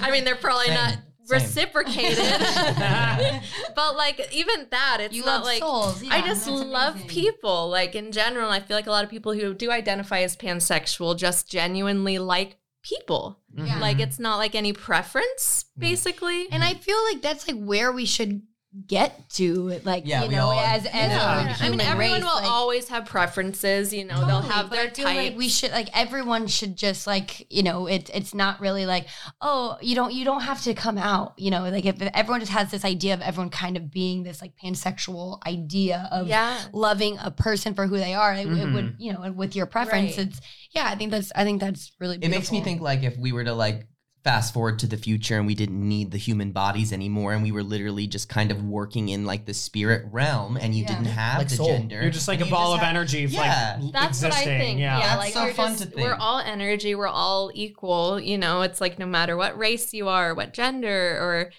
I 0.03 0.11
mean 0.11 0.25
they're 0.25 0.37
probably 0.37 0.67
Same, 0.67 0.75
not 0.75 0.99
reciprocated. 1.29 2.19
but 3.75 3.97
like 3.97 4.29
even 4.33 4.67
that 4.71 4.99
it's 5.01 5.15
You 5.15 5.25
not 5.25 5.39
love 5.39 5.45
like 5.45 5.59
souls. 5.61 6.03
I 6.11 6.21
just 6.23 6.47
love 6.47 6.95
amazing. 6.95 7.09
people. 7.09 7.69
Like 7.69 7.95
in 7.95 8.13
general, 8.13 8.51
I 8.51 8.61
feel 8.61 8.77
like 8.77 8.87
a 8.87 8.91
lot 8.91 9.05
of 9.05 9.11
people 9.11 9.33
who 9.33 9.55
do 9.55 9.71
identify 9.71 10.21
as 10.21 10.37
pansexual 10.37 11.17
just 11.17 11.49
genuinely 11.49 12.19
like 12.19 12.57
people. 12.83 13.39
Yeah. 13.55 13.79
Like 13.79 14.01
it's 14.01 14.19
not 14.19 14.37
like 14.37 14.55
any 14.55 14.73
preference, 14.73 15.67
basically. 15.79 16.49
And 16.51 16.65
I 16.65 16.75
feel 16.75 16.99
like 17.13 17.23
that's 17.23 17.47
like 17.49 17.61
where 17.63 17.93
we 17.93 18.07
should 18.07 18.43
get 18.87 19.29
to, 19.31 19.81
like 19.85 20.05
Yeah, 20.07 20.23
you 20.23 20.29
we 20.29 20.35
know, 20.37 20.47
all- 20.51 20.61
as 20.61 20.87
as 20.87 20.93
Yeah. 20.93 21.41
a 21.47 21.51
I 21.51 21.53
human 21.55 21.79
mean, 21.79 21.87
everyone 21.89 22.21
race, 22.21 22.23
will 22.23 22.41
like, 22.43 22.51
always 22.51 22.89
have 22.89 23.05
preferences. 23.07 23.93
You 23.93 24.05
know, 24.05 24.25
they'll 24.27 24.41
have 24.43 24.71
their 24.71 24.87
I 24.87 24.91
feel 24.91 25.05
like 25.07 25.17
type. 25.31 25.37
we 25.37 25.49
should 25.49 25.73
like 25.73 25.89
everyone 25.93 26.47
should 26.47 26.77
just 26.77 27.07
like 27.07 27.47
you 27.53 27.63
know 27.65 27.87
it 27.89 28.11
it's 28.15 28.33
not 28.33 28.61
really 28.61 28.87
like 28.87 29.07
oh 29.41 29.77
you 29.81 29.95
don't 29.97 30.13
you 30.15 30.25
don't 30.25 30.43
have 30.43 30.63
to 30.63 30.75
come 30.75 30.99
out 30.99 31.35
you 31.37 31.51
know 31.51 31.69
like 31.69 31.85
if 31.85 32.01
everyone 32.15 32.41
just 32.41 32.53
has 32.53 32.71
this 32.71 32.85
idea 32.85 33.15
of 33.15 33.21
everyone 33.23 33.51
kind 33.51 33.77
of 33.77 33.91
being 33.91 34.23
this 34.23 34.41
like 34.41 34.53
pansexual 34.63 35.41
idea 35.47 36.09
of 36.13 36.29
yeah. 36.29 36.57
loving 36.73 37.19
a 37.23 37.31
person 37.33 37.75
for 37.75 37.87
who 37.89 37.97
they 37.97 38.15
are 38.15 38.35
it, 38.35 38.47
it 38.47 38.49
would 38.49 38.85
mm-hmm. 38.85 39.03
you 39.03 39.13
know 39.13 39.33
with 39.33 39.57
your 39.57 39.67
preference 39.67 40.17
Right. 40.17 40.29
it's 40.29 40.41
yeah 40.73 40.87
I 40.87 40.95
think 40.95 41.11
that's 41.11 41.33
I 41.35 41.43
think 41.45 41.61
that's 41.61 41.91
really 41.99 42.19
It 42.21 42.29
makes 42.31 42.53
me 42.53 42.61
think 42.61 42.81
like 42.81 43.03
if 43.03 43.17
we 43.19 43.33
were 43.33 43.43
to 43.45 43.53
like 43.55 43.87
fast 44.23 44.53
forward 44.53 44.79
to 44.79 44.87
the 44.87 44.97
future 44.99 45.39
and 45.39 45.47
we 45.47 45.55
didn't 45.55 45.81
need 45.89 46.11
the 46.11 46.19
human 46.19 46.53
bodies 46.53 46.93
anymore 46.93 47.33
and 47.33 47.43
we 47.43 47.51
were 47.51 47.63
literally 47.63 48.07
just 48.07 48.29
kind 48.29 48.51
of 48.51 48.63
working 48.63 49.09
in 49.09 49.25
like 49.25 49.47
the 49.47 49.55
spirit 49.55 50.05
realm 50.13 50.59
and 50.59 50.75
you 50.75 50.83
Yeah. 50.83 50.89
didn't 50.89 51.07
have 51.07 51.39
Like 51.39 51.49
the 51.49 51.57
soul. 51.57 51.69
gender. 51.69 52.03
You're 52.03 52.11
just 52.11 52.29
like 52.29 52.41
and 52.41 52.49
a 52.49 52.51
ball 52.51 52.75
of 52.75 52.81
have- 52.81 52.91
energy, 52.91 53.21
Yeah. 53.25 53.79
like 53.81 53.93
That's 53.93 54.23
existing. 54.23 54.31
what 54.31 54.57
I 54.57 54.59
think. 54.61 54.79
Yeah. 54.81 54.99
Yeah, 54.99 55.07
That's 55.07 55.19
like 55.19 55.33
so 55.33 55.43
we're 55.45 55.55
fun 55.55 55.77
just 55.79 55.93
to 55.93 56.03
we're 56.03 56.15
all 56.15 56.39
energy. 56.41 56.95
We're 56.95 57.07
all 57.09 57.51
equal. 57.55 58.21
You 58.21 58.37
know, 58.37 58.61
it's 58.61 58.81
like 58.81 58.99
no 58.99 59.07
matter 59.07 59.37
what 59.39 59.57
race 59.57 59.95
you 59.95 60.09
are, 60.09 60.35
what 60.35 60.53
gender, 60.53 61.17
or 61.19 61.51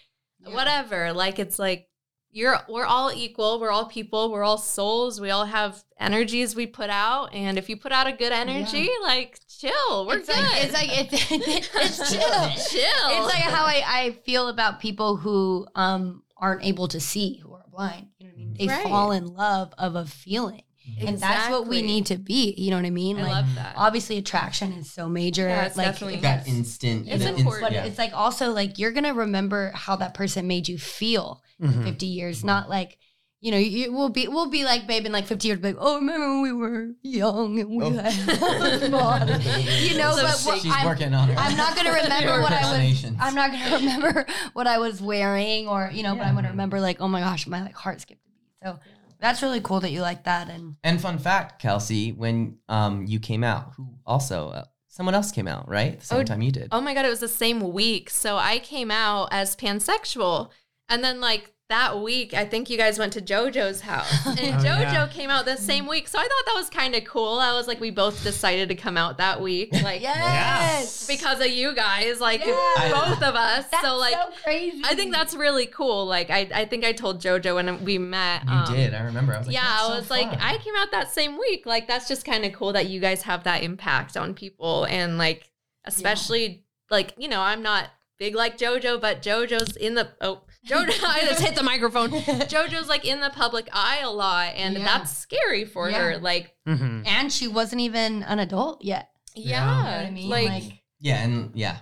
Yeah. 0.46 0.54
whatever. 0.56 1.14
Like 1.14 1.40
it's 1.40 1.58
like 1.58 1.88
you're 2.34 2.60
we're 2.70 2.86
all 2.86 3.12
equal. 3.12 3.60
We're 3.60 3.72
all 3.72 3.86
people. 3.88 4.32
We're 4.32 4.44
all 4.44 4.58
souls. 4.60 5.20
We 5.20 5.32
all 5.32 5.46
have 5.46 5.84
energies 6.00 6.56
we 6.56 6.66
put 6.68 6.90
out. 6.90 7.34
And 7.34 7.58
if 7.58 7.70
you 7.70 7.76
put 7.76 7.92
out 7.92 8.08
a 8.08 8.14
good 8.14 8.32
energy, 8.32 8.88
like 9.04 9.38
chill. 9.62 10.08
We're 10.08 10.18
it's 10.18 10.28
good. 10.28 10.38
like 10.38 10.64
it's 10.64 10.74
like 10.74 10.90
it's, 10.92 11.32
it's 11.32 12.12
chill 12.12 12.20
chill. 12.20 13.08
it's 13.10 13.34
like 13.34 13.44
how 13.44 13.66
I, 13.66 13.84
I 13.86 14.12
feel 14.26 14.48
about 14.48 14.80
people 14.80 15.16
who 15.18 15.68
um 15.76 16.24
aren't 16.38 16.64
able 16.66 16.88
to 16.90 17.00
see 17.00 17.38
who 17.38 17.54
are 17.54 17.64
blind 17.72 18.08
you 18.20 18.28
know 18.28 18.34
what 18.34 18.42
I 18.42 18.46
mean 18.46 18.56
they 18.60 18.68
Right. 18.68 18.84
fall 18.84 19.12
in 19.12 19.26
love 19.28 19.74
of 19.78 19.96
a 19.96 20.06
feeling 20.06 20.64
and 21.00 21.20
that's 21.20 21.50
what 21.52 21.68
we 21.68 21.82
need 21.84 22.08
to 22.08 22.18
be 22.18 22.54
you 22.58 22.72
know 22.72 22.76
what 22.76 22.86
I 22.86 22.90
mean 22.90 23.18
I 23.18 23.22
like 23.22 23.32
love 23.32 23.56
that. 23.56 23.74
obviously 23.78 24.18
attraction 24.18 24.74
is 24.74 24.92
so 24.92 25.08
major 25.08 25.48
Yeah, 25.48 25.66
it's 25.68 25.78
like 25.78 25.86
definitely 25.88 26.20
that 26.22 26.48
instant. 26.48 27.08
It's 27.08 27.24
important. 27.24 27.38
instant- 27.40 27.62
but 27.62 27.72
yeah. 27.74 27.86
it's 27.86 27.98
like 28.00 28.14
also 28.14 28.52
like 28.52 28.80
you're 28.80 28.92
gonna 28.92 29.14
remember 29.14 29.72
how 29.76 29.96
that 29.98 30.14
person 30.16 30.48
made 30.48 30.68
you 30.68 30.78
feel 30.78 31.42
Mm-hmm. 31.62 31.82
in 31.82 31.86
50 31.86 32.06
years 32.08 32.44
not 32.44 32.70
like 32.70 32.98
you 33.42 33.52
know, 33.52 33.58
you 33.58 33.92
will 33.92 34.10
be 34.10 34.28
we'll 34.28 34.50
be 34.50 34.64
like 34.64 34.86
babe 34.88 35.06
in 35.06 35.12
like 35.12 35.26
50 35.26 35.48
years, 35.48 35.60
like, 35.62 35.76
oh, 35.80 35.96
remember 35.96 36.28
when 36.30 36.42
we 36.44 36.54
were 36.54 36.90
young 37.02 37.60
and 37.60 37.70
we 37.70 37.84
Oh. 37.84 37.90
had 37.92 38.92
bodies?" 38.92 39.92
you 39.92 39.98
know, 39.98 40.16
So 40.16 40.22
but 40.24 40.38
she- 40.38 40.48
what, 40.48 40.60
She's 40.62 40.74
I'm, 40.74 40.86
working 40.86 41.14
on 41.14 41.30
it. 41.30 41.38
I'm 41.38 41.58
not 41.58 41.76
gonna 41.76 41.92
remember 42.04 42.42
what 42.42 42.52
I 42.52 42.62
was. 42.88 43.06
I'm 43.20 43.36
not 43.36 43.52
gonna 43.52 43.76
remember 43.78 44.26
what 44.54 44.68
I 44.68 44.78
was 44.78 45.02
wearing, 45.02 45.68
or 45.68 45.90
you 45.94 46.04
know, 46.04 46.16
but 46.16 46.26
I'm 46.28 46.36
gonna 46.36 46.50
remember 46.50 46.80
like, 46.80 47.02
oh 47.02 47.08
my 47.08 47.20
gosh, 47.22 47.48
my 47.48 47.62
like 47.62 47.76
heart 47.76 48.02
skipped 48.02 48.22
a 48.26 48.30
beat. 48.30 48.48
So 48.64 48.80
that's 49.20 49.42
really 49.42 49.62
cool 49.62 49.80
that 49.82 49.92
you 49.92 50.02
like 50.02 50.24
that, 50.26 50.50
and 50.50 50.76
And 50.84 51.02
fun 51.02 51.18
fact, 51.20 51.62
Kelsi, 51.62 52.16
when 52.16 52.58
um 52.70 53.06
you 53.08 53.20
came 53.20 53.44
out, 53.44 53.74
who 53.76 53.88
also 54.06 54.50
uh, 54.50 54.66
someone 54.88 55.16
else 55.16 55.32
came 55.32 55.48
out, 55.48 55.68
right? 55.70 56.00
The 56.00 56.06
same 56.06 56.20
Oh, 56.20 56.24
time 56.24 56.42
you 56.42 56.52
did. 56.52 56.68
Oh 56.72 56.82
my 56.82 56.94
god, 56.94 57.06
it 57.06 57.10
was 57.10 57.22
the 57.22 57.28
same 57.28 57.60
week. 57.74 58.10
So 58.10 58.38
I 58.38 58.60
came 58.60 58.92
out 58.92 59.30
as 59.32 59.56
pansexual. 59.56 60.50
And 60.90 61.02
then 61.02 61.22
like 61.22 61.54
that 61.72 62.00
week, 62.02 62.34
I 62.34 62.46
think 62.46 62.70
you 62.70 62.78
guys 62.78 63.00
went 63.00 63.14
to 63.14 63.22
JoJo's 63.22 63.82
house, 63.82 64.26
and 64.28 64.40
Oh, 64.40 64.64
JoJo 64.64 64.82
yeah. 64.94 65.08
came 65.08 65.30
out 65.30 65.46
the 65.46 65.58
same 65.58 65.88
week. 65.88 66.08
So 66.08 66.20
I 66.20 66.22
thought 66.24 66.46
that 66.46 66.56
was 66.56 66.70
kind 66.70 66.94
of 66.96 67.04
cool. 67.06 67.40
I 67.40 67.54
was 67.54 67.68
like, 67.68 67.80
we 67.80 67.90
both 67.92 68.24
decided 68.24 68.70
to 68.70 68.76
come 68.76 68.98
out 68.98 69.18
that 69.18 69.42
week, 69.42 69.72
like 69.84 70.02
Yes. 70.02 71.08
because 71.08 71.40
of 71.40 71.48
you 71.48 71.74
guys, 71.74 72.20
like 72.20 72.46
Yeah. 72.46 72.92
both 72.92 73.24
of 73.24 73.36
us. 73.36 73.66
That's 73.72 73.84
so 73.84 73.98
like, 73.98 74.16
crazy. 74.44 74.82
I 74.86 74.96
think 74.96 75.12
that's 75.14 75.34
really 75.34 75.66
cool. 75.66 76.06
Like 76.06 76.30
I, 76.30 76.48
I 76.54 76.66
think 76.66 76.84
I 76.86 76.92
told 76.92 77.22
JoJo 77.22 77.56
when 77.56 77.84
we 77.84 77.98
met. 77.98 78.44
You 78.46 78.52
um, 78.52 78.74
did. 78.76 78.94
I 78.94 79.04
remember. 79.04 79.34
I 79.34 79.38
was 79.40 79.48
like, 79.48 79.54
yeah, 79.56 79.62
"That's 79.62 79.84
I 79.84 79.88
so 79.88 79.96
was 79.96 80.10
like, 80.10 80.30
fun." 80.30 80.40
I 80.42 80.58
came 80.58 80.74
out 80.78 80.92
that 80.92 81.12
same 81.12 81.38
week. 81.40 81.66
Like, 81.66 81.88
that's 81.88 82.08
just 82.08 82.26
kind 82.26 82.46
of 82.46 82.54
cool 82.54 82.74
that 82.74 82.88
you 82.88 83.00
guys 83.00 83.22
have 83.24 83.44
that 83.46 83.64
impact 83.64 84.18
on 84.18 84.34
people. 84.34 84.86
And, 84.86 85.18
like, 85.18 85.50
especially, 85.86 86.66
like, 86.90 87.14
you 87.18 87.28
know, 87.28 87.42
I'm 87.42 87.62
not 87.64 87.90
big 88.20 88.36
like 88.36 88.58
JoJo, 88.58 89.02
but 89.02 89.22
JoJo's 89.22 89.76
in 89.78 89.96
the, 89.96 90.10
oh, 90.22 90.42
JoJo, 90.68 91.04
I 91.04 91.22
just 91.26 91.42
hit 91.42 91.56
the 91.56 91.64
microphone. 91.64 92.10
JoJo's, 92.12 92.88
like, 92.88 93.06
in 93.06 93.20
the 93.20 93.30
public 93.32 93.68
eye 93.74 94.02
a 94.04 94.10
lot. 94.12 94.54
And 94.56 94.76
Yeah. 94.78 94.84
that's 94.84 95.16
scary 95.18 95.66
for 95.66 95.90
Yeah. 95.90 96.00
her. 96.00 96.18
Like, 96.20 96.56
Mhm. 96.68 97.08
and 97.08 97.32
she 97.32 97.48
wasn't 97.48 97.82
even 97.82 98.24
an 98.24 98.40
adult 98.40 98.84
yet. 98.84 99.10
yeah. 99.36 99.44
Yeah. 99.44 99.78
You 99.78 99.84
know 99.84 99.98
what 99.98 100.06
I 100.08 100.12
mean? 100.12 100.30
Like, 100.30 100.84
yeah, 101.00 101.24
and 101.24 101.52
yeah, 101.56 101.78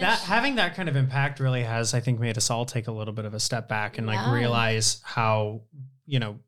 that 0.00 0.18
having 0.20 0.56
that 0.56 0.74
kind 0.74 0.88
of 0.88 0.96
impact 0.96 1.38
really 1.38 1.62
has, 1.62 1.94
I 1.94 2.00
think, 2.00 2.18
made 2.18 2.36
us 2.36 2.50
all 2.50 2.64
take 2.64 2.88
a 2.88 2.92
little 2.92 3.14
bit 3.14 3.24
of 3.24 3.34
a 3.34 3.40
step 3.40 3.68
back 3.68 3.98
and 3.98 4.06
like 4.06 4.26
realize 4.32 5.00
how 5.04 5.60
you 6.06 6.18
know 6.18 6.40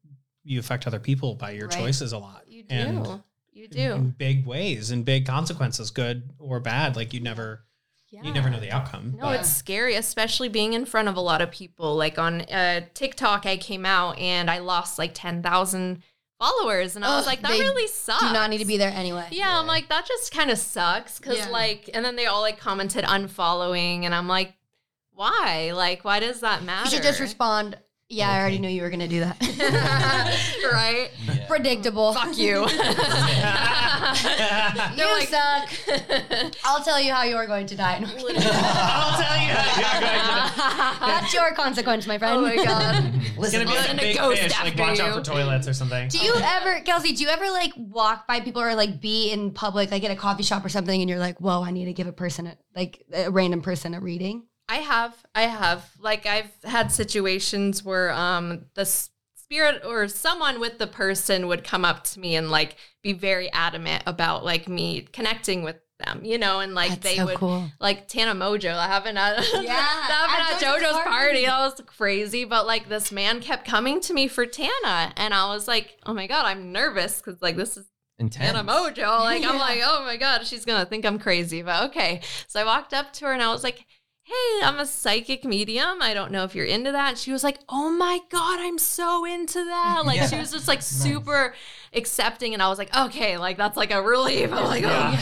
you 0.42 0.58
affect 0.58 0.86
other 0.86 0.98
people 0.98 1.34
by 1.34 1.50
your 1.52 1.68
Right. 1.68 1.78
choices 1.78 2.12
a 2.12 2.18
lot. 2.18 2.42
you 2.48 2.62
do. 2.64 2.74
And 2.74 3.06
you 3.52 3.64
in- 3.64 3.70
do. 3.70 3.92
in 3.94 4.10
big 4.10 4.44
ways 4.46 4.90
and 4.90 5.04
big 5.04 5.26
consequences, 5.26 5.90
good 5.90 6.30
or 6.38 6.58
bad. 6.58 6.96
Like 6.96 7.12
you 7.14 7.20
never, 7.20 7.64
you 8.10 8.32
never 8.32 8.48
know 8.50 8.60
the 8.60 8.70
outcome. 8.70 9.14
No, 9.16 9.26
but- 9.26 9.40
it's 9.40 9.52
scary, 9.52 9.94
especially 9.94 10.48
being 10.48 10.72
in 10.72 10.84
front 10.86 11.08
of 11.08 11.16
a 11.16 11.20
lot 11.20 11.40
of 11.42 11.50
people. 11.50 11.96
Like 11.96 12.18
on 12.18 12.42
uh, 12.42 12.82
TikTok, 12.94 13.46
I 13.46 13.56
came 13.56 13.84
out 13.86 14.18
and 14.18 14.50
I 14.50 14.58
lost 14.58 14.98
like 14.98 15.12
10,000 15.14 16.02
followers. 16.38 16.96
And 16.96 17.04
I 17.04 17.16
was 17.16 17.26
like, 17.26 17.40
that 17.42 17.50
they 17.50 17.60
really 17.60 17.88
sucks. 17.88 18.22
You 18.22 18.28
do 18.28 18.34
not 18.34 18.50
need 18.50 18.58
to 18.58 18.64
be 18.66 18.76
there 18.76 18.90
anyway. 18.94 19.26
Yeah, 19.30 19.58
I'm 19.58 19.66
like, 19.66 19.88
that 19.88 20.06
just 20.06 20.32
kind 20.32 20.50
of 20.50 20.58
sucks. 20.58 21.18
Cause 21.18 21.38
Yeah. 21.38 21.48
like, 21.48 21.90
and 21.94 22.04
then 22.04 22.16
they 22.16 22.26
all 22.26 22.40
like 22.42 22.58
commented 22.58 23.04
unfollowing. 23.04 24.04
And 24.04 24.14
I'm 24.14 24.28
like, 24.28 24.54
why? 25.12 25.72
Like, 25.74 26.04
why 26.04 26.20
does 26.20 26.40
that 26.40 26.62
matter? 26.62 26.84
You 26.84 26.96
should 26.96 27.02
just 27.02 27.20
respond. 27.20 27.78
Yeah, 28.08 28.30
I 28.30 28.38
already 28.38 28.58
knew 28.58 28.68
you 28.68 28.82
were 28.82 28.90
gonna 28.90 29.08
do 29.08 29.20
that. 29.20 29.36
right? 30.72 31.10
yeah. 31.26 31.46
Predictable. 31.48 32.12
Fuck 32.12 32.38
you. 32.38 32.66
You 34.96 35.26
suck. 35.26 35.68
I'll 36.64 36.82
tell 36.82 37.00
you 37.00 37.12
how 37.12 37.24
you 37.24 37.36
are 37.36 37.46
going 37.46 37.66
to 37.66 37.76
die. 37.76 37.98
No, 37.98 38.06
I'm 38.06 38.16
kidding. 38.16 38.36
I'll 38.38 39.20
tell 39.20 39.36
you. 39.36 39.48
Yeah, 39.48 40.00
go 40.00 40.06
ahead. 40.06 40.98
That's 41.00 41.34
your 41.34 41.52
consequence, 41.54 42.06
my 42.06 42.16
friend. 42.18 42.38
oh 42.38 42.42
my 42.42 42.56
God. 42.56 43.12
It's 43.38 43.52
gonna 43.52 43.64
be 43.64 43.74
like 43.74 43.92
a 43.92 43.96
big 43.96 44.16
Ghost 44.16 44.40
fish. 44.40 44.52
Like 44.52 44.78
after 44.78 44.82
watch 44.82 45.00
out 45.00 45.14
for 45.18 45.22
toilets 45.24 45.66
or 45.68 45.74
something. 45.74 46.08
Do 46.08 46.18
you 46.18 46.34
ever, 46.36 46.80
Kelsi? 46.80 47.16
Do 47.16 47.24
you 47.24 47.28
ever 47.28 47.50
like 47.50 47.72
walk 47.76 48.26
by 48.28 48.40
people 48.40 48.62
or 48.62 48.74
like 48.74 49.00
be 49.00 49.30
in 49.32 49.50
public, 49.50 49.90
like 49.90 50.04
at 50.04 50.10
a 50.10 50.16
coffee 50.16 50.44
shop 50.44 50.64
or 50.64 50.68
something, 50.68 51.00
and 51.00 51.10
you're 51.10 51.18
like, 51.18 51.40
"Whoa, 51.40 51.62
I 51.62 51.70
need 51.72 51.86
to 51.86 51.92
give 51.92 52.06
a 52.06 52.12
person, 52.12 52.46
a, 52.46 52.56
like 52.74 53.04
a 53.12 53.30
random 53.30 53.60
person, 53.62 53.94
a 53.94 54.00
reading." 54.00 54.44
I 54.68 54.76
have. 54.76 55.14
I 55.34 55.42
have. 55.42 55.88
Like 56.00 56.26
I've 56.26 56.50
had 56.64 56.90
situations 56.92 57.84
where 57.84 58.10
um 58.12 58.66
the 58.74 58.84
spirit 58.84 59.82
or 59.86 60.08
someone 60.08 60.58
with 60.58 60.78
the 60.78 60.86
person 60.86 61.46
would 61.46 61.62
come 61.62 61.84
up 61.84 62.02
to 62.04 62.20
me 62.20 62.34
and 62.34 62.50
like 62.50 62.76
be 63.02 63.12
very 63.12 63.50
adamant 63.52 64.02
about 64.06 64.44
like 64.44 64.68
me 64.68 65.02
connecting 65.12 65.62
with 65.62 65.76
them, 66.04 66.24
you 66.24 66.36
know, 66.36 66.60
and 66.60 66.74
like 66.74 66.90
That's 66.90 67.02
they 67.02 67.16
so 67.16 67.26
would 67.26 67.36
cool. 67.36 67.70
like 67.80 68.08
Tana 68.08 68.34
Mongeau 68.34 68.62
that 68.74 68.90
happened 68.90 69.18
at 69.18 69.38
Yeah, 69.54 69.62
that 69.62 70.26
happened 70.28 70.56
at 70.56 70.62
at 70.62 70.80
JoJo's 70.80 70.82
JoJo's 70.82 70.92
party. 70.92 71.10
party. 71.10 71.46
That 71.46 71.58
was 71.60 71.80
crazy. 71.86 72.44
But 72.44 72.66
like 72.66 72.88
this 72.88 73.12
man 73.12 73.40
kept 73.40 73.66
coming 73.66 74.00
to 74.00 74.12
me 74.12 74.26
for 74.28 74.46
Tana, 74.46 75.12
and 75.16 75.32
I 75.32 75.46
was 75.54 75.68
like, 75.68 75.96
oh 76.04 76.12
my 76.12 76.26
god, 76.26 76.44
I'm 76.44 76.72
nervous 76.72 77.22
because 77.22 77.40
like 77.40 77.56
this 77.56 77.76
is 77.76 77.86
intense. 78.18 78.52
Tana 78.52 78.64
Mongeau. 78.64 79.20
Like 79.20 79.44
I'm 79.44 79.58
like, 79.60 79.80
oh 79.84 80.02
my 80.04 80.16
god, 80.16 80.44
she's 80.46 80.64
gonna 80.64 80.84
think 80.86 81.06
I'm 81.06 81.18
crazy. 81.18 81.62
But 81.62 81.84
okay. 81.90 82.20
So 82.48 82.60
I 82.60 82.64
walked 82.64 82.92
up 82.92 83.12
to 83.14 83.26
her 83.26 83.32
and 83.32 83.42
I 83.42 83.50
was 83.52 83.62
like, 83.62 83.86
hey, 84.28 84.66
I'm 84.66 84.80
a 84.80 84.86
psychic 84.86 85.44
medium. 85.44 86.02
I 86.02 86.12
don't 86.12 86.32
know 86.32 86.42
if 86.42 86.54
you're 86.56 86.66
into 86.66 86.90
that. 86.90 87.16
She 87.16 87.30
was 87.30 87.44
like, 87.44 87.58
oh 87.68 87.90
my 87.90 88.18
god, 88.28 88.58
I'm 88.60 88.76
so 88.76 89.24
into 89.24 89.64
that. 89.64 90.02
Like 90.04 90.16
Yeah. 90.16 90.26
she 90.26 90.36
was 90.36 90.50
just 90.50 90.66
like 90.66 90.82
super 90.82 91.54
accepting, 91.94 92.52
and 92.52 92.60
I 92.60 92.68
was 92.68 92.76
like, 92.78 92.94
okay, 92.96 93.38
like 93.38 93.56
that's 93.56 93.76
like 93.76 93.92
a 93.92 94.02
relief. 94.02 94.52
I'm 94.52 94.64
like, 94.64 94.82
Yeah. 94.82 95.16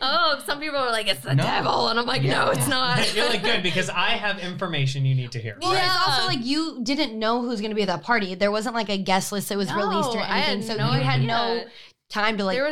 oh, 0.00 0.36
oh. 0.40 0.42
Some 0.46 0.60
people 0.60 0.78
are 0.78 0.90
like, 0.90 1.08
it's 1.08 1.20
the 1.20 1.34
No. 1.34 1.42
devil, 1.42 1.88
and 1.88 1.98
I'm 2.00 2.06
like, 2.06 2.22
Yeah. 2.22 2.44
no, 2.46 2.50
it's 2.50 2.66
not. 2.68 3.14
You're 3.14 3.28
like 3.28 3.42
good 3.42 3.62
because 3.62 3.90
I 3.90 4.12
have 4.12 4.38
information 4.38 5.04
you 5.04 5.14
need 5.14 5.32
to 5.32 5.38
hear. 5.40 5.58
Well, 5.60 5.72
it's 5.72 5.82
Yeah. 5.82 5.96
also 6.06 6.26
like 6.26 6.42
you 6.42 6.80
didn't 6.82 7.18
know 7.18 7.42
who's 7.42 7.60
going 7.60 7.70
to 7.70 7.76
be 7.76 7.82
at 7.82 7.88
that 7.88 8.02
party. 8.02 8.34
There 8.34 8.50
wasn't 8.50 8.74
like 8.74 8.88
a 8.88 8.96
guest 8.98 9.30
list 9.30 9.50
that 9.50 9.58
was 9.58 9.70
released 9.72 10.08
or 10.10 10.16
No, 10.16 10.22
I 10.22 10.38
had 10.38 10.52
anything, 10.54 10.76
so 10.76 10.76
no 10.78 10.94
you 10.94 11.02
had 11.02 11.16
idea. 11.16 11.26
no 11.26 11.64
time 12.08 12.38
to 12.38 12.44
like 12.44 12.56
There 12.56 12.64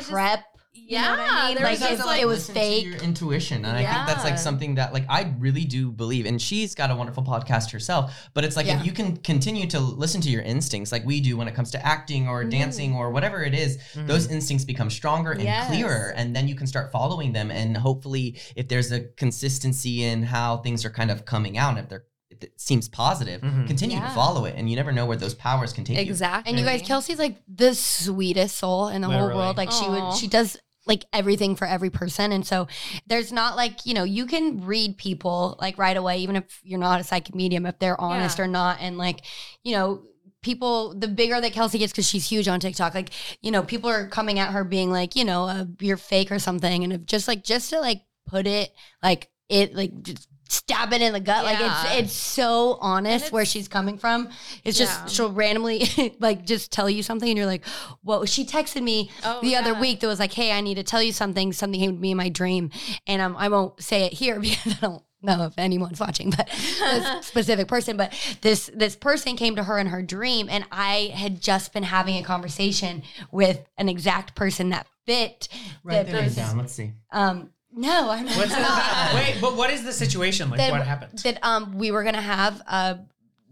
was 0.89 0.91
just- 0.91 1.07
Yeah, 1.07 1.17
know 1.17 1.23
what 1.23 1.31
I 1.31 1.49
mean? 1.49 1.63
Like, 1.63 1.71
was 1.71 1.79
just 1.81 1.99
like- 1.99 2.07
like 2.07 2.21
it 2.23 2.27
was 2.27 2.39
listen 2.49 2.55
to 2.55 2.61
fake. 2.61 2.85
your 2.87 2.97
intuition, 2.97 3.65
and 3.65 3.77
I 3.77 3.85
think 3.85 4.07
that's 4.07 4.25
like 4.25 4.39
something 4.39 4.77
that 4.77 4.93
like 4.93 5.05
I 5.09 5.35
really 5.39 5.65
do 5.65 5.91
believe. 5.93 6.27
And 6.27 6.41
she's 6.41 6.75
got 6.75 6.91
a 6.91 6.97
wonderful 6.97 7.23
podcast 7.25 7.71
herself, 7.73 8.13
but 8.35 8.45
it's 8.45 8.57
like 8.57 8.67
Yeah. 8.67 8.81
if 8.81 8.87
you 8.87 8.93
can 8.93 9.17
continue 9.19 9.67
to 9.69 9.81
listen 9.81 10.21
to 10.23 10.31
your 10.31 10.43
instincts, 10.43 10.93
like 10.93 11.05
we 11.05 11.21
do 11.21 11.37
when 11.37 11.49
it 11.49 11.55
comes 11.55 11.71
to 11.73 11.87
acting 11.87 12.29
or 12.29 12.45
Mhm. 12.45 12.51
dancing 12.51 12.95
or 12.95 13.11
whatever 13.11 13.43
it 13.43 13.55
is, 13.55 13.79
Mhm. 13.95 14.07
those 14.07 14.27
instincts 14.29 14.65
become 14.65 14.91
stronger 14.91 15.33
and 15.33 15.43
Yes. 15.43 15.67
clearer, 15.69 16.13
and 16.17 16.35
then 16.37 16.49
you 16.49 16.55
can 16.55 16.67
start 16.67 16.93
following 16.93 17.33
them. 17.33 17.51
And 17.51 17.77
hopefully, 17.77 18.39
if 18.55 18.69
there's 18.69 18.93
a 18.93 19.01
consistency 19.01 20.05
in 20.05 20.23
how 20.25 20.59
things 20.59 20.85
are 20.85 20.91
kind 20.91 21.11
of 21.11 21.25
coming 21.25 21.59
out, 21.59 21.79
if 21.79 21.89
they're 21.89 22.05
if 22.29 22.43
it 22.43 22.61
seems 22.61 22.87
positive, 22.89 23.41
Mhm. 23.41 23.67
continue 23.67 23.99
to 23.99 24.09
follow 24.11 24.45
it, 24.45 24.55
and 24.59 24.69
you 24.69 24.77
never 24.77 24.93
know 24.93 25.07
where 25.07 25.17
those 25.17 25.33
powers 25.33 25.73
can 25.73 25.85
take 25.85 25.97
you. 25.97 26.03
Exactly. 26.03 26.51
And 26.51 26.59
you 26.61 26.67
guys, 26.67 26.83
Kelsi's 26.83 27.19
like 27.19 27.37
the 27.49 27.75
sweetest 27.75 28.57
soul 28.59 28.89
in 28.89 29.01
the 29.01 29.09
whole 29.09 29.29
world. 29.29 29.57
Like 29.57 29.71
she 29.73 29.89
would, 29.89 30.13
she 30.17 30.27
does 30.27 30.57
like 30.87 31.05
everything 31.13 31.57
for 31.57 31.67
every 31.67 31.91
person. 31.91 32.33
And 32.33 32.47
so 32.47 32.69
there's 33.07 33.33
not 33.33 33.57
like, 33.57 33.85
you 33.85 33.93
know, 33.93 34.05
you 34.05 34.27
can 34.27 34.65
read 34.65 34.97
people 34.97 35.57
like 35.61 35.79
right 35.79 35.97
away, 35.97 36.19
even 36.19 36.37
if 36.37 36.61
you're 36.63 36.79
not 36.79 37.01
a 37.01 37.05
psychic 37.05 37.35
medium, 37.35 37.67
if 37.67 37.79
they're 37.79 38.01
honest 38.01 38.39
Yeah. 38.39 38.45
or 38.45 38.49
not. 38.49 38.79
And 38.81 38.97
like, 38.97 39.23
you 39.65 39.73
know, 39.73 40.03
people, 40.43 40.95
the 40.95 41.09
bigger 41.09 41.41
that 41.41 41.53
Kelsi 41.53 41.81
gets, 41.81 41.93
because 41.93 42.09
she's 42.09 42.29
huge 42.29 42.47
on 42.47 42.61
TikTok, 42.61 42.95
like, 42.95 43.11
you 43.43 43.51
know, 43.51 43.65
people 43.65 43.91
are 43.91 44.07
coming 44.07 44.39
at 44.39 44.53
her 44.53 44.63
being 44.63 44.93
like, 44.93 45.17
you 45.17 45.25
know, 45.25 45.45
uh, 45.49 45.65
you're 45.81 45.97
fake 45.97 46.31
or 46.31 46.39
something. 46.39 46.85
And 46.85 46.93
if 46.93 47.05
just 47.05 47.27
like, 47.27 47.43
just 47.43 47.71
to 47.71 47.81
like 47.81 48.03
put 48.27 48.47
it 48.47 48.73
like, 49.03 49.29
it 49.49 49.75
like 49.75 50.03
just 50.03 50.29
stab 50.49 50.93
it 50.93 51.03
in 51.03 51.13
the 51.13 51.21
gut. 51.21 51.45
Like 51.45 51.59
it's 51.61 52.01
it's 52.05 52.13
so 52.13 52.79
honest 52.81 53.27
And 53.27 53.33
where 53.33 53.45
she's 53.45 53.69
coming 53.69 53.99
from. 53.99 54.29
It's 54.65 54.79
Yeah. 54.79 54.87
just 54.87 55.15
she'll 55.15 55.33
randomly 55.33 56.15
like 56.21 56.45
just 56.45 56.73
tell 56.73 56.89
you 56.91 57.03
something 57.03 57.29
and 57.29 57.37
you're 57.37 57.47
like, 57.47 57.65
whoa. 58.03 58.25
She 58.25 58.45
texted 58.45 58.83
me 58.83 59.11
Oh, 59.25 59.41
the 59.43 59.57
other 59.57 59.75
week 59.75 60.01
that 60.01 60.07
was 60.07 60.19
like, 60.21 60.33
hey, 60.33 60.53
I 60.53 60.61
need 60.61 60.75
to 60.77 60.83
tell 60.83 61.03
you 61.03 61.13
something. 61.13 61.53
Something 61.53 61.81
came 61.81 61.95
to 61.95 62.01
me 62.01 62.11
in 62.13 62.17
my 62.17 62.29
dream. 62.29 62.71
And 63.07 63.21
um, 63.23 63.37
I 63.39 63.49
won't 63.49 63.81
say 63.83 64.05
it 64.05 64.13
here 64.13 64.39
because 64.41 64.75
I 64.75 64.79
don't 64.81 65.03
know 65.23 65.45
if 65.47 65.55
anyone's 65.59 65.99
watching, 65.99 66.31
but 66.31 66.47
this 66.49 67.27
specific 67.27 67.67
person. 67.69 67.97
But 67.97 68.13
this 68.43 68.71
this 68.75 68.95
person 68.97 69.37
came 69.37 69.57
to 69.57 69.65
her 69.65 69.79
in 69.79 69.89
her 69.89 70.03
dream, 70.03 70.49
and 70.51 70.65
I 70.71 71.11
had 71.15 71.41
just 71.41 71.73
been 71.73 71.83
having 71.83 72.17
a 72.17 72.23
conversation 72.23 73.03
with 73.33 73.61
an 73.79 73.89
exact 73.89 74.35
person 74.37 74.71
that 74.71 74.87
fit. 75.07 75.49
Right 75.83 76.07
the 76.07 76.13
there, 76.13 76.23
person- 76.23 76.45
down. 76.45 76.59
Let's 76.59 76.73
see. 76.75 76.93
Um, 77.11 77.51
no, 77.77 78.11
I'm 78.11 78.27
What's 78.27 78.51
not. 78.51 79.11
the, 79.13 79.15
wait, 79.17 79.37
but 79.41 79.57
what 79.57 79.71
is 79.71 79.85
the 79.85 79.93
situation? 79.93 80.51
Like, 80.51 80.59
That- 80.59 80.73
what 80.73 80.83
happened? 80.87 81.19
that 81.21 81.39
um 81.43 81.77
we 81.79 81.91
were 81.93 82.03
gonna 82.03 82.21
have 82.21 82.61
a 82.67 82.99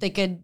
like 0.03 0.19
a 0.19 0.39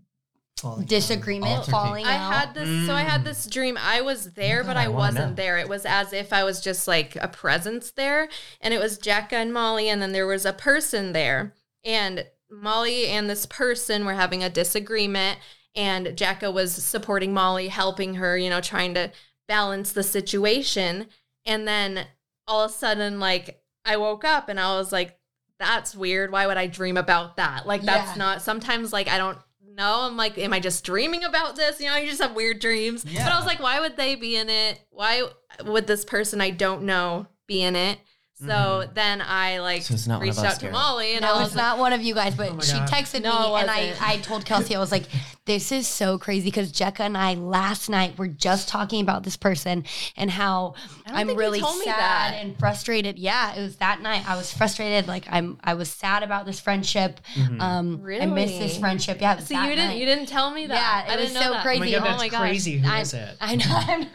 Falling 0.60 0.84
disagreement 0.86 1.50
Altercation. 1.52 1.72
falling 1.72 2.04
I 2.04 2.16
out. 2.16 2.32
had 2.34 2.54
this, 2.54 2.86
so 2.86 2.92
I 2.92 3.00
had 3.00 3.24
this 3.24 3.46
dream. 3.46 3.78
I 3.80 4.02
was 4.02 4.32
there, 4.34 4.60
Oh, 4.62 4.66
but 4.66 4.76
I 4.76 4.84
I 4.84 4.88
wasn't 4.88 5.30
know. 5.30 5.34
there. 5.34 5.56
It 5.56 5.70
was 5.70 5.86
as 5.86 6.12
if 6.12 6.34
I 6.34 6.44
was 6.44 6.60
just 6.60 6.86
like 6.86 7.16
a 7.16 7.28
presence 7.28 7.92
there, 7.92 8.28
and 8.60 8.74
it 8.74 8.78
was 8.78 8.98
Jeka 8.98 9.32
and 9.32 9.54
Mollee, 9.54 9.88
and 9.88 10.02
then 10.02 10.12
there 10.12 10.26
was 10.26 10.44
a 10.44 10.52
person 10.52 11.12
there, 11.14 11.54
and 11.82 12.26
Mollee 12.50 13.06
and 13.06 13.30
this 13.30 13.46
person 13.46 14.04
were 14.04 14.12
having 14.12 14.44
a 14.44 14.50
disagreement, 14.50 15.38
and 15.74 16.08
Jeka 16.08 16.52
was 16.52 16.72
supporting 16.74 17.32
Mollee, 17.32 17.68
helping 17.68 18.16
her, 18.16 18.36
you 18.36 18.50
know, 18.50 18.60
trying 18.60 18.92
to 18.94 19.12
balance 19.48 19.92
the 19.92 20.02
situation, 20.02 21.06
and 21.46 21.66
then 21.66 22.06
all 22.46 22.62
of 22.64 22.70
a 22.70 22.74
sudden, 22.74 23.18
like 23.18 23.59
I 23.84 23.96
woke 23.96 24.24
up 24.24 24.48
and 24.48 24.60
I 24.60 24.76
was 24.76 24.92
like, 24.92 25.18
"That's 25.58 25.94
weird. 25.94 26.32
Why 26.32 26.46
would 26.46 26.56
I 26.56 26.66
dream 26.66 26.96
about 26.96 27.36
that? 27.36 27.66
Like 27.66 27.82
that's 27.82 28.12
Yeah. 28.12 28.18
not." 28.18 28.42
Sometimes, 28.42 28.92
like 28.92 29.08
I 29.08 29.18
don't 29.18 29.38
know. 29.80 30.00
I'm 30.02 30.16
like, 30.16 30.38
am 30.38 30.52
I 30.52 30.60
just 30.60 30.84
dreaming 30.84 31.24
about 31.24 31.56
this? 31.56 31.80
You 31.80 31.86
know, 31.86 31.96
you 31.96 32.08
just 32.08 32.22
have 32.22 32.34
weird 32.34 32.60
dreams. 32.60 33.04
But 33.04 33.22
I 33.22 33.36
was 33.36 33.46
like, 33.46 33.60
why 33.60 33.80
would 33.80 33.96
they 33.96 34.14
be 34.14 34.36
in 34.36 34.48
it? 34.48 34.80
Why 34.90 35.22
would 35.64 35.86
this 35.86 36.04
person 36.04 36.40
I 36.40 36.50
don't 36.50 36.82
know 36.82 37.26
be 37.46 37.62
in 37.62 37.76
it? 37.76 37.98
So 38.34 38.46
mm-hmm. 38.46 38.94
then 38.94 39.20
I 39.20 39.58
like 39.58 39.82
So 39.82 40.10
not 40.10 40.22
reached 40.22 40.38
out 40.38 40.58
to 40.60 40.70
Mollee 40.70 41.12
and 41.12 41.22
no, 41.22 41.34
I 41.34 41.38
was 41.40 41.48
it's 41.48 41.56
like, 41.56 41.62
not 41.62 41.78
one 41.78 41.92
of 41.92 42.00
you 42.00 42.14
guys, 42.14 42.34
but 42.34 42.52
Oh 42.52 42.60
she 42.60 42.72
God. 42.72 42.88
texted 42.88 43.22
No, 43.22 43.54
me 43.54 43.60
and 43.60 43.70
I. 43.70 43.94
I 44.00 44.16
told 44.18 44.46
Kelsi, 44.46 44.74
I 44.74 44.78
was 44.78 44.90
like, 44.90 45.04
this 45.50 45.72
is 45.72 45.88
so 45.88 46.16
crazy 46.16 46.44
because 46.44 46.70
Jeka 46.70 47.00
and 47.00 47.18
I 47.18 47.34
last 47.34 47.90
night 47.90 48.16
were 48.16 48.28
just 48.28 48.68
talking 48.68 49.00
about 49.02 49.24
this 49.24 49.36
person 49.36 49.82
and 50.16 50.30
how 50.30 50.74
I 51.06 51.22
don't 51.24 51.30
I'm 51.30 51.36
really 51.36 51.58
sad 51.60 52.34
and 52.34 52.56
frustrated. 52.56 53.18
Yeah, 53.18 53.56
it 53.56 53.60
was 53.60 53.74
that 53.78 54.00
night. 54.00 54.22
I 54.28 54.36
was 54.36 54.52
frustrated. 54.52 55.08
Like 55.08 55.24
I'm, 55.28 55.58
I 55.64 55.74
was 55.74 55.90
sad 55.90 56.22
about 56.22 56.46
this 56.46 56.60
friendship. 56.60 57.18
Mhm. 57.34 57.60
Um, 57.60 58.00
I 58.20 58.26
miss 58.26 58.52
this 58.58 58.78
friendship. 58.78 59.20
Yeah, 59.20 59.38
it 59.38 59.42
So 59.42 59.60
you 59.60 59.68
didn't 59.70 59.88
night. 59.88 59.98
you 59.98 60.06
didn't 60.06 60.26
tell 60.26 60.52
me 60.52 60.66
that. 60.68 61.06
Yeah, 61.08 61.12
it 61.12 61.16
I 61.18 61.20
was 61.20 61.32
didn't 61.32 61.34
know 61.42 61.48
so 61.48 61.52
that. 61.54 61.62
crazy. 61.64 61.96
Oh 61.96 62.00
my 62.00 62.06
god, 62.06 62.14
Oh 62.14 62.16
my 62.18 62.28
gosh. 62.28 62.40
crazy. 62.40 62.78
Who 62.78 62.88
I- 62.88 63.00
is 63.00 63.14
it? 63.14 63.36
I 63.40 63.56
know. 63.56 63.64
I'm, 63.68 64.06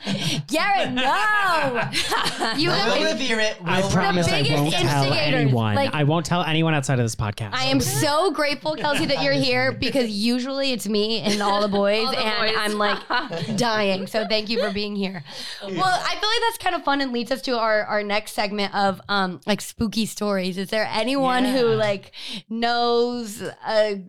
Garrett, 0.47 0.91
no. 0.93 1.03
you 2.57 2.69
We'll 2.69 2.77
have 2.77 3.11
revere 3.19 3.41
it. 3.41 3.57
I 3.65 3.81
We'll 3.81 3.89
promise 3.91 4.27
I 4.29 4.41
biggest 4.43 4.61
won't 4.63 4.73
tell 4.73 5.13
anyone. 5.13 5.75
like- 5.75 5.93
I 5.93 6.03
won't 6.05 6.25
tell 6.25 6.43
anyone 6.43 6.73
outside 6.73 6.97
of 6.99 7.03
this 7.03 7.15
podcast. 7.15 7.49
I 7.53 7.65
am 7.65 7.81
so 7.81 8.31
grateful, 8.31 8.77
Kelsi, 8.77 9.07
that 9.09 9.21
you're 9.21 9.33
here 9.33 9.73
because 9.73 10.09
usually 10.09 10.71
it's 10.71 10.87
me 10.87 11.24
and 11.25 11.41
all 11.41 11.61
the 11.61 11.67
boys, 11.83 12.05
All 12.05 12.11
the 12.11 12.17
and 12.19 12.47
boys. 12.47 12.55
I'm 12.57 12.77
like 12.77 13.57
dying. 13.57 14.07
So 14.07 14.25
thank 14.27 14.49
you 14.49 14.59
for 14.59 14.71
being 14.71 14.95
here. 14.95 15.23
Well, 15.63 15.73
I 15.73 16.15
feel 16.15 16.29
like 16.29 16.41
that's 16.47 16.57
kind 16.59 16.75
of 16.75 16.83
fun 16.83 17.01
and 17.01 17.11
leads 17.11 17.31
us 17.31 17.41
to 17.43 17.57
our, 17.59 17.83
our 17.83 18.03
next 18.03 18.33
segment 18.33 18.73
of 18.75 19.01
um 19.09 19.41
like 19.45 19.61
spooky 19.61 20.05
stories. 20.05 20.57
Is 20.57 20.69
there 20.69 20.87
anyone 20.91 21.45
who 21.45 21.65
like 21.67 22.11
knows 22.49 23.41
a 23.67 24.01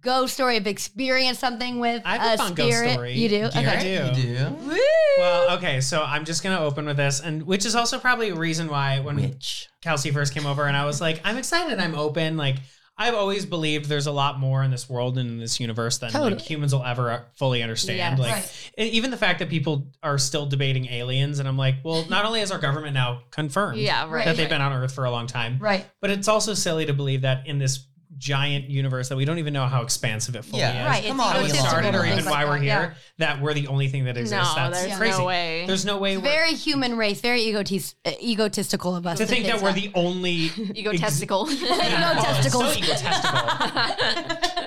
ghost 0.00 0.34
story 0.34 0.58
of 0.58 0.66
experienced 0.66 1.40
something 1.40 1.80
with 1.80 2.02
I 2.04 2.18
have 2.18 2.30
a 2.32 2.34
a 2.34 2.36
fun 2.36 2.54
ghost 2.54 2.90
story. 2.92 3.14
You 3.14 3.28
do? 3.28 3.38
Garrett, 3.50 3.56
Okay. 3.56 3.98
I 3.98 4.12
do. 4.12 4.20
You 4.20 4.36
do. 4.38 4.50
Woo! 4.66 4.76
Well, 5.18 5.56
okay, 5.56 5.80
so 5.80 6.02
I'm 6.02 6.24
just 6.26 6.42
gonna 6.42 6.60
open 6.60 6.84
with 6.84 6.96
this, 6.98 7.20
and 7.20 7.42
which 7.44 7.64
is 7.64 7.74
also 7.74 7.98
probably 7.98 8.28
a 8.30 8.34
reason 8.34 8.68
why 8.68 9.00
when 9.00 9.16
Which? 9.16 9.68
Kelsi 9.82 10.12
first 10.12 10.34
came 10.34 10.44
over, 10.46 10.64
and 10.66 10.76
I 10.76 10.84
was 10.84 11.00
like, 11.00 11.20
I'm 11.24 11.36
excited, 11.38 11.78
I'm 11.78 11.94
open. 11.94 12.36
Like, 12.36 12.56
I've 12.96 13.14
always 13.14 13.44
believed 13.44 13.86
there's 13.86 14.06
a 14.06 14.12
lot 14.12 14.38
more 14.38 14.62
in 14.62 14.70
this 14.70 14.88
world 14.88 15.18
and 15.18 15.28
in 15.28 15.38
this 15.38 15.58
universe 15.58 15.98
than 15.98 16.10
Totally. 16.10 16.34
like 16.34 16.40
humans 16.40 16.72
will 16.72 16.84
ever 16.84 17.26
fully 17.34 17.60
understand. 17.62 18.18
Yes. 18.18 18.18
Like, 18.18 18.32
Right. 18.32 18.92
even 18.92 19.10
the 19.10 19.16
fact 19.16 19.40
that 19.40 19.48
people 19.48 19.88
are 20.02 20.16
still 20.16 20.46
debating 20.46 20.86
aliens, 20.86 21.40
and 21.40 21.48
I'm 21.48 21.58
like, 21.58 21.76
well, 21.84 22.04
not 22.08 22.24
only 22.24 22.38
has 22.40 22.52
our 22.52 22.58
government 22.58 22.94
now 22.94 23.22
confirmed 23.32 23.78
Yeah, 23.80 24.08
right. 24.08 24.24
that 24.24 24.36
they've 24.36 24.48
been 24.48 24.60
on 24.62 24.72
Earth 24.72 24.94
for 24.94 25.04
a 25.06 25.10
long 25.10 25.26
time, 25.26 25.58
Right. 25.60 25.84
but 26.00 26.10
it's 26.10 26.28
also 26.28 26.54
silly 26.54 26.86
to 26.86 26.92
believe 26.94 27.22
that 27.22 27.46
in 27.48 27.58
this 27.58 27.84
giant 28.18 28.70
universe 28.70 29.08
that 29.08 29.16
we 29.16 29.24
don't 29.24 29.38
even 29.38 29.52
know 29.52 29.66
how 29.66 29.82
expansive 29.82 30.36
it 30.36 30.44
fully 30.44 30.60
Yeah. 30.62 30.82
is. 30.82 30.88
Right. 30.88 31.04
Come 31.06 31.20
it's 31.20 31.28
on, 31.28 31.34
How 31.36 31.44
it 31.44 31.50
started, 31.54 31.94
or 31.94 32.06
even 32.06 32.24
why 32.24 32.44
we're 32.44 32.52
that, 32.58 32.62
here, 32.62 32.96
that 33.18 33.40
we're 33.40 33.54
the 33.54 33.66
only 33.68 33.88
thing 33.88 34.04
that 34.04 34.16
exists. 34.16 34.56
No, 34.56 34.70
That's 34.70 34.84
there's 34.84 34.96
crazy. 34.98 35.18
no 35.18 35.24
way. 35.24 35.64
There's 35.66 35.84
no 35.84 35.98
way 35.98 36.16
we're, 36.16 36.22
very 36.22 36.54
human 36.54 36.96
race, 36.96 37.20
very 37.20 37.40
egotis- 37.42 37.94
uh, 38.04 38.12
egotistical 38.22 38.94
of 38.96 39.06
us 39.06 39.18
to 39.18 39.26
think 39.26 39.46
that 39.46 39.60
we're 39.62 39.72
the 39.72 39.90
only 39.94 40.50
Egotistical. 40.74 41.48
Egotistical. 41.50 41.50
It's 42.44 42.52
so 42.52 42.62
egotistical. 42.72 43.14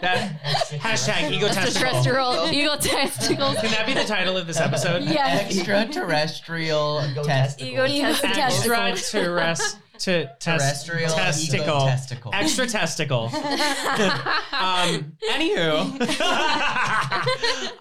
that 0.02 0.42
hashtag 0.80 1.32
egotistical. 1.32 1.48
Extraterrestrial. 1.68 2.50
Egotistical. 2.52 3.54
Can 3.56 3.72
that 3.72 3.86
be 3.86 3.94
the 3.94 4.04
title 4.04 4.38
of 4.38 4.48
this 4.48 4.60
episode? 4.60 5.04
Yes. 5.04 5.56
Extraterrestrial 5.58 7.02
testicle. 7.24 7.86
Egotistical. 7.86 8.42
Extraterrestrial 8.42 9.82
to 10.00 10.32
Terrestrial 10.40 11.10
testicle. 11.10 11.82
testicle. 11.82 12.32
Extra 12.34 12.68
testicle. 12.68 13.26
um, 13.34 15.14
anywho, 15.32 16.02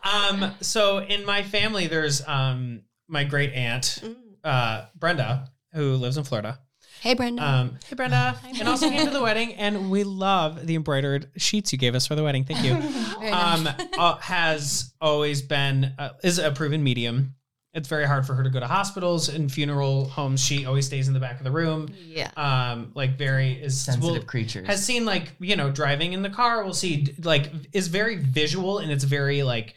um, 0.05 0.55
so 0.61 0.99
in 0.99 1.25
my 1.25 1.43
family, 1.43 1.87
there's 1.87 2.27
um, 2.27 2.83
my 3.09 3.25
great 3.25 3.53
aunt, 3.53 4.03
uh, 4.45 4.87
Brenda, 4.95 5.51
who 5.73 5.95
lives 5.97 6.17
in 6.17 6.25
Florida. 6.25 6.59
Hey, 7.01 7.15
Brenda. 7.15 7.47
Um, 7.47 7.79
hey, 7.89 7.95
Brenda, 7.95 8.37
and 8.59 8.69
also 8.69 8.89
came 8.89 9.07
to 9.07 9.13
the 9.13 9.23
wedding, 9.23 9.55
and 9.55 9.91
we 9.91 10.03
love 10.03 10.67
the 10.67 10.75
embroidered 10.75 11.31
sheets 11.37 11.73
you 11.73 11.79
gave 11.79 11.95
us 11.95 12.07
for 12.07 12.15
the 12.15 12.23
wedding. 12.23 12.45
Thank 12.45 12.65
you. 12.65 12.77
Um, 13.27 13.69
uh, 13.99 14.17
has 14.19 14.93
always 15.01 15.43
been 15.43 15.95
uh, 15.99 16.11
is 16.23 16.39
a 16.39 16.53
proven 16.53 16.85
medium. 16.85 17.35
It's 17.77 17.89
very 17.89 18.07
hard 18.07 18.27
for 18.27 18.35
her 18.35 18.43
to 18.43 18.49
go 18.49 18.59
to 18.59 18.67
hospitals 18.67 19.29
and 19.29 19.53
funeral 19.53 20.07
homes. 20.07 20.43
She 20.43 20.65
always 20.65 20.87
stays 20.87 21.09
in 21.09 21.15
the 21.15 21.21
back 21.21 21.37
of 21.37 21.45
the 21.45 21.51
room. 21.51 21.89
Yeah. 22.07 22.31
Um, 22.37 22.91
like 22.95 23.19
very 23.19 23.53
is 23.53 23.79
Sensitive 23.79 24.23
will- 24.23 24.23
creatures. 24.25 24.67
has 24.67 24.85
seen 24.85 25.05
like 25.05 25.35
you 25.39 25.57
know 25.57 25.71
driving 25.71 26.15
in 26.15 26.23
the 26.23 26.31
car 26.31 26.65
we'll 26.65 26.73
see 26.73 27.15
like 27.23 27.53
is 27.73 27.89
very 27.89 28.17
visual 28.17 28.79
and 28.79 28.91
it's 28.91 29.05
very 29.05 29.43
like 29.43 29.75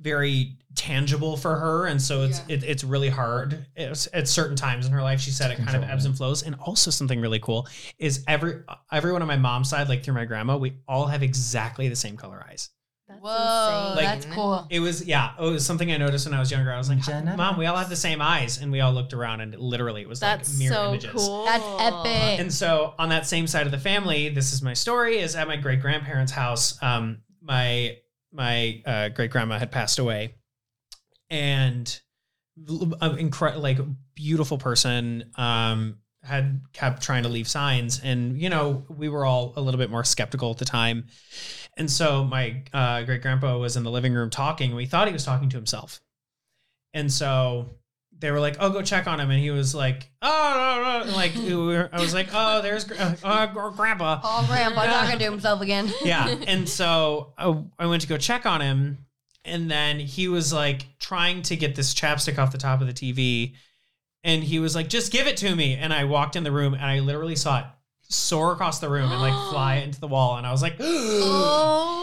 very 0.00 0.56
tangible 0.74 1.36
for 1.36 1.56
her 1.56 1.86
and 1.86 2.00
so 2.00 2.22
it's 2.22 2.40
it, 2.48 2.62
it's 2.62 2.84
really 2.84 3.08
hard 3.08 3.66
it's, 3.74 4.06
at 4.12 4.28
certain 4.28 4.54
times 4.56 4.86
in 4.86 4.92
her 4.92 5.02
life 5.02 5.20
she 5.20 5.32
said 5.32 5.50
it 5.50 5.58
kind 5.58 5.76
of 5.76 5.82
ebbs 5.82 6.04
and 6.04 6.16
flows 6.16 6.44
and 6.44 6.54
also 6.60 6.88
something 6.90 7.20
really 7.20 7.40
cool 7.40 7.66
is 7.98 8.22
every 8.28 8.62
everyone 8.92 9.20
on 9.20 9.26
my 9.26 9.36
mom's 9.36 9.68
side 9.68 9.88
like 9.88 10.04
through 10.04 10.14
my 10.14 10.24
grandma 10.24 10.56
we 10.56 10.74
all 10.86 11.06
have 11.06 11.24
exactly 11.24 11.88
the 11.88 11.96
same 11.96 12.16
color 12.16 12.44
eyes 12.48 12.70
That's 13.08 13.20
Whoa, 13.22 13.90
insane. 13.92 14.04
that's 14.04 14.26
cool. 14.34 14.66
it 14.68 14.80
was 14.80 15.06
yeah 15.06 15.32
it 15.40 15.42
was 15.42 15.64
something 15.64 15.90
i 15.90 15.96
noticed 15.96 16.26
when 16.26 16.34
i 16.34 16.38
was 16.40 16.50
younger 16.50 16.70
i 16.70 16.76
was 16.76 16.90
like 16.90 17.00
Jenna. 17.00 17.36
mom 17.38 17.56
we 17.56 17.64
all 17.64 17.76
have 17.76 17.88
the 17.88 17.96
same 17.96 18.20
eyes 18.20 18.58
and 18.60 18.70
we 18.70 18.80
all 18.80 18.92
looked 18.92 19.14
around 19.14 19.40
and 19.40 19.54
literally 19.58 20.02
it 20.02 20.08
was 20.08 20.20
That's 20.20 20.50
like 20.50 20.58
mirror 20.58 20.74
so 20.74 20.88
images 20.90 21.12
cool. 21.12 21.44
That's 21.46 21.64
epic. 21.80 22.38
and 22.40 22.52
so 22.52 22.94
on 22.98 23.08
that 23.08 23.26
same 23.26 23.46
side 23.46 23.64
of 23.64 23.72
the 23.72 23.78
family, 23.78 24.28
this 24.28 24.52
is 24.52 24.60
my 24.60 24.74
story. 24.74 25.18
Is 25.20 25.36
at 25.36 25.48
my 25.48 25.56
great 25.56 25.80
grandparents' 25.80 26.32
house. 26.32 26.76
Um, 26.82 27.22
my 27.40 27.96
my 28.30 28.82
uh, 28.84 29.08
great 29.08 29.30
grandma 29.30 29.58
had 29.58 29.72
passed 29.72 29.98
away, 29.98 30.34
and 31.30 32.00
an 33.00 33.18
incredible, 33.18 33.62
like 33.62 33.78
beautiful 34.14 34.58
person. 34.58 35.30
Um, 35.36 35.98
had 36.28 36.60
kept 36.72 37.02
trying 37.02 37.24
to 37.24 37.28
leave 37.28 37.48
signs, 37.48 38.00
and 38.00 38.40
you 38.40 38.48
know 38.50 38.84
we 38.88 39.08
were 39.08 39.24
all 39.24 39.52
a 39.56 39.60
little 39.60 39.78
bit 39.78 39.90
more 39.90 40.04
skeptical 40.04 40.50
at 40.50 40.58
the 40.58 40.64
time. 40.64 41.06
And 41.76 41.90
so 41.90 42.24
my 42.24 42.62
uh, 42.72 43.02
great 43.02 43.22
grandpa 43.22 43.56
was 43.58 43.76
in 43.76 43.82
the 43.84 43.90
living 43.90 44.12
room 44.14 44.30
talking. 44.30 44.74
We 44.74 44.86
thought 44.86 45.06
he 45.06 45.12
was 45.12 45.24
talking 45.24 45.48
to 45.50 45.56
himself, 45.56 46.00
and 46.94 47.12
so 47.12 47.70
they 48.20 48.30
were 48.32 48.40
like, 48.40 48.56
"Oh, 48.58 48.70
go 48.70 48.82
check 48.82 49.06
on 49.06 49.20
him," 49.20 49.30
and 49.30 49.40
he 49.40 49.50
was 49.50 49.74
like, 49.74 50.10
"Oh, 50.22 50.52
no, 50.56 50.82
no," 50.82 51.04
and 51.06 51.12
like 51.16 51.34
we 51.36 51.54
were- 51.54 51.88
I 51.92 52.00
was 52.00 52.12
like, 52.14 52.28
"Oh, 52.32 52.60
there's 52.62 52.90
uh, 52.90 53.14
uh, 53.22 53.46
grandpa." 53.70 54.20
Oh, 54.24 54.44
Grandpa 54.48 54.86
talking 54.86 55.18
to 55.20 55.24
himself 55.30 55.60
again. 55.60 55.90
Yeah, 56.02 56.26
and 56.46 56.68
so 56.68 57.32
I, 57.38 57.62
I 57.78 57.86
went 57.86 58.02
to 58.02 58.08
go 58.08 58.16
check 58.18 58.44
on 58.44 58.60
him, 58.60 59.06
and 59.44 59.70
then 59.70 60.00
he 60.00 60.26
was 60.26 60.52
like 60.52 60.86
trying 60.98 61.42
to 61.42 61.54
get 61.56 61.76
this 61.76 61.94
chapstick 61.94 62.38
off 62.38 62.50
the 62.50 62.58
top 62.58 62.80
of 62.80 62.88
the 62.88 62.92
TV, 62.92 63.54
and 64.28 64.44
he 64.44 64.58
was 64.58 64.74
like, 64.74 64.88
"Just 64.88 65.10
give 65.10 65.26
it 65.26 65.38
to 65.38 65.56
me," 65.56 65.74
and 65.74 65.92
I 65.92 66.04
walked 66.04 66.36
in 66.36 66.44
the 66.44 66.52
room, 66.52 66.74
and 66.74 66.84
I 66.84 67.00
literally 67.00 67.34
saw 67.34 67.60
it 67.60 67.64
soar 68.10 68.52
across 68.52 68.78
the 68.78 68.88
room 68.88 69.10
and 69.10 69.20
like 69.20 69.32
fly 69.50 69.76
into 69.76 69.98
the 69.98 70.06
wall, 70.06 70.36
and 70.36 70.46
I 70.46 70.52
was 70.52 70.62
like. 70.62 70.76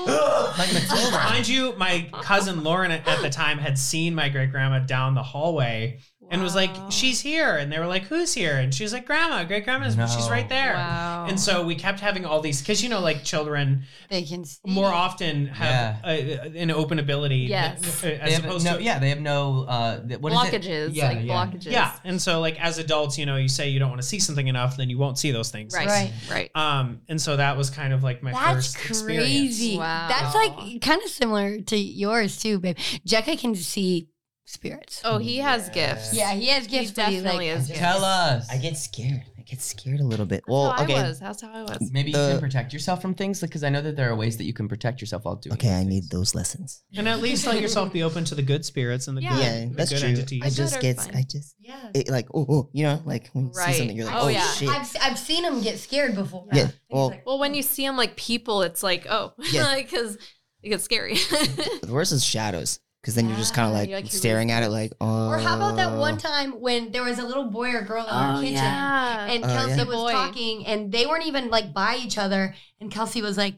Oh. 0.07 0.55
like 0.59 0.71
Matilda. 0.71 1.17
Mind 1.17 1.47
you, 1.47 1.73
my 1.77 2.07
cousin 2.21 2.63
Lauren 2.63 2.91
at 2.91 3.07
at 3.07 3.21
the 3.23 3.29
time 3.29 3.57
had 3.57 3.77
seen 3.77 4.13
my 4.13 4.29
great 4.29 4.51
grandma 4.51 4.79
down 4.79 5.15
the 5.15 5.23
hallway 5.23 5.99
and 6.31 6.41
was 6.41 6.55
like, 6.55 6.73
Wow. 6.75 6.89
"She's 6.89 7.21
here," 7.21 7.55
and 7.57 7.71
they 7.71 7.79
were 7.79 7.85
like, 7.87 8.03
"Who's 8.03 8.33
here?" 8.33 8.57
And 8.57 8.73
she 8.73 8.83
was 8.83 8.91
like, 8.93 9.05
"Grandma, 9.05 9.43
great 9.43 9.63
grandma's. 9.63 9.95
No. 9.95 10.07
She's 10.07 10.29
right 10.29 10.47
there." 10.49 10.73
Wow. 10.73 11.25
And 11.29 11.39
so 11.39 11.63
we 11.65 11.75
kept 11.75 11.99
having 11.99 12.25
all 12.25 12.41
these 12.41 12.61
because 12.61 12.81
you 12.83 12.89
know, 12.89 12.99
like 12.99 13.23
children 13.23 13.83
They 14.09 14.23
can 14.23 14.43
see. 14.45 14.59
more 14.65 14.87
often 14.91 15.47
have 15.47 16.01
a, 16.05 16.39
an 16.57 16.71
open 16.71 16.99
ability, 16.99 17.37
Yes. 17.49 18.03
uh, 18.03 18.07
They 18.07 18.15
as 18.19 18.33
have 18.35 18.45
opposed 18.45 18.65
no, 18.65 18.77
to 18.77 18.83
yeah, 18.83 18.99
they 18.99 19.09
have 19.09 19.21
no 19.21 19.65
uh, 19.67 20.05
th- 20.07 20.19
what 20.19 20.33
is 20.33 20.53
it? 20.53 20.61
blockages, 20.63 20.89
Yeah, 20.93 21.07
like 21.09 21.19
yeah. 21.25 21.33
blockages. 21.45 21.71
yeah. 21.71 21.91
And 22.03 22.21
so, 22.21 22.39
like 22.41 22.59
as 22.63 22.77
adults, 22.79 23.17
you 23.17 23.25
know, 23.25 23.37
you 23.37 23.47
say 23.49 23.69
you 23.69 23.79
don't 23.79 23.89
want 23.89 24.01
to 24.01 24.07
see 24.07 24.19
something 24.19 24.47
enough, 24.47 24.77
then 24.77 24.89
you 24.89 24.97
won't 24.97 25.17
see 25.17 25.31
those 25.31 25.51
things. 25.51 25.73
Right. 25.75 25.87
Right. 25.87 26.11
Right. 26.29 26.51
Um, 26.55 27.01
and 27.07 27.21
so 27.21 27.37
that 27.37 27.55
was 27.57 27.69
kind 27.69 27.93
of 27.93 28.03
like 28.03 28.23
my 28.23 28.31
That's 28.31 28.73
first 28.73 28.85
experience. 28.89 29.25
crazy. 29.27 29.77
Wow. 29.77 30.07
That's 30.09 30.33
like 30.35 30.81
kind 30.81 31.01
of 31.03 31.09
similar 31.09 31.59
to 31.61 31.77
yours 31.77 32.37
too, 32.41 32.59
babe. 32.59 32.77
Jeka 33.07 33.39
can 33.39 33.55
see 33.55 34.07
spirits. 34.45 35.01
Oh, 35.03 35.17
he 35.17 35.37
has 35.39 35.69
gifts. 35.69 36.13
Yeah, 36.13 36.31
he 36.33 36.47
has 36.47 36.67
gifts. 36.67 36.91
but 36.91 37.09
he's 37.09 37.21
definitely 37.23 37.47
like, 37.49 37.57
has 37.57 37.67
gifts. 37.67 37.79
Tell 37.79 38.03
us. 38.03 38.47
I 38.49 38.57
get 38.57 38.77
scared. 38.77 39.23
I 39.37 39.41
get 39.41 39.61
scared 39.61 39.99
a 39.99 40.03
little 40.03 40.25
bit. 40.25 40.37
That's 40.45 40.49
well, 40.49 40.71
how 40.71 40.83
okay. 40.83 40.95
I 40.97 41.07
was. 41.07 41.19
That's 41.19 41.41
how 41.41 41.51
I 41.53 41.63
was. 41.63 41.89
Maybe 41.91 42.11
you 42.11 42.17
can 42.17 42.39
protect 42.39 42.73
yourself 42.73 43.01
from 43.01 43.13
things 43.13 43.41
because 43.41 43.63
I 43.63 43.69
know 43.69 43.81
that 43.81 43.95
there 43.95 44.09
are 44.09 44.15
ways 44.15 44.37
that 44.37 44.45
you 44.45 44.53
can 44.53 44.67
protect 44.67 45.01
yourself 45.01 45.25
while 45.25 45.35
doing. 45.35 45.53
It. 45.53 45.59
Okay, 45.59 45.67
these 45.69 45.77
I 45.77 45.83
need 45.83 46.09
those 46.09 46.33
lessons. 46.35 46.83
And 46.95 47.07
at 47.09 47.19
least 47.21 47.45
let 47.47 47.59
yourself 47.61 47.91
be 47.93 48.03
open 48.03 48.23
to 48.25 48.35
the 48.35 48.41
good 48.43 48.65
spirits 48.65 49.07
and 49.07 49.17
the 49.17 49.21
Yeah. 49.23 49.29
good, 49.35 49.39
Yeah, 49.43 49.65
the 49.65 49.73
that's 49.75 49.91
good 49.91 49.99
true. 49.99 50.09
entities. 50.09 50.41
I 50.43 50.49
The 50.49 50.55
just 50.55 50.77
are 50.77 50.81
get, 50.81 50.97
fine. 50.97 51.15
I 51.15 51.23
just, 51.29 51.55
yeah. 51.59 51.89
it, 51.93 52.09
like, 52.09 52.27
oh, 52.33 52.45
oh, 52.49 52.69
you 52.73 52.83
know, 52.83 53.01
like 53.05 53.29
when 53.33 53.47
you 53.47 53.51
Right. 53.51 53.71
see 53.73 53.79
something, 53.79 53.97
you're 53.97 54.05
like, 54.05 54.15
Oh, 54.15 54.25
oh, 54.25 54.27
yeah. 54.29 54.47
shit. 54.51 54.69
I've 54.69 54.95
I've 55.01 55.19
seen 55.19 55.43
him 55.43 55.61
get 55.61 55.79
scared 55.79 56.15
before. 56.15 56.47
yeah. 56.53 56.65
He's 56.67 56.73
Well, 56.89 57.09
like, 57.09 57.25
Well, 57.25 57.39
when 57.39 57.53
you 57.55 57.61
see 57.61 57.85
them 57.85 57.97
like 57.97 58.15
people, 58.15 58.61
it's 58.63 58.83
like, 58.83 59.05
oh, 59.09 59.33
Yeah. 59.51 59.75
because 59.75 60.17
it 60.63 60.69
gets 60.69 60.83
scary. 60.83 61.13
the 61.15 61.89
worst 61.91 62.11
is 62.11 62.23
shadows, 62.23 62.79
because 63.05 63.13
then 63.13 63.27
you're 63.29 63.37
just 63.37 63.53
kind 63.53 63.67
of 63.67 63.73
like, 63.75 63.87
you're 63.87 63.99
like, 63.99 64.05
you're 64.11 64.17
staring 64.17 64.49
at 64.49 64.63
it, 64.63 64.69
like, 64.69 64.91
oh. 64.99 65.29
Or 65.29 65.37
how 65.37 65.55
about 65.57 65.75
that 65.75 65.95
one 65.95 66.17
time 66.17 66.59
when 66.59 66.91
there 66.91 67.03
was 67.03 67.19
a 67.19 67.23
little 67.23 67.51
boy 67.51 67.69
or 67.75 67.81
girl 67.83 68.03
in 68.03 68.09
our 68.09 68.37
oh 68.37 68.41
kitchen 68.41 68.55
yeah. 68.55 69.25
and 69.29 69.43
Oh, 69.43 69.47
Kelsi 69.47 69.77
yeah. 69.77 69.83
was 69.83 69.95
Boy. 69.95 70.11
talking 70.11 70.65
and 70.65 70.91
they 70.91 71.05
weren't 71.05 71.27
even 71.27 71.51
like 71.51 71.71
by 71.71 71.97
each 72.03 72.17
other 72.17 72.55
and 72.81 72.91
Kelsi 72.91 73.21
was 73.21 73.37
like, 73.37 73.57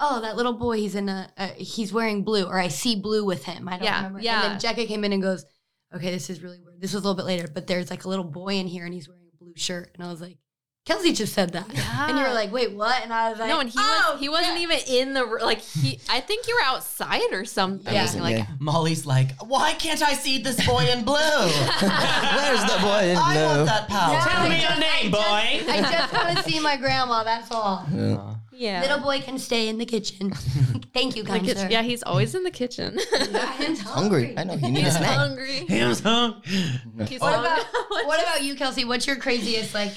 "Oh, 0.00 0.22
that 0.22 0.36
little 0.36 0.54
boy, 0.54 0.78
he's 0.78 0.94
in 0.94 1.10
a 1.10 1.30
uh, 1.36 1.48
he's 1.58 1.92
wearing 1.92 2.24
blue 2.24 2.44
or 2.46 2.58
I 2.58 2.68
see 2.68 2.96
blue 2.96 3.22
with 3.22 3.44
him." 3.44 3.68
I 3.68 3.72
don't 3.76 3.84
Yeah, 3.84 3.96
remember. 3.98 4.20
yeah. 4.20 4.52
And 4.52 4.60
then 4.60 4.74
Jeka 4.74 4.86
came 4.88 5.04
in 5.04 5.12
and 5.12 5.20
goes, 5.22 5.44
"Okay, 5.94 6.10
this 6.10 6.30
is 6.30 6.42
really 6.42 6.58
weird. 6.64 6.80
This 6.80 6.94
was 6.94 7.02
a 7.04 7.06
little 7.06 7.16
bit 7.16 7.26
later, 7.26 7.48
but 7.52 7.66
there's 7.66 7.90
like 7.90 8.04
a 8.06 8.08
little 8.08 8.24
boy 8.24 8.54
in 8.54 8.66
here 8.66 8.86
and 8.86 8.94
he's 8.94 9.08
wearing 9.10 9.26
a 9.30 9.36
blue 9.44 9.52
shirt." 9.56 9.90
And 9.94 10.02
I 10.02 10.10
was 10.10 10.22
like, 10.22 10.38
Kelsi 10.86 11.16
just 11.16 11.32
said 11.34 11.50
that. 11.52 11.66
And 12.08 12.16
you 12.16 12.22
were 12.24 12.32
like, 12.32 12.52
wait, 12.52 12.70
what? 12.72 13.02
And 13.02 13.12
I 13.12 13.30
was 13.30 13.40
like, 13.40 13.48
no, 13.48 13.58
and 13.58 13.68
he 13.68 13.74
"Oh, 13.76 14.10
was 14.12 14.20
he 14.20 14.28
wasn't 14.28 14.56
yeah." 14.58 14.62
even 14.62 14.78
in 14.86 15.14
the 15.14 15.24
like 15.24 15.58
he. 15.58 15.98
I 16.08 16.20
think 16.20 16.46
you 16.46 16.54
were 16.54 16.62
outside 16.62 17.32
or 17.32 17.44
something. 17.44 17.92
Yeah. 17.92 18.08
Like 18.20 18.36
Yeah. 18.36 18.46
Mollee's 18.60 19.04
like, 19.04 19.32
why 19.42 19.72
can't 19.74 20.00
I 20.00 20.12
see 20.14 20.38
this 20.40 20.64
boy 20.64 20.84
in 20.86 21.02
blue? 21.04 21.14
Where's 21.16 22.62
the 22.62 22.78
boy 22.80 23.10
in 23.10 23.16
I 23.16 23.34
blue? 23.34 23.46
want 23.46 23.66
that 23.66 23.88
power. 23.88 24.12
Yeah. 24.12 24.24
Tell 24.24 24.42
I 24.42 24.48
me 24.48 24.60
your 24.60 24.68
just- 24.68 24.80
name, 25.02 25.10
boy. 25.10 25.18
I 25.20 25.88
just 25.90 26.12
want 26.12 26.36
to 26.38 26.42
see 26.50 26.60
my 26.60 26.76
grandma. 26.76 27.24
That's 27.24 27.50
all. 27.50 27.84
Yeah. 27.92 28.34
yeah, 28.52 28.80
Little 28.82 29.00
boy 29.00 29.20
can 29.20 29.38
stay 29.38 29.68
in 29.68 29.78
the 29.78 29.86
kitchen. 29.86 30.30
Thank 30.94 31.16
you, 31.16 31.24
The 31.24 31.28
kind 31.30 31.44
kitchen- 31.44 31.62
sir. 31.62 31.68
yeah, 31.68 31.82
he's 31.82 32.02
always 32.04 32.34
in 32.36 32.44
the 32.44 32.50
kitchen. 32.52 32.98
I'm 33.12 33.76
Hungry. 33.76 34.34
I 34.36 34.44
know. 34.44 34.54
You 34.54 34.70
need 34.70 34.80
a 34.80 34.84
He's 34.84 34.96
snack. 34.96 35.16
hungry. 35.16 35.64
Him's 35.66 36.00
hung. 36.00 36.42
He's 36.44 37.20
What 37.20 37.34
hungry. 37.34 37.50
about 37.50 38.06
what 38.06 38.22
about 38.22 38.44
you, 38.44 38.54
Kelsi? 38.54 38.86
What's 38.86 39.06
your 39.06 39.16
craziest 39.16 39.74
like 39.74 39.92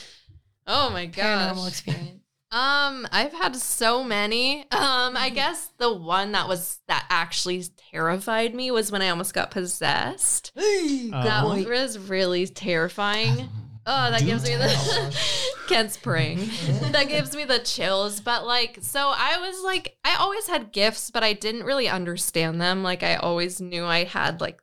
Oh 0.67 0.89
my 0.91 1.08
paranormal 1.08 1.67
experience? 1.67 2.22
Um, 2.52 3.08
I've 3.12 3.34
had 3.34 3.56
so 3.56 4.04
many. 4.04 4.62
Um, 4.72 5.15
I 5.15 5.30
guess 5.34 5.72
the 5.78 5.93
one 5.93 6.32
that 6.32 6.48
was 6.48 6.80
that 6.88 7.06
actually 7.10 7.63
terrified 7.91 8.56
me 8.56 8.72
was 8.72 8.91
when 8.91 9.04
I 9.04 9.10
almost 9.10 9.34
got 9.36 9.52
possessed. 9.52 10.52
that 10.56 11.43
Oh. 11.43 11.63
was 11.63 11.98
really 12.00 12.48
terrifying. 12.48 13.50
Oh, 13.91 14.12
that 14.12 14.24
gives 14.24 14.43
me 14.43 14.56
the 14.56 15.17
Kent's 15.67 15.98
praying. 15.98 16.38
that 16.91 17.08
gives 17.08 17.36
me 17.36 17.43
the 17.45 17.58
chills. 17.58 18.19
But 18.19 18.45
like, 18.45 18.78
so 18.82 19.00
I 19.15 19.39
was 19.39 19.63
like, 19.63 19.98
I 20.04 20.17
always 20.19 20.45
had 20.45 20.72
gifts, 20.72 21.10
but 21.10 21.24
I 21.24 21.34
didn't 21.34 21.63
really 21.63 21.88
understand 21.89 22.62
them. 22.62 22.84
Like, 22.84 23.02
I 23.02 23.15
always 23.15 23.60
knew 23.60 23.86
I 23.86 24.04
had 24.04 24.41
like 24.41 24.62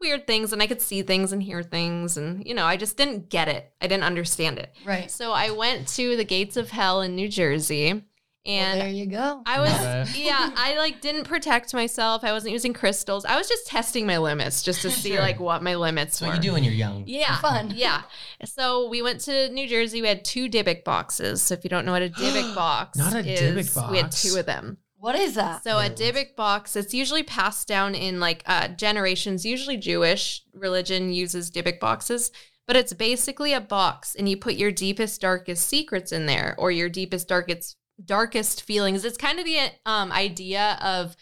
weird 0.00 0.26
things 0.26 0.52
and 0.52 0.62
I 0.62 0.66
could 0.66 0.80
see 0.80 1.02
things 1.02 1.32
and 1.32 1.42
hear 1.42 1.62
things. 1.62 2.16
And, 2.16 2.46
you 2.46 2.54
know, 2.54 2.64
I 2.66 2.76
just 2.76 2.96
didn't 2.96 3.28
get 3.30 3.48
it. 3.48 3.72
I 3.80 3.86
didn't 3.86 4.04
understand 4.04 4.58
it. 4.58 4.72
Right. 4.84 5.10
So 5.10 5.32
I 5.32 5.50
went 5.50 5.88
to 5.96 6.16
the 6.16 6.24
gates 6.24 6.56
of 6.56 6.70
hell 6.70 7.00
in 7.02 7.14
New 7.16 7.28
Jersey. 7.28 8.04
And 8.46 8.78
well, 8.78 8.86
there 8.86 8.94
you 8.94 9.06
go. 9.06 9.42
I 9.44 9.60
was, 9.60 9.70
Love 9.72 10.08
it. 10.10 10.16
yeah, 10.16 10.50
I 10.56 10.78
like 10.78 11.02
didn't 11.02 11.24
protect 11.24 11.74
myself. 11.74 12.24
I 12.24 12.32
wasn't 12.32 12.52
using 12.52 12.72
crystals. 12.72 13.26
I 13.26 13.36
was 13.36 13.46
just 13.46 13.66
testing 13.66 14.06
my 14.06 14.16
limits 14.16 14.62
just 14.62 14.80
to 14.82 14.90
see 14.90 15.10
Sure. 15.10 15.20
like 15.20 15.38
what 15.38 15.62
my 15.62 15.74
limits 15.74 16.20
That's 16.20 16.22
were. 16.22 16.28
what 16.28 16.36
you 16.36 16.42
do 16.50 16.52
when 16.54 16.64
you're 16.64 16.72
young. 16.72 17.04
Yeah. 17.06 17.36
Fun. 17.40 17.72
Yeah. 17.76 18.02
So 18.46 18.88
we 18.88 19.02
went 19.02 19.20
to 19.22 19.50
New 19.50 19.68
Jersey. 19.68 20.00
We 20.00 20.08
had 20.08 20.24
two 20.24 20.48
Dybbuk 20.48 20.82
boxes. 20.84 21.42
So 21.42 21.54
if 21.54 21.64
you 21.64 21.68
don't 21.68 21.84
know 21.84 21.92
what 21.92 22.00
a 22.02 22.08
Dybbuk 22.08 22.54
box 22.54 22.96
Not 22.96 23.12
a 23.14 23.18
is, 23.18 23.40
Dybbuk 23.74 23.90
we 23.90 23.98
had 23.98 24.12
two 24.12 24.36
of 24.38 24.46
them. 24.46 24.78
What 25.00 25.14
is 25.14 25.34
that? 25.34 25.62
So 25.62 25.78
a 25.78 25.88
Dybbuk 25.88 26.34
box, 26.34 26.74
it's 26.74 26.92
usually 26.92 27.22
passed 27.22 27.68
down 27.68 27.94
in 27.94 28.18
like 28.18 28.42
uh, 28.46 28.68
generations. 28.68 29.46
Usually 29.46 29.76
Jewish 29.76 30.42
religion 30.52 31.12
uses 31.12 31.52
Dybbuk 31.52 31.78
boxes, 31.78 32.32
but 32.66 32.74
it's 32.74 32.92
basically 32.92 33.52
a 33.52 33.60
box, 33.60 34.16
and 34.16 34.28
you 34.28 34.36
put 34.36 34.54
your 34.54 34.72
deepest, 34.72 35.20
darkest 35.20 35.68
secrets 35.68 36.10
in 36.10 36.26
there, 36.26 36.56
or 36.58 36.72
your 36.72 36.88
deepest, 36.88 37.28
darkest, 37.28 37.76
darkest 38.04 38.62
feelings. 38.62 39.04
It's 39.04 39.16
kind 39.16 39.38
of 39.38 39.44
the 39.44 39.70
um, 39.86 40.10
idea 40.10 40.78
of 40.82 41.16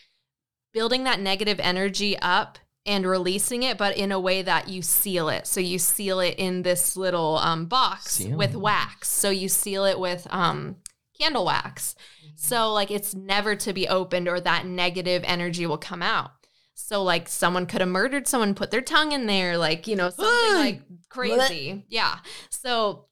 building 0.72 1.04
that 1.04 1.20
negative 1.20 1.60
energy 1.60 2.18
up 2.18 2.58
and 2.86 3.04
releasing 3.06 3.62
it, 3.62 3.76
but 3.76 3.96
in 3.96 4.10
a 4.10 4.20
way 4.20 4.42
that 4.42 4.68
you 4.68 4.80
seal 4.80 5.28
it. 5.28 5.46
So 5.46 5.60
you 5.60 5.78
seal 5.78 6.20
it 6.20 6.36
in 6.38 6.62
this 6.62 6.96
little 6.96 7.36
um, 7.38 7.66
box 7.66 8.12
Seal. 8.12 8.38
with 8.38 8.54
wax. 8.54 9.08
So 9.08 9.28
you 9.28 9.48
seal 9.48 9.84
it 9.84 9.98
with 9.98 10.26
um, 10.30 10.76
candle 11.18 11.44
wax. 11.44 11.94
So 12.36 12.72
like 12.72 12.90
it's 12.90 13.14
never 13.14 13.56
to 13.56 13.72
be 13.72 13.88
opened 13.88 14.28
or 14.28 14.38
that 14.40 14.66
negative 14.66 15.22
energy 15.26 15.66
will 15.66 15.78
come 15.78 16.02
out. 16.02 16.30
So 16.74 17.02
like 17.02 17.28
someone 17.28 17.66
could 17.66 17.80
have 17.80 17.88
murdered 17.88 18.28
someone, 18.28 18.54
put 18.54 18.70
their 18.70 18.82
tongue 18.82 19.12
in 19.12 19.26
there, 19.26 19.56
like, 19.56 19.86
you 19.86 19.96
know, 19.96 20.10
something 20.10 20.54
like 20.54 20.82
crazy. 21.08 21.84
Yeah. 21.88 22.18
So 22.50 23.05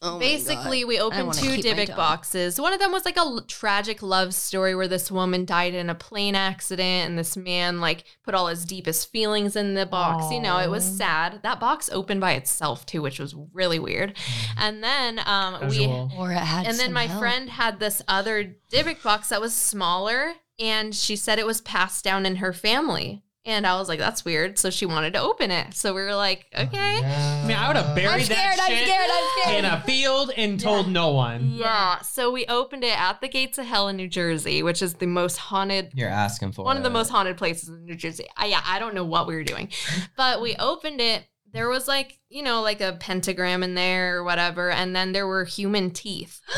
Oh 0.00 0.18
basically 0.20 0.84
we 0.84 1.00
opened 1.00 1.32
two 1.34 1.56
keep 1.56 1.64
Dybbuk 1.64 1.96
boxes. 1.96 2.60
One 2.60 2.72
of 2.72 2.78
them 2.78 2.92
was 2.92 3.04
like 3.04 3.16
a 3.16 3.20
l- 3.20 3.40
tragic 3.48 4.00
love 4.00 4.32
story 4.32 4.74
where 4.76 4.86
this 4.86 5.10
woman 5.10 5.44
died 5.44 5.74
in 5.74 5.90
a 5.90 5.94
plane 5.94 6.36
accident 6.36 7.08
and 7.08 7.18
this 7.18 7.36
man 7.36 7.80
like 7.80 8.04
put 8.22 8.32
all 8.34 8.46
his 8.46 8.64
deepest 8.64 9.10
feelings 9.10 9.56
in 9.56 9.74
the 9.74 9.86
box. 9.86 10.32
You 10.32 10.40
know, 10.40 10.58
it 10.58 10.70
was 10.70 10.84
sad. 10.84 11.40
That 11.42 11.58
box 11.58 11.90
opened 11.92 12.20
by 12.20 12.32
itself 12.34 12.86
too, 12.86 13.02
which 13.02 13.18
was 13.18 13.34
really 13.52 13.80
weird. 13.80 14.16
And 14.56 14.84
then 14.84 15.20
um 15.26 15.68
we 15.68 15.86
Or 15.86 16.30
it 16.30 16.36
had 16.36 16.66
and 16.66 16.78
then 16.78 16.92
my 16.92 17.06
help. 17.06 17.18
friend 17.20 17.50
had 17.50 17.80
this 17.80 18.00
other 18.06 18.56
Dybbuk 18.72 19.02
box 19.02 19.30
that 19.30 19.40
was 19.40 19.52
smaller, 19.54 20.34
and 20.60 20.94
she 20.94 21.16
said 21.16 21.38
it 21.40 21.46
was 21.46 21.60
passed 21.60 22.04
down 22.04 22.24
in 22.24 22.36
her 22.36 22.52
family. 22.52 23.24
And 23.48 23.66
I 23.66 23.76
was 23.78 23.88
like, 23.88 23.98
that's 23.98 24.26
weird. 24.26 24.58
So 24.58 24.68
she 24.68 24.84
wanted 24.84 25.14
to 25.14 25.22
open 25.22 25.50
it. 25.50 25.72
So 25.72 25.94
we 25.94 26.02
were 26.02 26.14
like, 26.14 26.44
oh, 26.54 26.64
okay. 26.64 27.02
I 27.02 27.46
mean, 27.46 27.56
I 27.56 27.66
would 27.66 27.78
have 27.78 27.96
buried 27.96 28.08
I'm 28.08 28.20
scared. 28.20 28.58
that 28.58 28.60
I'm 28.60 28.76
shit 28.76 28.86
scared. 28.86 29.10
I'm 29.10 29.42
scared. 29.42 29.64
in 29.64 29.64
a 29.64 29.80
field 29.80 30.32
and 30.36 30.60
told 30.60 30.90
no 30.90 31.12
one. 31.12 31.52
Yeah. 31.54 32.00
So 32.00 32.30
we 32.30 32.44
opened 32.44 32.84
it 32.84 33.00
at 33.00 33.22
the 33.22 33.28
gates 33.28 33.56
of 33.56 33.64
hell 33.64 33.88
in 33.88 33.96
New 33.96 34.06
Jersey, 34.06 34.62
which 34.62 34.82
is 34.82 34.94
the 34.94 35.06
most 35.06 35.38
haunted 35.38 35.92
You're 35.94 36.10
asking 36.10 36.52
for 36.52 36.62
one 36.62 36.76
of 36.76 36.82
the 36.82 36.90
most 36.90 37.08
haunted 37.08 37.38
places 37.38 37.70
in 37.70 37.86
New 37.86 37.94
Jersey. 37.94 38.26
I, 38.36 38.46
yeah, 38.46 38.60
I 38.66 38.78
don't 38.78 38.94
know 38.94 39.04
what 39.04 39.26
we 39.26 39.34
were 39.34 39.44
doing, 39.44 39.70
but 40.16 40.42
we 40.42 40.54
opened 40.56 41.00
it. 41.00 41.24
There 41.52 41.68
was 41.68 41.88
like, 41.88 42.18
you 42.28 42.42
know, 42.42 42.62
like 42.62 42.80
a 42.80 42.92
pentagram 43.00 43.62
in 43.62 43.74
there 43.74 44.16
or 44.16 44.24
whatever. 44.24 44.70
And 44.70 44.94
then 44.94 45.12
there 45.12 45.26
were 45.26 45.44
human 45.44 45.90
teeth. 45.90 46.40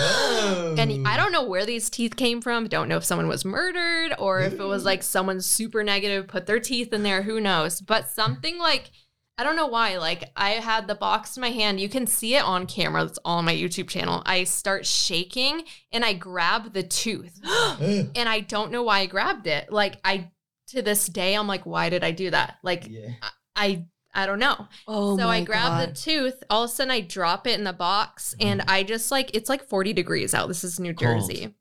And 0.79 1.07
I 1.07 1.17
don't 1.17 1.33
know 1.33 1.45
where 1.45 1.67
these 1.67 1.91
teeth 1.91 2.17
came 2.17 2.41
from. 2.41 2.67
Don't 2.67 2.89
know 2.89 2.97
if 2.97 3.05
someone 3.05 3.29
was 3.29 3.45
murdered 3.45 4.15
or 4.19 4.41
if 4.41 4.55
it 4.55 4.65
was 4.65 4.85
like 4.85 5.03
someone 5.03 5.41
super 5.41 5.85
negative 5.85 6.27
put 6.27 6.47
their 6.47 6.61
teeth 6.61 6.93
in 6.93 7.03
there. 7.03 7.23
Who 7.23 7.41
knows? 7.41 7.81
But 7.81 8.09
something 8.09 8.59
like, 8.59 8.91
I 9.37 9.45
don't 9.45 9.57
know 9.57 9.67
why. 9.67 9.97
Like, 9.99 10.31
I 10.37 10.51
had 10.51 10.87
the 10.87 10.95
box 10.95 11.37
in 11.37 11.41
my 11.41 11.51
hand. 11.51 11.81
You 11.81 11.89
can 11.89 12.07
see 12.07 12.35
it 12.37 12.45
on 12.45 12.67
camera. 12.67 13.05
It's 13.05 13.19
all 13.25 13.39
on 13.39 13.45
my 13.45 13.55
YouTube 13.55 13.89
channel. 13.89 14.23
I 14.27 14.45
start 14.45 14.87
shaking 14.87 15.65
and 15.93 16.05
I 16.05 16.15
grab 16.15 16.73
the 16.73 16.83
tooth. 16.83 17.41
and 17.45 18.29
I 18.29 18.41
don't 18.41 18.73
know 18.73 18.83
why 18.83 19.01
I 19.01 19.07
grabbed 19.07 19.47
it. 19.47 19.73
Like, 19.73 19.97
I, 20.05 20.31
to 20.69 20.83
this 20.83 21.07
day, 21.07 21.35
I'm 21.35 21.47
like, 21.47 21.67
why 21.67 21.91
did 21.91 22.05
I 22.05 22.11
do 22.11 22.31
that? 22.31 22.57
Like, 22.63 22.87
Yeah. 22.89 23.11
I, 23.23 23.31
I 23.57 23.85
don't 24.27 24.39
know 24.39 24.67
Oh 24.89 25.17
so 25.17 25.29
I 25.29 25.45
grab 25.45 25.69
God. 25.69 25.89
the 25.89 25.93
tooth. 25.93 26.43
All 26.51 26.65
of 26.65 26.71
a 26.71 26.73
sudden, 26.73 26.91
I 26.91 27.01
drop 27.01 27.47
it 27.47 27.59
in 27.59 27.65
the 27.65 27.73
box, 27.73 28.35
mm-hmm. 28.39 28.49
and 28.49 28.63
I 28.69 28.83
just 28.83 29.11
like 29.11 29.35
it's 29.35 29.49
like 29.49 29.63
40 29.69 29.93
degrees 29.93 30.35
out. 30.35 30.49
This 30.49 30.65
is 30.65 30.81
New 30.81 30.95
Cold. 30.95 31.21
Jersey. 31.21 31.55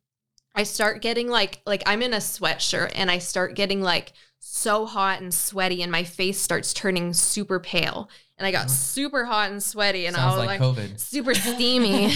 I 0.56 0.64
start 0.64 1.02
getting 1.02 1.28
like 1.28 1.62
like 1.66 1.84
I'm 1.86 2.02
in 2.02 2.14
a 2.14 2.18
sweatshirt, 2.18 2.92
and 2.96 3.12
I 3.12 3.20
start 3.20 3.56
getting 3.56 3.82
like 3.82 4.14
so 4.40 4.86
hot 4.86 5.22
and 5.22 5.34
sweaty, 5.34 5.82
and 5.84 5.92
my 5.92 6.04
face 6.04 6.40
starts 6.40 6.74
turning 6.74 7.14
super 7.14 7.60
pale, 7.60 8.10
and 8.40 8.48
I 8.48 8.52
got 8.52 8.72
super 8.72 9.26
hot 9.26 9.52
and 9.52 9.62
sweaty, 9.62 10.06
and 10.08 10.16
Sounds 10.16 10.34
I 10.36 10.38
was 10.38 10.48
like, 10.48 10.60
like, 10.60 10.76
COVID. 10.76 11.00
super 11.00 11.34
steamy. 11.36 12.06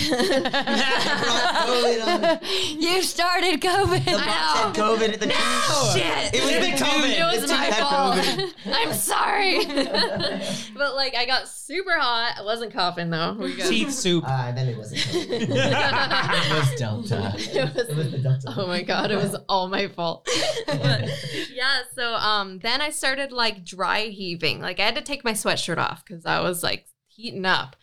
you 2.80 3.02
started 3.04 3.62
COVID. 3.62 4.06
The 4.06 4.12
box 4.12 4.60
had 4.60 4.74
COVID. 4.76 5.14
At 5.14 5.20
the 5.20 5.28
tooth. 5.28 5.94
Shit. 5.94 6.34
It 6.34 6.44
was 6.44 6.52
the 6.80 6.86
COVID. 6.86 7.20
It 7.20 7.26
was 7.42 7.42
The 7.50 7.56
my 7.56 7.72
fault. 7.72 8.16
COVID. 8.16 8.54
I'm 8.74 8.94
sorry. 8.94 9.66
but 10.78 10.96
like 10.96 11.16
I 11.16 11.26
got 11.26 11.48
super 11.48 11.98
hot. 12.00 12.36
I 12.40 12.44
wasn't 12.44 12.74
coughing 12.74 13.10
though. 13.10 13.34
We 13.40 13.56
good. 13.56 13.68
Teeth 13.68 13.92
soup. 13.92 14.24
Ah, 14.28 14.52
then 14.56 14.70
it 14.70 14.78
wasn't 14.78 15.02
COVID. 15.02 15.42
it 15.42 15.50
was 16.60 16.80
Delta. 16.80 17.34
It 17.38 17.76
was- 17.76 17.90
It 17.90 17.96
was 17.96 18.12
the 18.12 18.18
Delta. 18.20 18.54
Oh 18.58 18.68
my 18.68 18.82
god, 18.82 19.12
it 19.12 19.18
was 19.18 19.36
all 19.50 19.68
my 19.68 19.88
fault. 19.88 20.28
But, 20.68 21.10
yeah, 21.54 21.80
so 21.96 22.14
um 22.16 22.60
then 22.60 22.82
I 22.82 22.90
started 22.90 23.32
like 23.32 23.64
dry 23.66 24.04
heaving. 24.04 24.62
Like 24.62 24.80
I 24.80 24.84
had 24.86 24.96
to 24.96 25.02
take 25.02 25.24
my 25.24 25.34
sweatshirt 25.34 25.78
off 25.78 26.04
cuz 26.14 26.26
I 26.26 26.42
was 26.42 26.64
like 26.64 26.86
heating 27.08 27.46
up. 27.46 27.76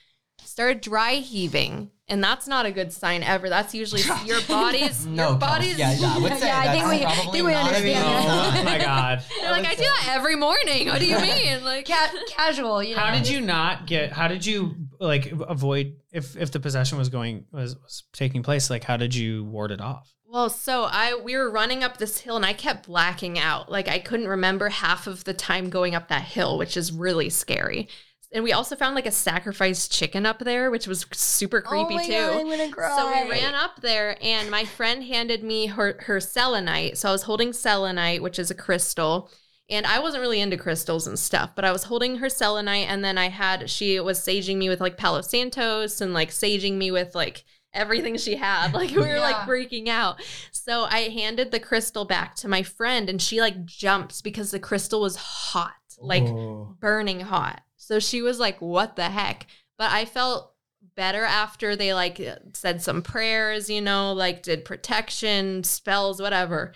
Started 0.43 0.81
dry 0.81 1.15
heaving, 1.17 1.91
and 2.09 2.25
that's 2.25 2.49
not 2.49 2.65
a 2.65 2.73
good 2.73 2.93
sign 2.93 3.23
ever. 3.23 3.51
That's 3.51 3.75
usually 3.75 4.01
your 4.25 4.41
body's 4.49 5.05
No, 5.07 5.31
your 5.31 5.39
body's 5.39 5.79
yeah, 5.79 5.93
yeah, 5.93 6.15
I 6.17 6.19
would 6.19 6.33
say 6.39 6.47
Yeah, 6.47 6.59
I 6.59 6.73
think 6.73 6.85
that's 6.85 6.99
we- 6.99 7.05
probably 7.05 7.33
think 7.33 7.47
we 7.47 7.53
not 7.53 7.67
understand 7.67 7.89
even- 7.89 8.03
that. 8.03 8.57
Oh 8.61 8.65
my 8.65 8.79
god. 8.79 9.25
They're 9.41 9.51
like 9.53 9.67
I 9.67 9.75
do 9.75 9.83
that 9.83 10.09
every 10.17 10.37
morning. 10.37 10.89
What 10.89 10.99
do 10.99 11.07
you 11.07 11.21
mean? 11.21 11.63
Like 11.63 11.87
Ca- 11.87 12.13
casual, 12.29 12.83
you 12.83 12.97
know. 12.97 13.03
How 13.03 13.15
did 13.15 13.29
you 13.29 13.41
not 13.43 13.87
get? 13.87 14.13
How 14.13 14.29
did 14.29 14.45
you 14.47 14.75
like 14.99 15.31
avoid 15.31 15.97
if 16.11 16.37
if 16.37 16.51
the 16.51 16.59
possession 16.61 16.97
was 16.97 17.11
going 17.11 17.45
was, 17.53 17.77
was 17.77 18.05
taking 18.15 18.43
place? 18.43 18.71
Like 18.71 18.83
how 18.85 18.97
did 18.97 19.15
you 19.15 19.45
ward 19.45 19.71
it 19.73 19.81
off? 19.83 20.11
Well, 20.27 20.49
so 20.49 20.85
I 20.85 21.21
we 21.23 21.37
were 21.37 21.51
running 21.51 21.85
up 21.85 21.99
this 21.99 22.19
hill 22.21 22.37
and 22.37 22.47
I 22.47 22.55
kept 22.55 22.87
blacking 22.87 23.39
out. 23.39 23.71
Like 23.71 23.89
I 23.89 23.99
couldn't 23.99 24.29
remember 24.29 24.71
half 24.71 25.07
of 25.07 25.25
the 25.25 25.35
time 25.35 25.69
going 25.69 25.95
up 25.95 26.09
that 26.09 26.23
hill, 26.23 26.57
which 26.57 26.77
is 26.79 26.93
really 26.93 27.29
scary. 27.29 27.89
And 28.33 28.45
we 28.45 28.53
also 28.53 28.77
found 28.77 28.95
like 28.95 29.07
a 29.07 29.11
sacrificed 29.11 29.91
chicken 29.91 30.25
up 30.25 30.39
there, 30.39 30.71
which 30.71 30.87
was 30.87 31.05
super 31.13 31.63
oh 31.67 31.69
creepy 31.69 31.95
oh 31.95 31.97
my 31.97 32.07
too. 32.07 32.13
God, 32.13 32.41
I'm 32.41 32.49
gonna 32.51 32.71
cry. 32.71 32.97
So 32.97 33.25
we 33.25 33.31
ran 33.31 33.55
up 33.55 33.81
there, 33.83 34.17
and 34.23 34.51
my 34.51 34.65
friend 34.65 35.03
handed 35.03 35.43
me 35.43 35.67
her 35.67 35.97
her 36.03 36.21
selenite. 36.21 36.97
So 36.97 37.09
I 37.09 37.13
was 37.13 37.25
holding 37.25 37.53
selenite, 37.53 38.23
which 38.23 38.39
is 38.39 38.51
a 38.51 38.55
crystal, 38.55 39.31
and 39.69 39.85
I 39.85 39.99
wasn't 39.99 40.21
really 40.21 40.41
into 40.41 40.57
crystals 40.57 41.09
and 41.09 41.19
stuff, 41.19 41.51
but 41.57 41.65
I 41.65 41.73
was 41.73 41.85
holding 41.85 42.19
her 42.19 42.29
selenite, 42.29 42.87
and 42.89 43.05
then 43.05 43.19
I 43.19 43.31
had 43.31 43.69
she 43.69 43.99
was 43.99 44.21
saging 44.21 44.59
me 44.59 44.69
with 44.69 44.81
like 44.81 44.97
Palo 44.97 45.23
Santos 45.23 46.01
and 46.01 46.15
like 46.15 46.31
saging 46.31 46.75
me 46.77 46.93
with 46.93 47.17
like 47.17 47.45
everything 47.75 48.17
she 48.17 48.37
had. 48.37 48.73
Like 48.75 48.91
we 48.91 48.99
were 48.99 49.07
Yeah. 49.17 49.21
like 49.21 49.37
freaking 49.49 49.89
out. 49.89 50.23
So 50.53 50.85
I 50.85 51.09
handed 51.09 51.51
the 51.51 51.59
crystal 51.61 52.05
back 52.05 52.37
to 52.37 52.49
my 52.49 52.63
friend, 52.63 53.09
and 53.11 53.21
she 53.21 53.41
like 53.41 53.65
jumps 53.65 54.23
because 54.23 54.53
the 54.53 54.61
crystal 54.61 55.01
was 55.01 55.17
hot, 55.17 55.73
like 55.99 56.23
Oh. 56.23 56.77
burning 56.79 57.19
hot. 57.21 57.63
So 57.91 57.99
she 57.99 58.23
was 58.23 58.39
like, 58.39 58.61
"What 58.61 58.95
the 58.95 59.11
heck?" 59.11 59.47
But 59.77 59.91
I 59.91 60.05
felt 60.05 60.53
better 60.95 61.25
after 61.25 61.75
they 61.75 61.93
like 61.93 62.21
said 62.55 62.81
some 62.83 63.03
prayers, 63.03 63.69
you 63.69 63.81
know, 63.81 64.13
like 64.13 64.43
did 64.45 64.65
protection, 64.65 65.65
spells, 65.65 66.23
whatever. 66.23 66.73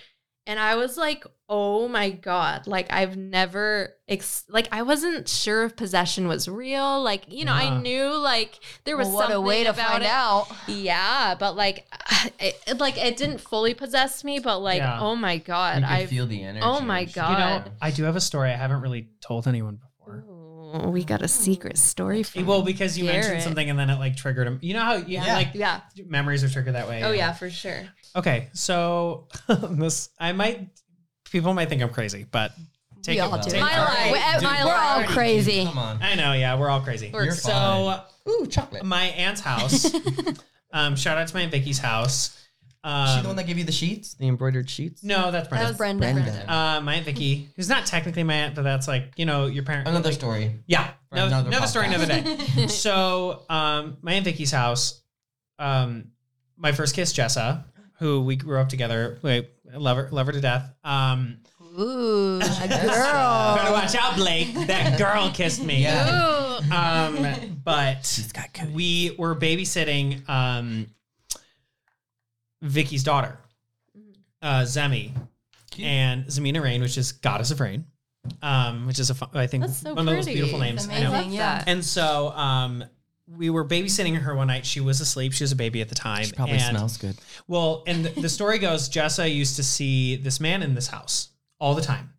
And 0.47 0.59
I 0.61 0.75
was 0.77 0.99
like, 0.99 1.25
"Oh 1.49 1.89
my 1.89 2.11
god, 2.11 2.67
like 2.67 2.93
I've 2.93 3.17
never 3.17 3.95
ex- 4.09 4.45
like 4.51 4.69
I 4.73 4.83
wasn't 4.83 5.27
sure 5.27 5.65
if 5.65 5.75
possession 5.77 6.29
was 6.29 6.49
real. 6.49 7.03
Like, 7.03 7.25
you 7.33 7.45
know, 7.47 7.55
Yeah. 7.57 7.71
I 7.77 7.81
knew 7.81 8.15
like 8.19 8.59
there 8.85 8.97
was 8.97 9.09
Well, 9.09 9.17
what 9.17 9.33
a 9.33 9.41
way 9.41 9.65
to 9.65 9.71
about 9.71 9.89
find 9.93 10.03
it. 10.03 10.09
out. 10.11 10.47
Yeah, 10.67 11.35
but 11.39 11.57
like 11.57 11.87
it, 12.41 12.61
it- 12.67 12.79
like 12.79 12.99
it 12.99 13.17
didn't 13.17 13.39
fully 13.41 13.73
possess 13.73 14.23
me, 14.23 14.39
but 14.39 14.59
like 14.59 14.79
Yeah. 14.81 14.99
oh 15.01 15.17
my 15.17 15.39
god, 15.39 15.83
I 15.83 16.05
feel 16.07 16.27
the 16.27 16.43
energy. 16.43 16.67
oh 16.67 16.81
my 16.81 17.05
God. 17.07 17.31
You 17.31 17.39
know, 17.71 17.77
I 17.81 17.91
do 17.91 18.03
have 18.05 18.17
a 18.17 18.21
story 18.21 18.51
I 18.51 18.57
haven't 18.57 18.83
really 18.83 19.09
told 19.23 19.47
anyone 19.49 19.77
before. 19.77 19.91
Ooh, 20.75 20.89
we 20.91 21.05
got 21.05 21.23
a 21.23 21.29
secret 21.29 21.79
story 21.79 22.23
from 22.23 22.47
Well, 22.47 22.63
because 22.63 22.99
you 22.99 23.05
mentioned 23.05 23.25
Garrett. 23.27 23.43
something 23.45 23.71
and 23.71 23.79
then 23.79 23.91
it 23.91 23.99
like 23.99 24.17
triggered 24.17 24.47
him. 24.47 24.59
You 24.63 24.75
know 24.75 24.81
how 24.81 24.95
you 24.95 25.05
Yeah. 25.21 25.35
like 25.35 25.51
Yeah. 25.55 25.81
memories 26.07 26.43
are 26.43 26.49
triggered 26.49 26.75
that 26.75 26.89
way. 26.89 27.03
Oh 27.05 27.13
yeah, 27.13 27.33
for 27.33 27.49
sure. 27.51 27.83
Okay, 28.17 28.49
so 28.53 29.29
this 29.49 30.09
I 30.19 30.33
might 30.33 30.69
people 31.31 31.55
might 31.55 31.69
think 31.69 31.83
I'm 31.83 31.91
crazy, 31.91 32.27
but 32.31 32.53
take 33.03 33.17
We 33.17 33.21
it. 33.21 33.25
all 33.33 33.39
do. 33.39 33.51
take- 33.51 33.61
My 33.61 33.77
all 33.79 33.85
life. 33.85 33.95
right. 33.99 34.13
We- 34.13 34.45
We're, 34.47 34.53
my 34.53 34.65
we're 34.65 34.75
all 34.75 35.05
crazy. 35.05 35.65
Come 35.65 35.79
on. 35.79 36.03
I 36.03 36.15
know, 36.15 36.33
yeah, 36.33 36.59
we're 36.59 36.69
all 36.71 36.81
crazy. 36.81 37.11
We're 37.13 37.25
You're 37.25 37.35
so 37.35 37.51
fine. 37.51 38.01
Ooh, 38.33 38.47
chocolate. 38.47 38.85
my 38.85 39.05
aunt's 39.05 39.41
house. 39.43 39.93
um, 40.73 40.97
shout 40.97 41.19
out 41.19 41.29
to 41.29 41.35
my 41.35 41.43
aunt 41.43 41.53
Vicky's 41.53 41.79
house. 41.79 42.41
Um, 42.85 43.17
she 43.17 43.23
the 43.23 43.29
one 43.29 43.37
that 43.37 43.47
gave 43.47 43.57
you 43.57 43.65
the 43.65 43.73
sheets, 43.73 44.13
the 44.13 44.29
embroidered 44.29 44.69
sheets? 44.69 45.03
no, 45.03 45.31
that's 45.31 45.49
Brenda. 45.49 45.65
That 45.65 45.71
was 45.71 45.77
Brenda. 45.79 46.13
Brenda. 46.13 46.53
uh, 46.53 46.81
my 46.83 46.97
aunt 46.97 47.07
Vicky, 47.07 47.49
who's 47.57 47.69
not 47.69 47.87
technically 47.87 48.23
my 48.25 48.35
aunt, 48.35 48.55
but 48.55 48.63
that's 48.63 48.87
like 48.87 49.13
you 49.17 49.25
know 49.25 49.47
your 49.47 49.65
parent. 49.65 49.89
Another 49.89 50.11
like- 50.11 50.19
story. 50.19 50.53
Yeah, 50.67 50.91
no, 51.11 51.27
another 51.27 51.49
another 51.49 51.67
story, 51.67 51.87
another 51.87 52.07
day. 52.07 52.67
so, 52.69 53.43
um, 53.49 53.97
my 54.03 54.13
aunt 54.13 54.27
Vicky's 54.27 54.51
house, 54.51 55.01
um, 55.59 56.09
my 56.59 56.73
first 56.73 56.95
kiss, 56.95 57.15
Jessa, 57.15 57.65
who 58.01 58.21
we 58.21 58.37
grew 58.37 58.59
up 58.59 58.69
together. 58.69 59.19
Wait, 59.23 59.49
love 59.75 59.97
her, 59.97 60.09
love 60.11 60.27
her 60.27 60.33
to 60.33 60.43
death. 60.43 60.71
Um, 60.85 61.39
Ooh, 61.81 62.37
a 62.37 62.41
girl. 62.41 62.69
better 62.69 63.63
girl. 63.65 63.73
watch 63.73 63.95
out, 63.97 64.15
Blake. 64.17 64.55
That 64.67 64.99
girl 64.99 65.31
kissed 65.31 65.65
me. 65.65 65.83
Yeah. 65.83 66.59
Ooh. 66.61 66.73
Um, 66.73 67.61
but 67.65 68.21
got 68.33 68.69
we 68.71 69.15
were 69.19 69.35
babysitting 69.35 70.29
um, 70.29 70.87
Vicky's 72.65 73.05
daughter, 73.05 73.39
uh, 74.43 74.63
Zemi, 74.63 75.13
Cute. 75.71 75.87
and 75.87 76.25
Zamina 76.27 76.63
Rain, 76.63 76.81
which 76.81 76.97
is 76.97 77.13
goddess 77.13 77.51
of 77.51 77.61
rain, 77.61 77.85
um, 78.43 78.87
which 78.87 78.99
is 78.99 79.11
a 79.11 79.15
fun, 79.15 79.29
I 79.35 79.47
think 79.47 79.67
That's 79.67 79.79
so 79.79 79.95
one 79.95 80.09
of 80.09 80.15
those 80.15 80.25
pretty. 80.25 80.41
beautiful 80.41 80.63
It's 80.63 80.87
names. 80.87 80.89
I 80.89 81.05
know. 81.05 81.13
Love 81.13 81.27
yeah. 81.27 81.63
And 81.67 81.85
so 81.85 82.31
um, 82.31 82.85
we 83.29 83.51
were 83.51 83.67
babysitting 83.67 84.17
her 84.17 84.35
one 84.35 84.47
night. 84.47 84.65
She 84.65 84.81
was 84.81 85.01
asleep. 85.01 85.33
She 85.35 85.45
was 85.45 85.53
a 85.53 85.57
baby 85.57 85.81
at 85.83 85.89
the 85.89 85.95
time. 85.95 86.25
She 86.25 86.33
probably 86.33 86.55
and, 86.57 86.77
smells 86.77 86.97
good. 86.97 87.17
Well, 87.47 87.85
and 87.87 88.07
the, 88.07 88.21
the 88.23 88.29
story 88.29 88.59
goes, 88.59 88.89
Jessa 88.91 89.33
used 89.33 89.57
to 89.57 89.63
see 89.63 90.17
this 90.17 90.41
man 90.41 90.63
in 90.63 90.75
this 90.75 90.87
house 90.87 91.29
all 91.61 91.75
the 91.75 91.83
time, 91.83 92.13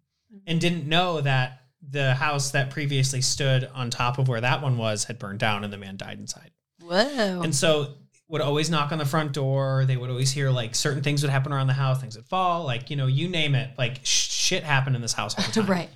and 0.45 0.62
didn't 0.62 0.88
know 0.88 1.21
that 1.21 1.62
the 1.88 2.13
house 2.13 2.51
that 2.51 2.69
previously 2.71 3.21
stood 3.21 3.69
on 3.73 3.89
top 3.89 4.17
of 4.17 4.27
where 4.27 4.41
that 4.41 4.62
one 4.62 4.77
was 4.77 5.05
had 5.05 5.17
burned 5.19 5.39
down, 5.39 5.63
and 5.63 5.73
the 5.73 5.77
man 5.77 5.97
died 5.97 6.19
inside. 6.19 6.51
Whoa. 6.81 7.41
And 7.41 7.53
so 7.55 7.95
would 8.27 8.41
always 8.41 8.69
knock 8.69 8.91
on 8.91 8.97
the 8.97 9.05
front 9.05 9.33
door. 9.33 9.85
They 9.85 9.97
would 9.97 10.09
always 10.09 10.31
hear 10.31 10.49
like 10.49 10.73
certain 10.75 11.03
things 11.03 11.21
would 11.21 11.29
happen 11.31 11.51
around 11.53 11.67
the 11.67 11.73
house, 11.73 12.01
things 12.01 12.15
would 12.15 12.25
fall, 12.25 12.63
like 12.63 12.89
you 12.89 12.95
know, 12.95 13.07
you 13.07 13.27
name 13.29 13.53
it. 13.55 13.71
Like 13.77 13.99
sh- 14.03 14.29
shit 14.31 14.63
happened 14.63 14.95
in 14.95 15.01
this 15.01 15.13
house 15.13 15.38
all 15.38 15.45
the 15.45 15.51
time, 15.61 15.65
right. 15.67 15.89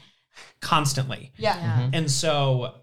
Constantly. 0.62 1.32
Yeah. 1.38 1.56
Mhm. 1.58 1.90
And 1.94 2.12
so 2.12 2.76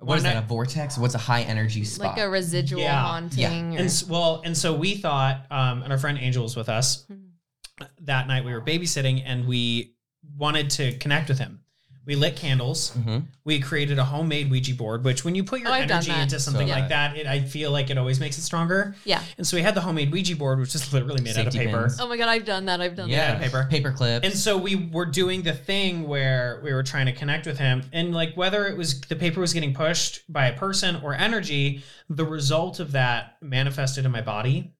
What 0.00 0.16
is 0.18 0.24
that? 0.24 0.36
A 0.36 0.46
vortex? 0.46 0.98
What's 0.98 1.14
a 1.14 1.18
high 1.18 1.42
energy 1.42 1.84
spot? 1.84 2.16
Like 2.16 2.18
a 2.24 2.28
residual 2.28 2.80
Yeah. 2.82 3.00
haunting. 3.00 3.74
Or, 3.76 3.78
And 3.78 3.86
s- 3.86 4.04
well, 4.06 4.42
and 4.44 4.56
so 4.56 4.74
we 4.74 4.96
thought, 4.96 5.46
um, 5.50 5.82
and 5.82 5.92
our 5.92 5.98
friend 5.98 6.18
Angel 6.18 6.42
was 6.42 6.56
with 6.56 6.68
us 6.68 7.06
Mhm. 7.06 7.86
that 8.02 8.26
night. 8.28 8.44
We 8.44 8.52
were 8.52 8.60
babysitting, 8.60 9.22
and 9.24 9.46
we 9.46 9.94
wanted 10.36 10.70
to 10.70 10.96
connect 10.98 11.28
with 11.28 11.38
him. 11.38 11.60
We 12.06 12.16
lit 12.16 12.36
candles. 12.36 12.90
Mhm. 12.90 13.28
We 13.44 13.60
created 13.60 13.98
a 13.98 14.04
homemade 14.04 14.50
Ouija 14.50 14.74
board, 14.74 15.04
which 15.04 15.24
when 15.24 15.34
you 15.34 15.42
put 15.42 15.60
your 15.60 15.70
Oh, 15.70 15.72
energy 15.72 16.10
into 16.12 16.38
something 16.38 16.66
So 16.68 16.72
like 16.74 16.84
good. 16.84 16.90
that, 16.90 17.16
it, 17.16 17.26
I 17.26 17.40
feel 17.40 17.70
like 17.70 17.88
it 17.88 17.96
always 17.96 18.20
makes 18.20 18.36
it 18.36 18.42
stronger. 18.42 18.94
yeah. 19.04 19.22
And 19.38 19.46
so 19.46 19.56
we 19.56 19.62
had 19.62 19.74
the 19.74 19.80
homemade 19.80 20.12
Ouija 20.12 20.36
board, 20.36 20.58
which 20.60 20.74
is 20.74 20.92
literally 20.92 21.22
made 21.22 21.36
out 21.38 21.46
of 21.46 21.52
paper. 21.54 21.82
pins. 21.82 21.98
Oh 22.00 22.06
my 22.08 22.16
god, 22.18 22.28
I've 22.28 22.44
done 22.44 22.66
that. 22.66 22.80
I've 22.82 22.94
done 22.94 23.08
Yeah, 23.08 23.32
Yeah, 23.32 23.38
paper. 23.38 23.66
paper 23.70 23.92
clips. 23.92 24.26
And 24.26 24.36
so 24.36 24.58
we 24.58 24.76
were 24.76 25.06
doing 25.06 25.42
the 25.42 25.54
thing 25.54 26.06
where 26.06 26.60
we 26.62 26.72
were 26.74 26.82
trying 26.82 27.06
to 27.06 27.12
connect 27.12 27.46
with 27.46 27.58
him. 27.58 27.82
And 27.92 28.14
like 28.14 28.34
whether 28.36 28.66
it 28.66 28.76
was 28.76 29.00
the 29.02 29.16
paper 29.16 29.40
was 29.40 29.54
getting 29.54 29.72
pushed 29.72 30.30
by 30.30 30.48
a 30.48 30.56
person 30.58 30.96
or 30.96 31.14
energy, 31.14 31.82
the 32.10 32.24
result 32.26 32.80
of 32.80 32.92
that 32.92 33.36
manifested 33.40 34.04
in 34.04 34.10
my 34.10 34.20
body. 34.20 34.74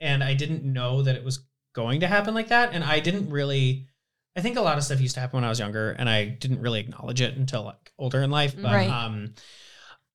And 0.00 0.24
I 0.24 0.34
didn't 0.34 0.64
know 0.64 1.02
that 1.02 1.14
it 1.14 1.24
was 1.24 1.40
going 1.74 2.00
to 2.00 2.08
happen 2.08 2.34
like 2.34 2.48
that. 2.48 2.70
And 2.72 2.82
I 2.82 2.98
didn't 3.00 3.30
really 3.30 3.86
I 4.40 4.42
think 4.42 4.56
a 4.56 4.62
lot 4.62 4.78
of 4.78 4.84
stuff 4.84 5.00
used 5.02 5.14
to 5.16 5.20
happen 5.20 5.36
when 5.36 5.44
I 5.44 5.50
was 5.50 5.58
younger 5.58 5.90
and 5.92 6.08
I 6.08 6.24
didn't 6.24 6.60
really 6.62 6.80
acknowledge 6.80 7.20
it 7.20 7.36
until 7.36 7.62
like 7.64 7.92
older 7.98 8.22
in 8.22 8.30
life. 8.30 8.54
But 8.56 8.72
Right. 8.72 8.88
um 8.90 9.34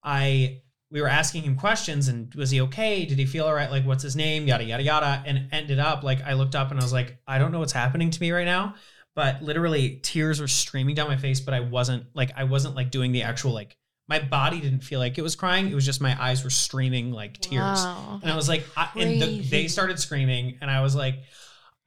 I 0.03 0.61
we 0.91 1.01
were 1.01 1.07
asking 1.07 1.43
him 1.43 1.55
questions 1.55 2.07
and 2.07 2.33
was 2.35 2.49
he 2.51 2.61
okay? 2.61 3.05
Did 3.05 3.19
he 3.19 3.25
feel 3.25 3.45
all 3.45 3.53
right? 3.53 3.69
Like 3.69 3.85
what's 3.85 4.03
his 4.03 4.15
name? 4.15 4.47
Yada 4.47 4.63
yada 4.63 4.83
yada. 4.83 5.23
And 5.25 5.49
ended 5.51 5.77
up 5.79 6.03
like 6.03 6.21
I 6.23 6.33
looked 6.33 6.55
up 6.55 6.71
and 6.71 6.79
I 6.79 6.83
was 6.83 6.93
like, 6.93 7.19
I 7.27 7.37
don't 7.37 7.51
know 7.51 7.59
what's 7.59 7.73
happening 7.73 8.09
to 8.09 8.21
me 8.21 8.31
right 8.31 8.45
now. 8.45 8.75
But 9.15 9.41
literally 9.43 9.99
tears 10.03 10.41
were 10.41 10.47
streaming 10.47 10.95
down 10.95 11.07
my 11.07 11.17
face, 11.17 11.39
but 11.39 11.53
I 11.53 11.61
wasn't 11.61 12.05
like 12.15 12.31
I 12.35 12.45
wasn't 12.45 12.75
like 12.75 12.89
doing 12.91 13.11
the 13.11 13.21
actual 13.23 13.53
like 13.53 13.77
my 14.07 14.19
body 14.19 14.59
didn't 14.59 14.81
feel 14.81 14.99
like 14.99 15.17
it 15.17 15.21
was 15.23 15.35
crying. 15.35 15.69
It 15.69 15.75
was 15.75 15.85
just 15.85 16.01
my 16.01 16.15
eyes 16.21 16.43
were 16.43 16.49
streaming 16.49 17.11
like 17.11 17.39
tears. 17.39 17.79
Wow. 17.83 18.19
And 18.21 18.31
I 18.31 18.35
was 18.35 18.47
like, 18.47 18.63
I, 18.77 18.89
and 18.97 19.21
the, 19.21 19.41
they 19.41 19.67
started 19.67 19.99
screaming, 19.99 20.59
and 20.61 20.69
I 20.69 20.81
was 20.81 20.95
like, 20.95 21.15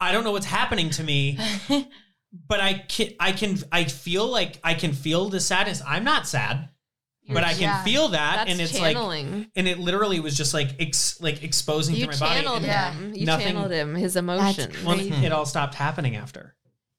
I 0.00 0.10
don't 0.12 0.24
know 0.24 0.32
what's 0.32 0.46
happening 0.46 0.90
to 0.90 1.04
me, 1.04 1.38
but 2.32 2.60
I 2.60 2.74
can, 2.74 3.10
I 3.18 3.32
can, 3.32 3.58
I 3.72 3.84
feel 3.84 4.26
like 4.26 4.58
I 4.62 4.74
can 4.74 4.92
feel 4.92 5.28
the 5.28 5.40
sadness. 5.40 5.82
I'm 5.86 6.04
not 6.04 6.26
sad, 6.26 6.68
but 7.28 7.42
I 7.44 7.52
can 7.52 7.62
Yeah. 7.62 7.84
feel 7.84 8.08
that, 8.08 8.36
That's 8.36 8.50
and 8.50 8.60
it's 8.60 8.78
like, 8.78 8.96
and 8.96 9.68
it 9.68 9.78
literally 9.78 10.20
was 10.20 10.36
just 10.36 10.52
like, 10.54 10.70
ex, 10.80 11.20
like 11.20 11.42
exposing 11.42 11.94
you 11.94 12.04
through 12.04 12.14
my 12.14 12.18
body. 12.20 12.40
channeled 12.40 12.56
and 12.58 12.66
Yeah. 12.66 12.92
him. 12.92 13.14
You 13.14 13.26
nothing- 13.26 13.46
channeled 13.46 13.70
him, 13.70 13.94
his 13.94 14.16
emotion. 14.16 14.72
Well, 14.84 14.98
it 15.00 15.32
all 15.32 15.46
stopped 15.46 15.74
happening 15.74 16.16
after. 16.16 16.54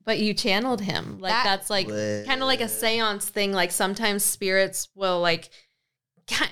But 0.05 0.17
you 0.19 0.33
channeled 0.33 0.81
him. 0.81 1.19
Like 1.19 1.31
That- 1.31 1.43
that's 1.43 1.69
like 1.69 1.87
kind 1.87 2.41
of 2.41 2.47
like 2.47 2.61
a 2.61 2.69
seance 2.69 3.25
thing. 3.29 3.51
Like 3.53 3.71
sometimes 3.71 4.23
spirits 4.23 4.89
will 4.95 5.19
like 5.19 5.49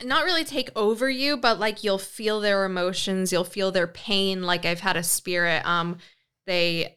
not 0.03 0.25
really 0.25 0.43
take 0.43 0.69
over 0.75 1.09
you, 1.09 1.37
but 1.37 1.59
like 1.59 1.83
you'll 1.83 1.97
feel 1.99 2.39
their 2.39 2.65
emotions, 2.65 3.31
you'll 3.31 3.43
feel 3.43 3.71
their 3.71 3.87
pain. 3.87 4.43
Like 4.43 4.65
I've 4.65 4.79
had 4.81 4.97
a 4.97 5.03
spirit, 5.03 5.65
um, 5.65 5.97
they 6.45 6.96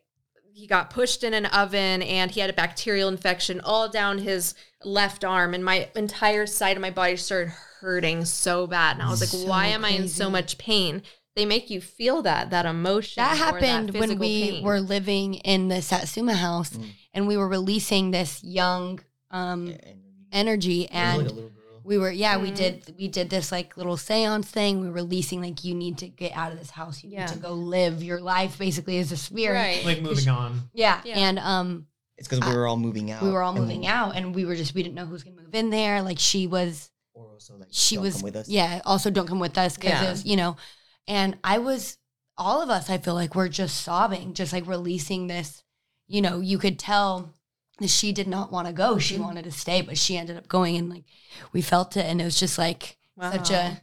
he 0.60 0.66
got 0.66 0.90
pushed 0.90 1.24
in 1.24 1.32
an 1.32 1.46
oven 1.46 2.02
and 2.02 2.30
he 2.30 2.40
had 2.40 2.50
a 2.50 2.52
bacterial 2.52 3.08
infection 3.08 3.60
all 3.64 3.88
down 3.88 4.18
his 4.18 4.54
left 4.84 5.24
arm, 5.24 5.54
and 5.54 5.64
my 5.64 5.88
entire 5.96 6.44
side 6.46 6.76
of 6.76 6.82
my 6.82 6.90
body 6.90 7.16
started 7.16 7.50
hurting 7.80 8.26
so 8.26 8.66
bad. 8.66 8.96
And 8.96 9.02
I 9.02 9.08
was 9.08 9.20
like, 9.20 9.30
So 9.30 9.46
why 9.46 9.66
am 9.68 9.86
I 9.86 9.90
in 9.90 10.06
so 10.08 10.28
much 10.28 10.58
pain? 10.58 11.02
They 11.34 11.46
make 11.46 11.70
you 11.70 11.80
feel 11.80 12.20
that 12.22 12.50
that 12.50 12.66
emotion. 12.66 13.22
That 13.22 13.34
or 13.34 13.36
happened 13.36 13.94
when 13.94 14.18
we 14.18 14.50
pain. 14.50 14.64
were 14.64 14.80
living 14.80 15.34
in 15.34 15.68
the 15.68 15.80
Satsuma 15.80 16.34
house 16.34 16.72
Mm. 16.72 16.90
and 17.14 17.26
we 17.26 17.38
were 17.38 17.48
releasing 17.48 18.10
this 18.10 18.44
young 18.44 19.00
um, 19.30 19.74
energy 20.30 20.88
and 20.90 21.50
like 21.98 21.98
a 21.98 22.02
little 22.02 22.12
girl. 22.12 22.12
we 22.12 22.12
were 22.12 22.12
yeah 22.12 22.36
we 22.36 22.50
Mhm. 22.50 22.56
did 22.56 22.94
we 22.98 23.08
did 23.08 23.30
this 23.30 23.50
like 23.52 23.76
little 23.76 23.96
seance 23.96 24.46
thing 24.48 24.80
we 24.80 24.86
were 24.88 24.94
releasing 24.94 25.40
like 25.42 25.64
you 25.64 25.74
need 25.74 25.98
to 25.98 26.08
get 26.08 26.32
out 26.32 26.52
of 26.52 26.58
this 26.58 26.70
house 26.70 27.02
you 27.02 27.10
Yeah. 27.10 27.26
need 27.26 27.34
to 27.34 27.38
go 27.38 27.52
live 27.52 28.02
your 28.02 28.20
life 28.20 28.58
basically 28.58 28.98
as 28.98 29.12
a 29.12 29.16
spirit 29.16 29.54
right. 29.54 29.84
Like 29.84 30.02
moving 30.02 30.28
on. 30.28 30.70
yeah. 30.72 31.00
Yeah. 31.04 31.18
and 31.18 31.38
um 31.38 31.86
It's 32.18 32.28
because 32.28 32.46
we 32.48 32.54
were 32.54 32.66
all 32.66 32.76
moving 32.76 33.10
out. 33.10 33.22
we 33.22 33.30
were 33.30 33.42
all 33.42 33.52
and 33.56 33.60
moving 33.60 33.86
out 33.86 34.16
and 34.16 34.34
we 34.34 34.44
were 34.44 34.56
just 34.56 34.74
we 34.74 34.82
didn't 34.82 34.94
know 34.94 35.06
who's 35.06 35.22
gonna 35.24 35.36
move 35.42 35.54
in 35.54 35.70
there 35.70 36.02
like 36.02 36.18
she 36.18 36.46
was 36.46 36.90
Or 37.14 37.32
also 37.34 37.56
like 37.56 37.68
she 37.70 37.96
don't 37.96 38.04
was 38.04 38.14
come 38.16 38.22
with 38.24 38.36
us. 38.36 38.48
yeah 38.48 38.80
also 38.84 39.10
don't 39.10 39.26
come 39.26 39.40
with 39.40 39.56
us 39.58 39.76
because 39.76 40.24
Yeah. 40.24 40.30
you 40.30 40.36
know 40.36 40.56
and 41.08 41.36
i 41.44 41.58
was 41.58 41.96
all 42.36 42.62
of 42.62 42.70
us 42.70 42.88
i 42.90 42.98
feel 42.98 43.14
like 43.14 43.34
we're 43.34 43.48
just 43.48 43.82
sobbing 43.82 44.32
just 44.34 44.52
like 44.52 44.66
releasing 44.66 45.26
this 45.26 45.62
you 46.08 46.20
know 46.22 46.40
you 46.40 46.58
could 46.58 46.78
tell 46.78 47.20
that 47.20 47.34
she 47.88 48.12
did 48.12 48.26
not 48.28 48.50
want 48.52 48.66
to 48.66 48.72
go 48.72 48.98
she 48.98 49.16
Mhm. 49.16 49.20
wanted 49.20 49.44
to 49.44 49.50
stay 49.52 49.80
but 49.80 49.96
she 49.96 50.16
ended 50.16 50.36
up 50.36 50.48
going 50.48 50.76
and 50.76 50.90
like 50.90 51.04
we 51.52 51.62
felt 51.62 51.96
it 51.96 52.04
and 52.04 52.20
it 52.20 52.24
was 52.24 52.38
just 52.38 52.58
like 52.58 52.98
such 53.20 53.50
a 53.50 53.80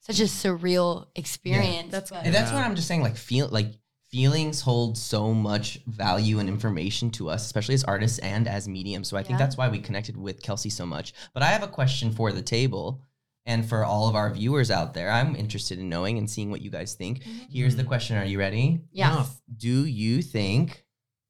such 0.00 0.20
a 0.20 0.24
surreal 0.24 1.06
experience 1.14 1.90
That's 1.92 2.10
but- 2.10 2.24
And 2.24 2.34
that's 2.34 2.50
Yeah. 2.50 2.56
what 2.58 2.64
I'm 2.66 2.74
just 2.74 2.88
saying. 2.88 3.02
Like 3.02 3.16
feel 3.16 3.48
like 3.48 3.74
feelings 4.10 4.60
hold 4.62 4.98
so 4.98 5.32
much 5.32 5.78
value 5.86 6.40
and 6.40 6.48
information 6.48 7.10
to 7.12 7.28
us, 7.30 7.44
especially 7.46 7.74
as 7.74 7.84
artists 7.84 8.18
and 8.18 8.48
as 8.48 8.66
mediums. 8.66 9.06
So 9.08 9.16
I 9.16 9.22
think 9.22 9.38
that's 9.38 9.56
why 9.56 9.68
we 9.68 9.78
connected 9.78 10.16
with 10.16 10.42
Kelsi 10.42 10.72
so 10.72 10.84
much. 10.84 11.12
But 11.32 11.44
I 11.44 11.46
have 11.46 11.62
a 11.62 11.68
question 11.68 12.10
for 12.10 12.32
the 12.32 12.42
table 12.42 13.02
and 13.46 13.68
for 13.68 13.84
all 13.84 14.08
of 14.08 14.16
our 14.16 14.32
viewers 14.34 14.68
out 14.70 14.94
there. 14.94 15.12
I'm 15.12 15.36
interested 15.36 15.78
in 15.78 15.88
knowing 15.88 16.18
and 16.18 16.28
seeing 16.28 16.50
what 16.50 16.60
you 16.60 16.70
guys 16.70 16.94
think. 16.94 17.22
Here's 17.52 17.76
the 17.76 17.84
question. 17.84 18.16
Are 18.16 18.24
you 18.24 18.38
ready? 18.40 18.80
yeah 18.90 19.26
Do 19.56 19.84
you 19.86 20.22
think 20.22 20.84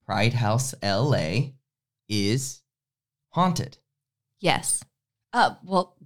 Pride 0.07 0.33
House 0.33 0.75
LA 0.83 1.51
is 2.11 2.61
haunted? 3.31 3.79
Yes. 4.41 4.83
uh 5.33 5.55
well 5.65 5.97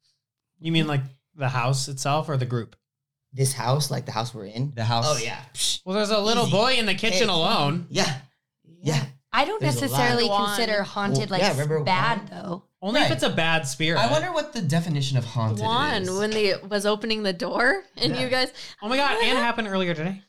You 0.60 0.72
mean 0.72 0.86
like 0.86 1.02
The 1.36 1.48
house 1.50 1.88
itself 1.88 2.28
or 2.28 2.36
the 2.38 2.46
group? 2.46 2.74
This 3.32 3.52
house, 3.52 3.90
like 3.90 4.06
the 4.06 4.12
house 4.12 4.34
we're 4.34 4.46
in. 4.46 4.72
The 4.74 4.84
house. 4.84 5.04
Oh 5.06 5.18
yeah. 5.22 5.40
Psh, 5.52 5.82
Well, 5.84 5.94
there's 5.96 6.10
a 6.10 6.18
little 6.18 6.44
Easy. 6.44 6.52
boy 6.52 6.72
in 6.74 6.86
the 6.86 6.94
kitchen 6.94 7.28
Hey. 7.28 7.34
alone. 7.34 7.86
Yeah. 7.90 8.20
Yeah. 8.82 9.04
I 9.32 9.44
don't 9.44 9.60
There's 9.60 9.80
necessarily 9.80 10.26
consider 10.28 10.82
haunted 10.82 11.28
Well, 11.30 11.38
like 11.38 11.42
yeah, 11.42 11.50
remember 11.52 11.84
bad 11.84 12.30
Juan? 12.30 12.42
though. 12.42 12.64
Only 12.80 13.02
if 13.02 13.10
it's 13.10 13.22
a 13.24 13.28
bad 13.30 13.66
spirit. 13.66 13.98
I 14.00 14.10
wonder 14.10 14.32
what 14.32 14.52
the 14.54 14.62
definition 14.62 15.18
of 15.18 15.24
haunted 15.24 15.60
Juan, 15.64 16.02
is. 16.02 16.10
when 16.18 16.30
they 16.30 16.54
was 16.56 16.86
opening 16.86 17.22
the 17.24 17.32
door 17.34 17.82
and 17.96 18.14
Yeah. 18.14 18.20
you 18.22 18.28
guys 18.28 18.48
Oh 18.82 18.88
my 18.88 18.96
god, 18.96 19.18
and 19.22 19.36
happened 19.38 19.68
earlier 19.68 19.94
today. 19.94 20.22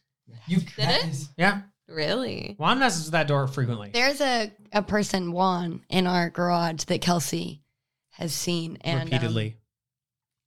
you 0.47 0.57
Did 0.57 0.69
that 0.77 1.03
it? 1.05 1.09
is- 1.09 1.29
Yeah. 1.37 1.61
Really 1.89 2.55
Juan 2.59 2.79
messes 2.79 3.05
with 3.05 3.11
that 3.13 3.27
door 3.27 3.47
frequently. 3.47 3.89
There's 3.91 4.21
a, 4.21 4.51
a 4.71 4.81
person, 4.83 5.31
Juan, 5.31 5.81
in 5.89 6.05
our 6.07 6.29
garage 6.29 6.83
that 6.85 7.01
Kelsi 7.01 7.61
has 8.11 8.33
seen 8.33 8.77
and 8.81 8.99
um, 9.01 9.05
repeatedly. 9.05 9.57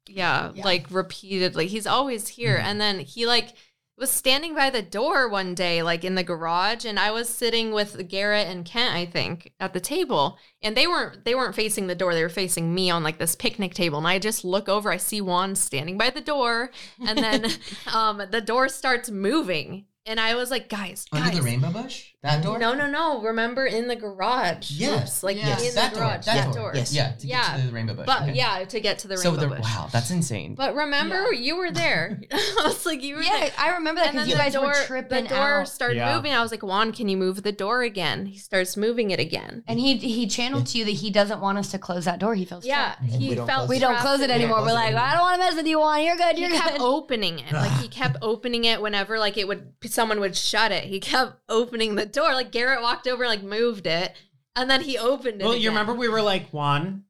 Yeah, 0.09 0.53
Yeah. 0.55 0.64
like 0.64 0.86
repeatedly. 0.90 1.66
He's 1.66 1.86
always 1.86 2.28
here. 2.28 2.59
Mhm. 2.59 2.62
And 2.64 2.80
then 2.80 2.99
he 3.01 3.26
like 3.26 3.51
was 3.99 4.11
standing 4.11 4.55
by 4.55 4.68
the 4.70 4.82
door 4.82 5.28
one 5.28 5.55
day, 5.55 5.82
like 5.82 6.03
in 6.03 6.14
the 6.16 6.24
garage, 6.24 6.84
and 6.84 6.99
I 6.99 7.11
was 7.12 7.28
sitting 7.28 7.72
with 7.72 8.09
Garrett 8.09 8.49
and 8.49 8.64
Kent, 8.64 8.95
I 8.95 9.07
think, 9.07 9.53
at 9.61 9.74
the 9.74 9.80
table. 9.80 10.38
And 10.61 10.76
they 10.76 10.86
weren't 10.86 11.24
they 11.24 11.34
weren't 11.34 11.55
facing 11.55 11.86
the 11.86 11.95
door, 11.95 12.14
they 12.14 12.22
were 12.22 12.28
facing 12.28 12.74
me 12.74 12.90
on 12.90 13.03
like 13.05 13.18
this 13.18 13.36
picnic 13.36 13.74
table. 13.74 13.99
And 13.99 14.07
I 14.09 14.18
just 14.18 14.45
look 14.45 14.68
over, 14.68 14.90
I 14.90 14.97
see 14.97 15.20
Juan 15.20 15.55
standing 15.55 15.99
by 15.99 16.11
the 16.11 16.20
door, 16.20 16.70
and 17.07 17.18
then 17.18 17.47
um 17.93 18.22
the 18.30 18.40
door 18.40 18.68
starts 18.68 19.11
moving. 19.11 19.86
And 20.07 20.18
I 20.18 20.34
was 20.34 20.50
like, 20.50 20.68
guys, 20.68 21.07
Under 21.12 21.28
guys. 21.28 21.38
the 21.38 21.42
rainbow 21.44 21.70
bush? 21.70 22.11
That 22.22 22.40
door? 22.40 22.56
No, 22.56 22.72
no, 22.72 22.86
no. 22.86 23.20
Remember 23.20 23.66
in 23.66 23.88
the 23.88 23.96
garage. 23.96 24.70
Yes. 24.70 25.02
Oops, 25.02 25.22
like 25.24 25.36
Yes, 25.38 25.68
in 25.68 25.74
that 25.74 25.92
the 25.92 25.98
door. 25.98 26.08
garage. 26.08 26.26
That 26.26 26.34
That 26.36 26.44
door. 26.54 26.54
door. 26.54 26.72
Yes. 26.76 26.92
Yeah, 26.92 27.10
to 27.18 27.26
Yeah. 27.26 27.50
get 27.56 27.60
to 27.62 27.66
the 27.66 27.72
rainbow 27.72 27.94
bush. 27.94 28.06
But 28.06 28.22
okay. 28.22 28.32
yeah, 28.34 28.64
to 28.64 28.80
get 28.80 29.00
to 29.00 29.08
the 29.08 29.16
so 29.16 29.30
rainbow 29.30 29.40
the, 29.48 29.56
bush. 29.56 29.60
wow, 29.64 29.88
that's 29.90 30.10
insane. 30.12 30.54
But 30.54 30.76
remember, 30.76 31.32
you 31.32 31.56
were 31.56 31.72
there. 31.72 32.20
I 32.32 32.62
was 32.64 32.86
like, 32.86 33.02
you 33.02 33.16
were 33.16 33.22
Yeah, 33.22 33.40
there. 33.40 33.50
I 33.58 33.70
remember 33.74 34.00
that 34.02 34.10
And 34.10 34.18
then 34.18 34.26
because 34.26 34.28
you 34.28 34.34
the 34.36 34.40
guys 34.40 34.52
door, 34.52 34.66
were 34.66 34.86
tripping 34.86 35.24
the 35.24 35.30
door 35.30 35.60
out. 35.62 35.68
started 35.68 35.96
Yeah. 35.96 36.14
moving. 36.14 36.32
I 36.32 36.42
was 36.42 36.52
like, 36.52 36.62
Juan, 36.62 36.92
can 36.92 37.08
you 37.08 37.16
move 37.16 37.42
the 37.42 37.50
door 37.50 37.82
again? 37.82 38.26
He 38.26 38.38
starts 38.38 38.76
moving 38.76 39.10
it 39.10 39.18
again. 39.18 39.64
And 39.66 39.80
he 39.80 39.96
he 39.96 40.28
channeled 40.28 40.66
to 40.68 40.78
you 40.78 40.84
that 40.84 40.92
he 40.92 41.10
doesn't 41.10 41.40
want 41.40 41.58
us 41.58 41.72
to 41.72 41.78
close 41.80 42.04
that 42.04 42.20
door. 42.20 42.36
He 42.36 42.44
feels 42.44 42.64
Yeah, 42.64 42.94
trapped. 42.94 43.02
He 43.02 43.30
we 43.30 43.34
felt 43.34 43.68
We 43.68 43.80
don't 43.80 43.94
trapped 43.94 44.02
close 44.06 44.20
it 44.20 44.30
anymore. 44.30 44.60
We're 44.60 44.72
like. 44.74 44.94
I 44.94 45.14
don't 45.14 45.22
want 45.22 45.40
to 45.40 45.44
mess 45.46 45.56
with 45.56 45.66
you, 45.66 45.80
Juan. 45.80 46.04
You're 46.04 46.16
good. 46.16 46.38
You're 46.38 46.50
he 46.50 46.56
kept 46.56 46.78
opening 46.78 47.40
it. 47.40 47.52
Like 47.52 47.72
he 47.80 47.88
kept 48.00 48.18
opening 48.22 48.64
it 48.64 48.80
whenever 48.80 49.18
like 49.18 49.36
it 49.36 49.48
would 49.48 49.72
someone 49.86 50.20
would 50.20 50.36
shut 50.36 50.70
it. 50.70 50.84
He 50.84 51.00
kept 51.00 51.32
opening 51.48 51.96
the 51.96 52.11
door. 52.12 52.32
Like 52.34 52.52
Garrett 52.52 52.82
walked 52.82 53.06
over 53.08 53.26
like 53.26 53.42
moved 53.42 53.86
it. 53.86 54.12
And 54.54 54.68
then 54.70 54.82
he 54.82 54.98
opened 54.98 55.40
it. 55.40 55.44
Well, 55.44 55.56
you 55.56 55.70
remember 55.70 55.94
we 55.94 56.08
were 56.10 56.20
like, 56.22 56.50
Juan, 56.50 57.04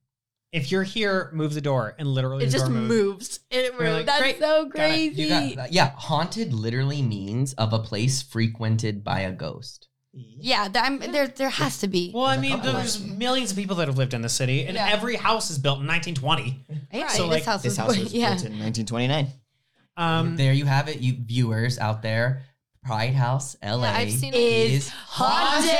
if 0.52 0.70
you're 0.70 0.84
here, 0.84 1.28
move 1.32 1.54
the 1.54 1.60
door. 1.60 1.94
And 1.98 2.06
literally 2.06 2.44
It 2.44 2.46
the 2.46 2.52
just 2.52 2.66
door 2.66 2.74
moved. 2.74 2.88
moves. 2.88 3.40
It 3.50 3.76
We're 3.76 3.92
like, 3.92 4.06
That's 4.06 4.20
Great. 4.20 4.38
so 4.38 4.66
Got 4.66 4.90
it. 4.90 4.98
You 5.14 5.26
crazy. 5.28 5.56
got 5.56 5.72
yeah, 5.72 5.90
haunted 5.96 6.52
literally 6.52 7.02
means 7.02 7.52
of 7.54 7.72
a 7.72 7.78
place 7.80 8.22
frequented 8.22 9.02
by 9.02 9.20
a 9.20 9.32
ghost. 9.32 9.88
yeah, 10.14 10.68
there, 10.68 10.82
I'm, 10.82 10.98
there 10.98 11.26
there 11.26 11.48
has 11.48 11.78
to 11.78 11.88
be. 11.88 12.12
Well, 12.14 12.26
I 12.26 12.36
mean, 12.36 12.60
there's 12.62 13.02
millions 13.02 13.50
of 13.50 13.56
people 13.56 13.76
that 13.76 13.88
have 13.88 13.96
lived 13.96 14.12
in 14.12 14.20
the 14.20 14.28
city, 14.28 14.66
and 14.66 14.74
Yeah. 14.76 14.90
every 14.92 15.16
house 15.16 15.50
is 15.50 15.58
built 15.58 15.80
in 15.80 15.86
1920. 15.86 16.66
Yeah, 16.92 17.08
so, 17.08 17.22
this 17.22 17.30
like, 17.30 17.44
house 17.44 17.62
This 17.62 17.70
was, 17.70 17.76
house 17.78 17.98
was 17.98 18.12
yeah. 18.14 18.28
built 18.34 18.44
in 18.44 18.58
1929. 18.60 19.28
Um, 19.96 20.36
there 20.36 20.52
you 20.52 20.66
have 20.66 20.88
it, 20.88 21.00
you 21.00 21.16
viewers 21.18 21.78
out 21.78 22.02
there. 22.02 22.42
Pride 22.84 23.14
House, 23.14 23.56
LA. 23.62 23.84
Yeah, 23.84 23.96
I've 23.96 24.10
seen 24.10 24.34
it. 24.34 24.40
Is 24.40 24.86
is 24.86 24.88
haunted. 24.88 25.70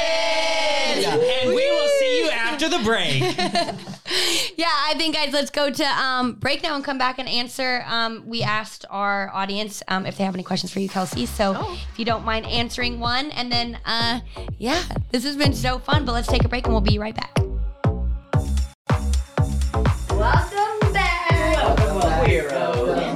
and 1.05 1.48
we 1.48 1.55
will 1.70 1.88
see 1.98 2.22
you 2.22 2.30
after 2.30 2.68
the 2.68 2.78
break. 2.84 3.20
yeah, 4.57 4.68
I 4.70 4.94
think 4.96 5.16
guys, 5.16 5.32
let's 5.32 5.50
go 5.50 5.68
to 5.68 5.84
um, 5.84 6.34
break 6.34 6.62
now 6.62 6.76
and 6.76 6.84
come 6.84 6.98
back 6.98 7.18
and 7.18 7.28
answer. 7.28 7.82
Um, 7.88 8.22
we 8.26 8.44
asked 8.44 8.84
our 8.88 9.30
audience 9.34 9.82
um, 9.88 10.07
if 10.07 10.16
they 10.16 10.22
have 10.22 10.34
any 10.34 10.44
questions 10.44 10.72
for 10.72 10.78
you, 10.78 10.88
Kelsi. 10.88 11.26
So 11.26 11.55
Oh. 11.57 11.76
if 11.92 11.98
you 11.98 12.05
don't 12.05 12.24
mind 12.24 12.46
answering 12.46 13.00
one, 13.00 13.32
and 13.32 13.50
then 13.50 13.78
uh, 13.84 14.20
yeah, 14.59 14.80
this 15.11 15.24
has 15.24 15.36
been 15.36 15.55
so 15.55 15.80
fun. 15.80 16.05
But 16.05 16.12
let's 16.12 16.28
take 16.28 16.44
a 16.44 16.48
break 16.48 16.66
and 16.66 16.72
we'll 16.72 16.82
be 16.82 17.00
right 17.00 17.16
back. 17.16 17.36
Welcome 20.09 20.92
back. 20.92 21.30
Welcome 21.78 23.11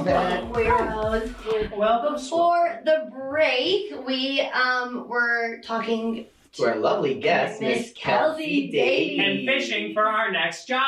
Before 2.17 2.19
for 2.19 2.81
the 2.83 3.09
break, 3.11 4.05
we 4.05 4.41
um 4.41 5.07
were 5.07 5.59
talking 5.63 6.25
To 6.53 6.65
our 6.65 6.77
lovely 6.77 7.15
guest, 7.19 7.61
Miss 7.61 7.93
Kelsi 7.93 8.71
Davies. 8.71 9.19
And 9.21 9.45
fishing 9.45 9.93
for 9.93 10.03
our 10.03 10.31
next 10.31 10.65
job. 10.65 10.81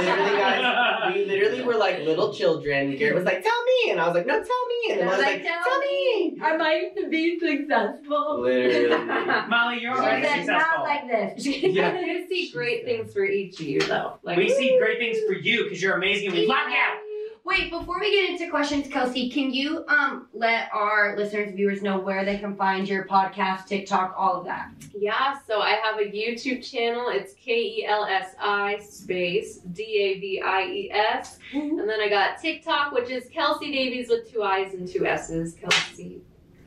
literally, 0.00 0.36
guys, 0.38 1.14
we 1.14 1.24
literally 1.26 1.62
were 1.62 1.74
like 1.74 2.00
little 2.00 2.32
children. 2.32 2.96
Garrett 2.96 3.16
was 3.16 3.24
like, 3.24 3.42
"Tell 3.42 3.64
me," 3.64 3.90
and 3.90 4.00
I 4.00 4.06
was 4.06 4.14
like, 4.14 4.26
"No, 4.26 4.34
tell 4.34 4.66
me," 4.66 4.92
and 4.92 5.00
then 5.00 5.08
I 5.08 5.16
was 5.16 5.20
like, 5.26 5.42
"Tell 5.42 5.78
me." 5.80 6.38
am 6.40 6.54
I 6.54 6.56
might 6.56 7.10
be 7.10 7.38
successful. 7.38 8.40
Literally. 8.42 9.48
Mollee, 9.48 9.80
you're 9.80 9.92
already 9.92 10.26
successful. 10.26 10.54
Not 10.54 10.82
like 10.82 11.08
this. 11.08 11.46
Yeah. 11.76 11.92
We 12.00 12.26
see 12.28 12.50
great 12.52 12.84
things 12.84 13.12
for 13.12 13.24
each 13.24 13.60
of 13.60 13.66
you, 13.66 13.80
though. 13.80 14.18
Like 14.22 14.38
we 14.38 14.48
see 14.48 14.78
great 14.78 14.98
things 14.98 15.18
for 15.26 15.34
you 15.34 15.64
because 15.64 15.82
you're 15.82 15.96
amazing 15.96 16.28
and 16.28 16.36
we 16.36 16.46
love 16.46 16.68
you. 16.68 17.05
Wait, 17.46 17.70
before 17.70 18.00
we 18.00 18.10
get 18.10 18.28
into 18.28 18.50
questions, 18.50 18.88
Kelsi, 18.88 19.32
can 19.32 19.54
you 19.54 19.84
um 19.86 20.26
let 20.34 20.68
our 20.72 21.16
listeners, 21.16 21.54
viewers 21.54 21.80
know 21.80 21.96
where 21.96 22.24
they 22.24 22.38
can 22.38 22.56
find 22.56 22.88
your 22.88 23.04
podcast, 23.04 23.68
TikTok, 23.68 24.16
all 24.18 24.40
of 24.40 24.44
that? 24.46 24.72
Yeah, 24.92 25.38
so 25.46 25.60
I 25.60 25.74
have 25.74 26.00
a 26.00 26.10
YouTube 26.10 26.68
channel. 26.68 27.08
It's 27.08 27.34
K 27.34 27.52
E 27.52 27.86
L 27.86 28.04
S 28.04 28.34
I 28.40 28.80
space 28.80 29.58
D 29.58 29.84
A 29.84 30.18
V 30.18 30.42
I 30.44 30.62
E 30.64 30.90
S. 30.90 31.38
And 31.52 31.88
then 31.88 32.00
I 32.00 32.08
got 32.08 32.40
TikTok, 32.40 32.90
which 32.90 33.10
is 33.10 33.28
Kelsi 33.28 33.72
Davies 33.72 34.08
with 34.08 34.28
two 34.28 34.42
I's 34.42 34.74
and 34.74 34.88
two 34.88 35.06
S's. 35.06 35.54
Kelsi. 35.54 36.18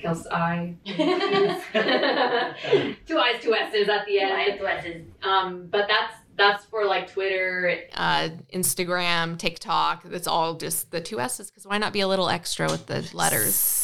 Kelsi 0.02 0.32
I. 0.32 0.76
two 3.06 3.20
I's, 3.20 3.44
two 3.44 3.54
S's 3.54 3.90
at 3.90 4.06
the 4.06 4.22
end. 4.22 4.58
two 4.58 4.66
s's. 4.66 5.06
Um, 5.24 5.68
but 5.70 5.90
that's 5.90 6.14
that's 6.40 6.66
for 6.66 6.86
like 6.86 7.12
Twitter. 7.12 7.82
uh, 7.94 8.30
Instagram, 8.54 9.38
TikTok. 9.38 10.06
It's 10.10 10.28
all 10.28 10.56
just 10.56 10.90
the 10.90 11.02
two 11.02 11.20
S's 11.20 11.52
because 11.52 11.68
why 11.68 11.78
not 11.78 11.94
be 11.94 12.00
a 12.02 12.08
little 12.08 12.30
extra 12.30 12.66
with 12.68 12.88
the 12.88 13.08
letters? 13.14 13.76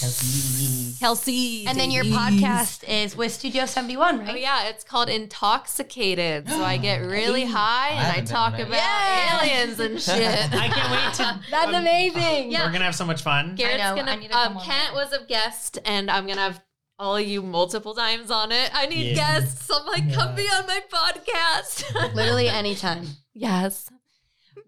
Kelsi. 0.00 0.98
Kelsi. 0.98 1.64
And 1.68 1.78
then 1.78 1.90
your 1.90 2.04
podcast 2.04 2.82
is 2.88 3.16
with 3.16 3.32
Studio 3.32 3.64
71, 3.64 4.18
right? 4.18 4.28
Oh 4.30 4.34
yeah, 4.34 4.68
it's 4.68 4.82
called 4.84 5.08
InTALKxicated. 5.08 6.48
So 6.48 6.62
I 6.64 6.76
get 6.78 6.96
really 7.06 7.44
high 7.44 7.90
and 7.90 7.98
I 8.00 8.02
haven't 8.10 8.26
talk 8.26 8.54
about 8.54 8.70
Yeah. 8.72 9.40
aliens 9.42 9.78
and 9.80 10.00
shit. 10.02 10.52
I 10.52 10.68
can't 10.68 10.90
wait 10.90 11.14
to. 11.14 11.40
That's 11.50 11.68
um, 11.68 11.74
amazing. 11.76 12.50
Yeah. 12.50 12.66
We're 12.66 12.72
gonna 12.72 12.84
have 12.84 12.94
so 12.96 13.04
much 13.06 13.22
fun. 13.22 13.54
Garrett's 13.54 13.82
I 13.82 13.90
know, 13.90 13.96
gonna. 13.96 14.10
I 14.12 14.16
need 14.16 14.26
to 14.28 14.32
come 14.32 14.52
um, 14.52 14.58
on 14.58 14.64
Kent 14.64 14.94
that. 14.94 14.94
was 14.94 15.12
a 15.12 15.24
guest, 15.26 15.78
and 15.84 16.10
I'm 16.10 16.26
gonna 16.26 16.40
have 16.40 16.60
all 16.98 17.20
you 17.20 17.42
multiple 17.42 17.94
times 17.94 18.30
on 18.30 18.52
it. 18.52 18.70
I 18.74 18.86
need 18.86 19.08
Yeah. 19.16 19.40
guests. 19.40 19.70
I'm 19.70 19.86
like, 19.86 20.12
come 20.14 20.34
be 20.34 20.42
on 20.48 20.66
my 20.66 20.80
podcast. 20.92 22.14
Literally 22.14 22.48
anytime. 22.48 23.06
yes. 23.32 23.88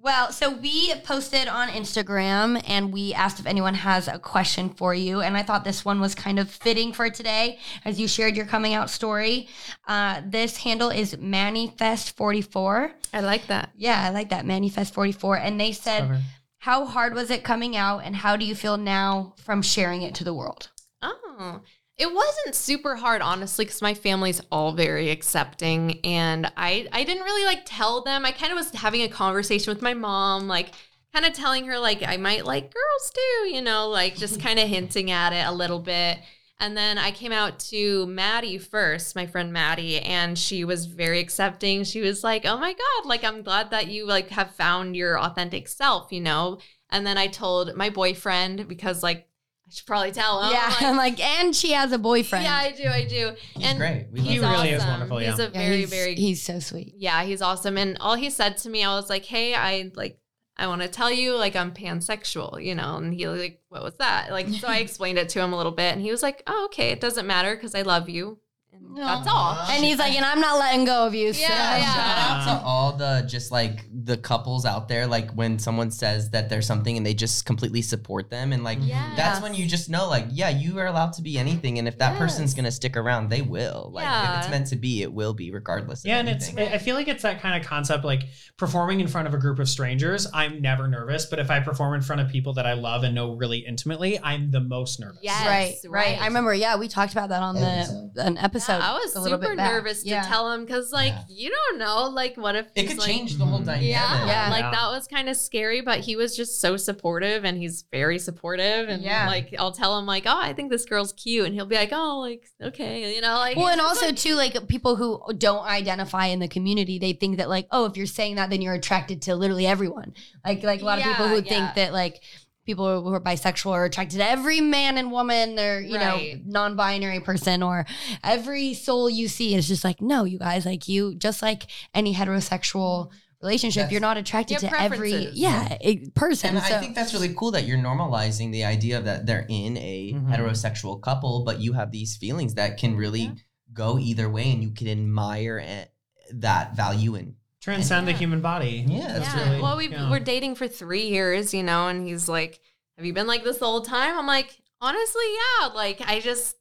Well, 0.03 0.31
so 0.31 0.51
we 0.53 0.95
posted 1.05 1.49
on 1.49 1.69
Instagram 1.69 2.63
and 2.69 2.93
we 2.93 3.13
asked 3.15 3.41
if 3.41 3.47
anyone 3.47 3.75
has 3.75 4.07
a 4.09 4.19
question 4.21 4.69
for 4.71 4.95
you. 4.95 5.21
And 5.21 5.37
I 5.37 5.43
thought 5.43 5.65
this 5.65 5.85
one 5.85 6.01
was 6.01 6.15
kind 6.15 6.39
of 6.39 6.49
fitting 6.51 6.93
for 6.93 7.09
today 7.11 7.59
as 7.85 7.99
you 7.99 8.07
shared 8.07 8.37
your 8.37 8.47
coming 8.47 8.75
out 8.75 8.89
story. 8.91 9.49
Uh, 9.89 10.23
this 10.25 10.59
handle 10.59 10.91
is 10.91 11.15
Manifest44. 11.15 12.93
I 13.13 13.21
like 13.21 13.47
that. 13.49 13.71
Yeah, 13.77 14.03
I 14.05 14.11
like 14.11 14.31
that, 14.31 14.45
Manifest44. 14.45 15.41
And 15.41 15.61
they 15.61 15.73
said, 15.73 16.01
Clever. 16.07 16.23
How 16.59 16.85
hard 16.87 17.15
was 17.15 17.31
it 17.31 17.45
coming 17.45 17.77
out 17.77 17.99
and 18.05 18.17
how 18.17 18.37
do 18.37 18.45
you 18.45 18.55
feel 18.55 18.77
now 18.77 19.35
from 19.45 19.63
sharing 19.63 20.03
it 20.03 20.15
to 20.17 20.25
the 20.25 20.35
world? 20.35 20.71
Oh, 21.03 21.61
it 21.99 22.13
wasn't 22.13 22.55
super 22.55 22.97
hard, 22.97 23.23
honestly, 23.23 23.65
because 23.65 23.81
my 23.81 23.95
family's 23.95 24.43
all 24.53 24.73
very 24.73 25.11
accepting, 25.11 26.01
and 26.05 26.51
I 26.57 26.87
I 26.93 27.05
didn't 27.05 27.25
really 27.25 27.45
like 27.47 27.63
tell 27.65 28.03
them. 28.03 28.27
I 28.27 28.33
kind 28.33 28.53
of 28.53 28.57
was 28.59 28.71
having 28.75 29.03
a 29.03 29.09
conversation 29.09 29.73
with 29.73 29.83
my 29.83 29.95
mom, 29.95 30.47
like 30.47 30.73
kind 31.15 31.25
of 31.25 31.33
telling 31.33 31.67
her 31.67 31.79
like 31.79 32.03
I 32.03 32.19
might 32.19 32.45
like 32.45 32.75
girls 32.75 33.11
too, 33.15 33.49
you 33.49 33.63
know, 33.63 33.89
like 33.89 34.17
just 34.17 34.41
kind 34.43 34.59
of 34.59 34.69
hinting 34.69 35.11
at 35.11 35.33
it 35.33 35.47
a 35.47 35.53
little 35.53 35.81
bit. 35.81 36.19
And 36.59 36.77
then 36.77 36.97
I 36.99 37.11
came 37.11 37.33
out 37.33 37.59
to 37.71 38.07
Maddie 38.07 38.59
first, 38.59 39.15
my 39.15 39.27
friend 39.27 39.53
Maddie, 39.53 40.01
and 40.01 40.39
she 40.39 40.65
was 40.65 40.87
very 40.87 41.21
accepting. 41.21 41.85
She 41.85 42.01
was 42.03 42.23
like, 42.25 42.45
"Oh 42.45 42.59
my 42.59 42.73
god, 42.73 43.07
like 43.09 43.25
I'm 43.25 43.43
glad 43.43 43.71
that 43.71 43.89
you 43.89 44.07
like 44.07 44.29
have 44.31 44.55
found 44.55 44.97
your 44.97 45.19
authentic 45.19 45.69
self," 45.69 46.13
you 46.13 46.21
know. 46.21 46.59
And 46.91 47.07
then 47.07 47.19
I 47.19 47.27
told 47.29 47.75
my 47.75 47.91
boyfriend 47.91 48.69
because 48.69 49.03
like 49.03 49.29
I 49.69 49.73
should 49.73 49.87
probably 49.87 50.13
tell 50.13 50.43
him. 50.43 50.53
yeah, 50.53 50.69
like, 50.69 50.83
I'm 50.83 50.97
like, 51.07 51.21
and 51.21 51.55
she 51.55 51.73
has 51.73 51.91
a 51.93 51.99
boyfriend. 51.99 52.45
yeah, 52.45 52.55
I 52.55 52.71
do. 52.73 52.85
I 52.89 53.05
do. 53.05 53.33
He's 53.55 53.67
and 53.67 53.79
great. 53.79 54.07
We 54.13 54.21
he's 54.21 54.31
He 54.35 54.39
really 54.39 54.69
is 54.71 54.81
awesome. 54.83 54.91
wonderful, 54.91 55.19
He's 55.19 55.39
a 55.39 55.43
Yeah, 55.45 55.49
very, 55.51 55.77
he's, 55.79 55.91
very. 55.91 56.15
he's 56.15 56.43
so 56.43 56.61
sweet. 56.61 56.95
yeah, 56.97 57.25
he's 57.25 57.43
awesome. 57.43 57.77
And 57.77 57.97
all 58.01 58.15
he 58.15 58.31
said 58.31 58.57
to 58.59 58.71
me, 58.71 58.85
I 58.85 58.95
was 58.95 59.11
like, 59.11 59.25
"Hey, 59.25 59.55
I 59.55 59.91
like, 59.95 60.21
I 60.57 60.69
want 60.69 60.83
to 60.83 60.89
tell 60.89 61.11
you, 61.11 61.35
like, 61.37 61.57
I'm 61.57 61.73
pansexual, 61.73 62.63
you 62.65 62.75
know." 62.77 62.97
And 62.97 63.13
he 63.13 63.27
was 63.27 63.41
like, 63.41 63.61
"What 63.69 63.83
was 63.83 63.95
that?" 63.99 64.31
Like, 64.31 64.49
so 64.49 64.69
I 64.69 64.77
explained 64.87 65.19
it 65.19 65.29
to 65.31 65.41
him 65.43 65.53
a 65.53 65.57
little 65.57 65.73
bit, 65.73 65.93
and 65.93 66.01
he 66.01 66.11
was 66.13 66.23
like, 66.23 66.43
"Oh, 66.47 66.67
okay. 66.67 66.91
It 66.91 67.01
doesn't 67.01 67.27
matter 67.27 67.55
because 67.57 67.75
I 67.75 67.83
love 67.83 68.09
you." 68.09 68.39
And 68.87 68.97
No. 68.97 69.07
that's 69.07 69.29
all. 69.29 69.59
And 69.71 69.85
he's 69.85 69.99
like, 69.99 70.15
and 70.15 70.25
I'm 70.25 70.41
not 70.41 70.59
letting 70.59 70.85
go 70.85 71.07
of 71.07 71.15
you. 71.15 71.33
so- 71.33 71.41
Yeah, 71.41 71.77
yeah. 71.79 71.93
Shout 71.95 72.49
out 72.49 72.61
to 72.61 72.65
all 72.65 72.93
the 72.93 73.25
just 73.29 73.51
like 73.53 73.85
the 73.93 74.17
couples 74.17 74.65
out 74.65 74.89
there, 74.89 75.07
like 75.07 75.31
when 75.33 75.59
someone 75.59 75.91
says 75.91 76.31
that 76.31 76.49
there's 76.49 76.67
something 76.67 76.97
and 76.97 77.05
they 77.05 77.13
just 77.15 77.45
completely 77.47 77.83
support 77.83 78.31
them, 78.31 78.53
and 78.53 78.65
like 78.65 78.79
Yes. 78.81 79.17
that's 79.17 79.41
when 79.43 79.53
you 79.55 79.67
just 79.67 79.91
know, 79.91 80.09
like, 80.09 80.27
yeah, 80.31 80.49
you 80.49 80.79
are 80.79 80.87
allowed 80.87 81.13
to 81.15 81.23
be 81.23 81.39
anything, 81.39 81.79
and 81.79 81.87
if 81.89 81.99
that 81.99 82.17
person's 82.17 82.55
gonna 82.55 82.71
stick 82.71 82.97
around, 82.97 83.29
they 83.29 83.43
will. 83.43 83.91
Like, 83.93 84.07
if 84.07 84.39
it's 84.41 84.51
meant 84.51 84.67
to 84.69 84.77
be, 84.77 85.03
it 85.03 85.13
will 85.13 85.35
be, 85.35 85.51
regardless. 85.51 86.05
Yeah, 86.05 86.21
of 86.21 86.27
and 86.27 86.29
it's. 86.37 86.55
I 86.57 86.79
feel 86.79 86.95
like 86.95 87.09
it's 87.09 87.23
that 87.23 87.41
kind 87.41 87.61
of 87.61 87.69
concept 87.69 88.05
like 88.05 88.23
performing 88.57 89.01
in 89.01 89.09
front 89.09 89.29
of 89.29 89.35
a 89.35 89.39
group 89.39 89.59
of 89.59 89.69
strangers, 89.69 90.27
I'm 90.33 90.63
never 90.63 90.89
nervous, 90.89 91.27
but 91.27 91.39
if 91.39 91.51
I 91.51 91.61
perform 91.61 91.95
in 91.95 92.03
front 92.03 92.21
of 92.23 92.29
people 92.29 92.53
that 92.55 92.67
I 92.67 92.73
love 92.75 93.03
and 93.03 93.15
know 93.15 93.35
really 93.35 93.59
intimately, 93.59 94.19
I'm 94.23 94.51
the 94.51 94.61
most 94.61 95.01
nervous. 95.01 95.19
Yes, 95.23 95.47
right, 95.47 95.75
right, 95.91 96.07
right. 96.13 96.23
I 96.23 96.27
remember. 96.27 96.55
Yeah, 96.55 96.77
we 96.77 96.89
talked 96.89 97.13
about 97.13 97.29
that 97.31 97.43
on 97.43 97.57
the 97.57 98.11
an 98.17 98.39
episode. 98.39 98.75
Yeah, 98.75 98.76
I 98.83 98.93
was 98.95 99.17
a 99.17 99.23
super 99.23 99.39
bit 99.39 99.57
back. 99.57 99.73
nervous 99.73 100.05
Yeah. 100.05 100.23
to 100.23 100.29
tell 100.29 100.51
him 100.53 100.65
because, 100.65 100.93
like, 100.93 101.13
Yeah. 101.13 101.23
you 101.29 101.51
don't 101.51 101.79
know, 101.79 102.09
like, 102.09 102.37
what 102.37 102.55
if 102.57 102.67
it 102.75 102.83
he's, 102.83 102.91
could 102.91 102.99
like, 102.99 103.07
change 103.09 103.37
the 103.37 103.45
whole 103.45 103.61
Mhm. 103.61 103.67
dynamic. 103.67 103.89
Yeah, 103.91 104.27
Yeah. 104.27 104.51
like 104.51 104.63
Yeah. 104.65 104.71
that 104.71 104.89
was 104.91 105.07
kind 105.07 105.29
of 105.29 105.37
scary, 105.37 105.81
but 105.81 106.01
he 106.01 106.17
was 106.17 106.37
just 106.37 106.61
so 106.61 106.77
supportive, 106.77 107.45
and 107.45 107.57
he's 107.59 107.85
very 107.91 108.19
supportive. 108.19 108.89
And 108.89 109.03
Yeah. 109.03 109.27
like, 109.27 109.55
I'll 109.59 109.73
tell 109.73 109.99
him 109.99 110.07
like, 110.07 110.25
"Oh, 110.27 110.39
I 110.39 110.53
think 110.53 110.71
this 110.71 110.85
girl's 110.85 111.13
cute," 111.13 111.47
and 111.47 111.55
he'll 111.55 111.67
be 111.67 111.77
like, 111.77 111.91
"Oh, 111.93 112.19
like, 112.21 112.45
okay," 112.63 113.15
you 113.15 113.21
know, 113.21 113.35
like. 113.39 113.57
Well, 113.57 113.69
and 113.69 113.81
also 113.81 114.07
like- 114.07 114.17
too, 114.17 114.35
like 114.35 114.69
people 114.69 114.97
who 114.97 115.21
don't 115.39 115.65
identify 115.65 116.27
in 116.27 116.39
the 116.41 116.49
community, 116.49 116.99
they 116.99 117.13
think 117.13 117.39
that 117.39 117.49
like, 117.49 117.67
oh, 117.71 117.85
if 117.87 117.97
you're 117.97 118.07
saying 118.07 118.37
that, 118.37 118.51
then 118.51 118.63
you're 118.63 118.75
attracted 118.75 119.23
to 119.23 119.35
literally 119.37 119.67
everyone. 119.67 120.15
Like, 120.45 120.63
like 120.63 120.83
a 120.83 120.85
lot 120.85 120.99
of 120.99 121.05
people 121.05 121.29
who 121.29 121.37
yeah. 121.37 121.43
think 121.43 121.75
that 121.75 121.93
like 121.93 122.23
people 122.67 123.03
who 123.03 123.15
are 123.15 123.21
bisexual 123.21 123.71
are 123.71 123.85
attracted 123.85 124.19
to 124.19 124.29
every 124.29 124.61
man 124.61 124.99
and 124.99 125.11
woman, 125.11 125.59
or 125.59 125.81
you 125.81 125.97
Right. 125.97 126.35
know, 126.37 126.43
non-binary 126.45 127.21
person, 127.21 127.63
or 127.63 127.87
every 128.23 128.75
soul 128.75 129.09
you 129.09 129.29
see 129.29 129.55
is 129.55 129.67
just 129.69 129.85
like, 129.85 130.03
no, 130.03 130.25
you 130.25 130.39
guys, 130.39 130.67
like 130.67 130.89
you, 130.89 131.15
just 131.15 131.41
like 131.43 131.69
any 131.95 132.13
heterosexual 132.13 133.11
relationship, 133.43 133.83
That's- 133.83 133.93
you're 133.93 134.01
not 134.01 134.17
attracted 134.17 134.61
You 134.63 134.69
to 134.69 134.81
every 134.81 135.11
preferences. 135.11 135.39
yeah 135.39 135.77
a- 135.81 136.09
person. 136.11 136.57
And 136.57 136.65
so 136.65 136.75
I 136.75 136.81
think 136.81 136.95
that's 136.95 137.13
really 137.15 137.33
cool 137.35 137.53
that 137.53 137.67
you're 137.67 137.79
normalizing 137.79 138.51
the 138.51 138.65
idea 138.65 139.01
that 139.01 139.27
they're 139.27 139.47
in 139.49 139.77
a 139.77 140.15
Mhm. 140.15 140.29
heterosexual 140.31 141.01
couple, 141.01 141.45
but 141.45 141.61
you 141.61 141.75
have 141.75 141.93
these 141.93 142.17
feelings 142.17 142.55
that 142.55 142.79
can 142.79 142.97
really 142.97 143.21
Yeah. 143.23 143.33
go 143.73 143.99
either 143.99 144.29
way, 144.29 144.51
and 144.51 144.63
you 144.63 144.71
can 144.71 144.89
admire 144.89 145.59
it, 145.59 145.93
that 146.33 146.75
value 146.75 147.15
and 147.15 147.35
Transcend 147.67 148.07
the 148.07 148.13
human 148.13 148.41
body. 148.41 148.85
Yeah, 148.87 149.19
that's 149.19 149.35
yeah. 149.35 149.45
really- 149.51 149.61
well, 149.61 149.77
we 149.77 149.89
yeah. 149.89 150.09
we're 150.09 150.21
dating 150.21 150.55
for 150.55 150.69
three 150.69 151.09
years, 151.09 151.53
you 151.53 151.65
know, 151.65 151.89
and 151.89 152.07
he's 152.07 152.29
like, 152.29 152.61
"Have 152.97 153.05
you 153.05 153.13
been 153.13 153.27
like 153.27 153.43
this 153.43 153.59
the 153.59 153.67
whole 153.67 153.83
time?" 153.83 154.17
I'm 154.17 154.25
like, 154.27 154.57
honestly, 154.81 155.25
yeah. 155.61 155.67
Like, 155.75 156.01
I 156.07 156.21
just 156.21 156.55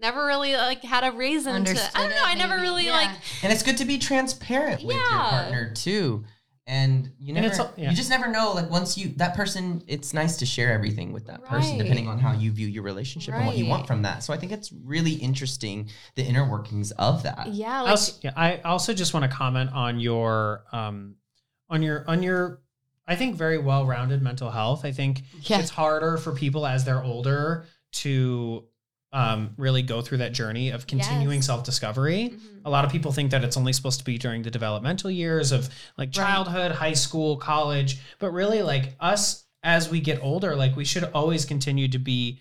never 0.00 0.24
really 0.24 0.54
like 0.54 0.82
had 0.82 1.04
a 1.04 1.12
reason 1.14 1.52
Understood 1.54 1.90
to. 1.92 1.98
I 1.98 2.00
don't 2.04 2.10
know. 2.10 2.16
it, 2.16 2.26
I 2.28 2.34
never 2.36 2.56
maybe. 2.56 2.62
really 2.68 2.86
Yeah. 2.86 2.92
like. 2.96 3.10
And 3.42 3.52
it's 3.52 3.62
good 3.62 3.76
to 3.76 3.84
be 3.84 3.98
transparent 3.98 4.82
with 4.82 4.96
your 4.96 5.04
partner 5.04 5.72
too. 5.74 6.24
And 6.68 7.12
you 7.20 7.28
And 7.34 7.44
never, 7.44 7.46
it's 7.46 7.60
yeah. 7.76 7.90
you 7.90 7.96
just 7.96 8.10
never 8.10 8.26
know. 8.26 8.52
Like 8.52 8.68
once 8.68 8.98
you 8.98 9.10
that 9.16 9.36
person, 9.36 9.84
it's 9.86 10.12
nice 10.12 10.36
to 10.38 10.46
share 10.46 10.72
everything 10.72 11.12
with 11.12 11.26
that 11.26 11.44
person, 11.44 11.78
depending 11.78 12.08
on 12.08 12.18
how 12.18 12.32
you 12.32 12.50
view 12.50 12.66
your 12.66 12.82
relationship 12.82 13.34
and 13.34 13.46
what 13.46 13.56
you 13.56 13.66
want 13.66 13.86
from 13.86 14.02
that. 14.02 14.24
So 14.24 14.32
I 14.34 14.36
think 14.36 14.50
it's 14.50 14.72
really 14.72 15.12
interesting 15.12 15.88
the 16.16 16.24
inner 16.24 16.48
workings 16.48 16.90
of 16.92 17.22
that. 17.22 17.48
Yeah, 17.52 17.84
I 17.84 17.90
also, 17.90 18.12
yeah, 18.22 18.32
I 18.36 18.56
also 18.58 18.94
just 18.94 19.14
want 19.14 19.30
to 19.30 19.36
comment 19.36 19.70
on 19.72 20.00
your 20.00 20.64
um 20.72 21.14
on 21.70 21.82
your 21.82 22.04
on 22.08 22.24
your 22.24 22.62
I 23.06 23.14
think 23.14 23.36
very 23.36 23.58
well-rounded 23.58 24.20
mental 24.20 24.50
health. 24.50 24.84
I 24.84 24.90
think 24.90 25.22
Yeah. 25.42 25.60
it's 25.60 25.70
harder 25.70 26.16
for 26.16 26.32
people 26.32 26.66
as 26.66 26.84
they're 26.84 27.04
older 27.04 27.66
to 27.92 28.64
um 29.20 29.40
really 29.56 29.82
go 29.82 29.98
through 30.02 30.18
that 30.18 30.32
journey 30.40 30.66
of 30.76 30.86
continuing 30.86 31.38
Yes. 31.38 31.46
self-discovery. 31.46 32.22
mhm. 32.34 32.60
A 32.64 32.70
lot 32.70 32.84
of 32.84 32.90
people 32.92 33.12
think 33.12 33.30
that 33.30 33.42
it's 33.44 33.56
only 33.56 33.72
supposed 33.72 33.98
to 34.00 34.04
be 34.04 34.18
during 34.18 34.42
the 34.42 34.50
developmental 34.50 35.10
years 35.10 35.52
of 35.52 35.62
like 35.96 36.08
Right. 36.08 36.12
childhood, 36.24 36.72
high 36.72 36.92
school, 37.06 37.36
college, 37.36 37.98
but 38.18 38.30
really 38.32 38.62
like 38.62 38.94
us 39.00 39.44
as 39.62 39.82
we 39.90 40.00
get 40.00 40.18
older, 40.22 40.54
like 40.54 40.76
we 40.76 40.84
should 40.84 41.04
always 41.14 41.44
continue 41.44 41.88
to 41.88 41.98
be 41.98 42.38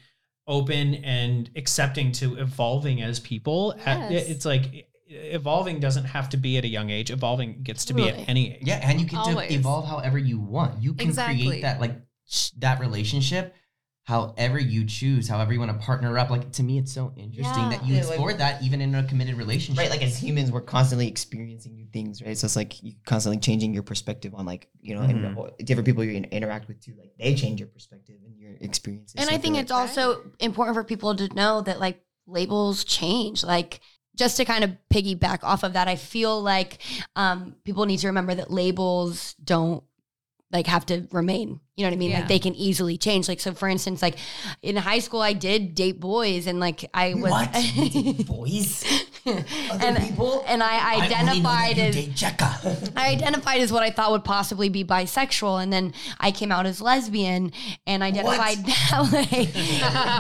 open 0.47 0.95
and 0.95 1.49
accepting 1.55 2.11
to 2.11 2.35
evolving 2.35 3.01
as 3.01 3.19
people. 3.19 3.73
Yes. 3.77 4.27
It's 4.33 4.45
like 4.45 4.65
evolving 5.07 5.79
doesn't 5.79 6.05
have 6.05 6.27
to 6.29 6.37
be 6.37 6.57
at 6.57 6.63
a 6.65 6.67
young 6.67 6.89
age. 6.89 7.09
Evolving 7.09 7.63
gets 7.63 7.85
to 7.85 7.93
be 7.93 8.09
at 8.09 8.27
any 8.27 8.53
age. 8.55 8.63
Yeah, 8.63 8.79
and 8.87 8.99
you 8.99 9.05
get 9.07 9.19
Always. 9.19 9.49
to 9.49 9.55
evolve 9.55 9.87
however 9.87 10.17
you 10.17 10.39
want. 10.39 10.81
You 10.83 10.93
can 10.93 11.07
Exactly. 11.07 11.45
create 11.47 11.61
that 11.61 11.79
like 11.79 11.95
that 12.57 12.79
relationship 12.79 13.55
however 14.05 14.59
you 14.59 14.85
choose, 14.85 15.27
however 15.27 15.51
you 15.51 15.59
want 15.59 15.71
to 15.71 15.77
partner 15.85 16.17
up. 16.17 16.29
Like 16.29 16.51
to 16.53 16.63
me, 16.63 16.77
it's 16.77 16.91
so 16.91 17.11
interesting 17.17 17.69
that 17.69 17.83
you 17.85 17.95
Yeah, 17.95 18.05
like- 18.05 18.37
that 18.37 18.61
even 18.63 18.79
in 18.79 18.93
a 18.95 19.03
committed 19.03 19.35
relationship. 19.35 19.81
Right, 19.81 19.89
like 19.89 20.03
as 20.03 20.17
humans, 20.17 20.51
we're 20.51 20.61
constantly 20.61 21.07
experiencing 21.07 21.75
new 21.75 21.87
things, 21.91 22.21
right? 22.21 22.37
So 22.37 22.45
it's 22.45 22.55
like 22.55 22.81
you 22.83 22.93
constantly 23.05 23.39
changing 23.39 23.73
your 23.73 23.81
perspective 23.83 24.33
on 24.35 24.45
like 24.45 24.69
you 24.79 24.93
know, 24.95 25.01
and 25.01 25.19
Mhm. 25.25 25.37
or 25.37 25.51
different 25.63 25.85
people 25.87 26.03
you 26.03 26.11
interact 26.31 26.67
with 26.67 26.79
too. 26.79 26.93
Like 26.99 27.13
they 27.19 27.33
change 27.33 27.59
your 27.59 27.67
perspective 27.67 28.17
and 28.25 28.37
your 28.39 28.51
experiences. 28.61 29.15
And 29.17 29.25
So 29.25 29.29
I 29.29 29.33
feel 29.33 29.41
think 29.41 29.53
like- 29.55 29.63
it's 29.63 29.71
also 29.71 30.21
important 30.39 30.75
for 30.75 30.83
people 30.83 31.15
to 31.15 31.27
know 31.33 31.61
that 31.61 31.79
like 31.79 32.01
labels 32.27 32.83
change. 32.83 33.43
Like 33.43 33.81
just 34.15 34.37
to 34.37 34.45
kind 34.45 34.63
of 34.63 34.71
piggyback 34.93 35.39
off 35.43 35.63
of 35.63 35.73
that, 35.73 35.87
I 35.87 35.95
feel 35.95 36.41
like 36.41 36.77
um, 37.15 37.55
people 37.63 37.85
need 37.87 37.97
to 37.97 38.07
remember 38.07 38.35
that 38.35 38.51
labels 38.51 39.33
don't 39.43 39.83
like 40.55 40.67
have 40.67 40.85
to 40.87 41.07
remain. 41.11 41.59
You 41.75 41.83
know 41.83 41.89
what 41.89 41.95
I 41.95 41.97
mean? 41.97 42.11
Yeah. 42.11 42.19
Like 42.19 42.29
they 42.29 42.39
can 42.39 42.55
easily 42.55 42.97
change. 42.97 43.27
Like 43.27 43.41
so, 43.41 43.53
for 43.53 43.67
instance, 43.67 44.01
like 44.01 44.15
in 44.61 44.77
high 44.77 44.99
school, 44.99 45.21
I 45.21 45.33
did 45.33 45.75
date 45.75 45.99
boys, 45.99 46.47
and 46.47 46.57
like 46.59 46.89
I 46.93 47.13
was 47.15 47.29
what 47.31 47.51
boys, 48.27 48.85
and 49.25 49.97
people. 49.97 50.45
and 50.47 50.63
I 50.63 51.01
identified 51.03 51.77
as 51.77 51.95
Jeka. 51.95 52.93
I 52.95 53.09
identified 53.09 53.59
as 53.59 53.73
what 53.73 53.83
I 53.83 53.89
thought 53.91 54.11
would 54.11 54.23
possibly 54.23 54.69
be 54.69 54.85
bisexual, 54.85 55.61
and 55.61 55.73
then 55.73 55.93
I 56.17 56.31
came 56.31 56.49
out 56.49 56.65
as 56.65 56.79
lesbian 56.79 57.51
and 57.85 58.01
identified 58.03 58.65
that 58.65 59.09
way. 59.11 59.49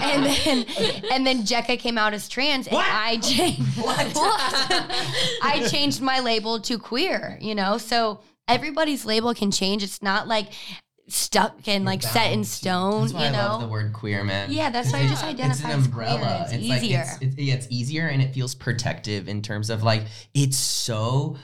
and 0.03 0.25
then 0.25 0.65
and 1.13 1.25
then 1.25 1.43
Jeka 1.43 1.79
came 1.79 1.97
out 1.97 2.13
as 2.13 2.27
trans, 2.27 2.67
and 2.67 2.75
What? 2.75 2.85
I 2.91 3.15
changed. 3.17 3.61
What? 3.77 4.11
I 5.41 5.65
changed 5.71 6.01
my 6.01 6.19
label 6.19 6.59
to 6.61 6.77
queer. 6.77 7.37
You 7.39 7.55
know, 7.55 7.77
so 7.77 8.19
everybody's 8.47 9.05
label 9.05 9.33
can 9.33 9.51
change. 9.51 9.83
It's 9.83 10.01
not 10.01 10.27
like 10.27 10.47
stuck 11.07 11.67
and 11.67 11.85
like 11.85 12.01
set 12.01 12.31
in 12.31 12.43
stone. 12.43 13.01
That's 13.01 13.13
why 13.13 13.21
you 13.21 13.25
I 13.27 13.31
know. 13.31 13.37
love 13.37 13.61
the 13.61 13.67
word 13.67 13.93
queer, 13.93 14.23
man. 14.23 14.51
yeah, 14.51 14.69
that's 14.69 14.91
why 14.91 14.99
I 14.99 15.07
just 15.07 15.23
identify 15.23 15.67
it's 15.69 15.75
an 15.75 15.79
as 15.79 15.85
umbrella. 15.85 16.45
queer. 16.47 16.59
It's, 16.59 16.69
like 16.69 16.83
easier. 16.83 17.05
it's, 17.05 17.21
it's, 17.21 17.37
yeah, 17.37 17.53
it's 17.53 17.67
easier 17.69 18.07
and 18.07 18.21
it 18.21 18.33
feels 18.33 18.55
protective 18.55 19.27
in 19.27 19.41
terms 19.41 19.69
of 19.69 19.83
like 19.83 20.05
it's 20.33 20.57
so 20.57 21.37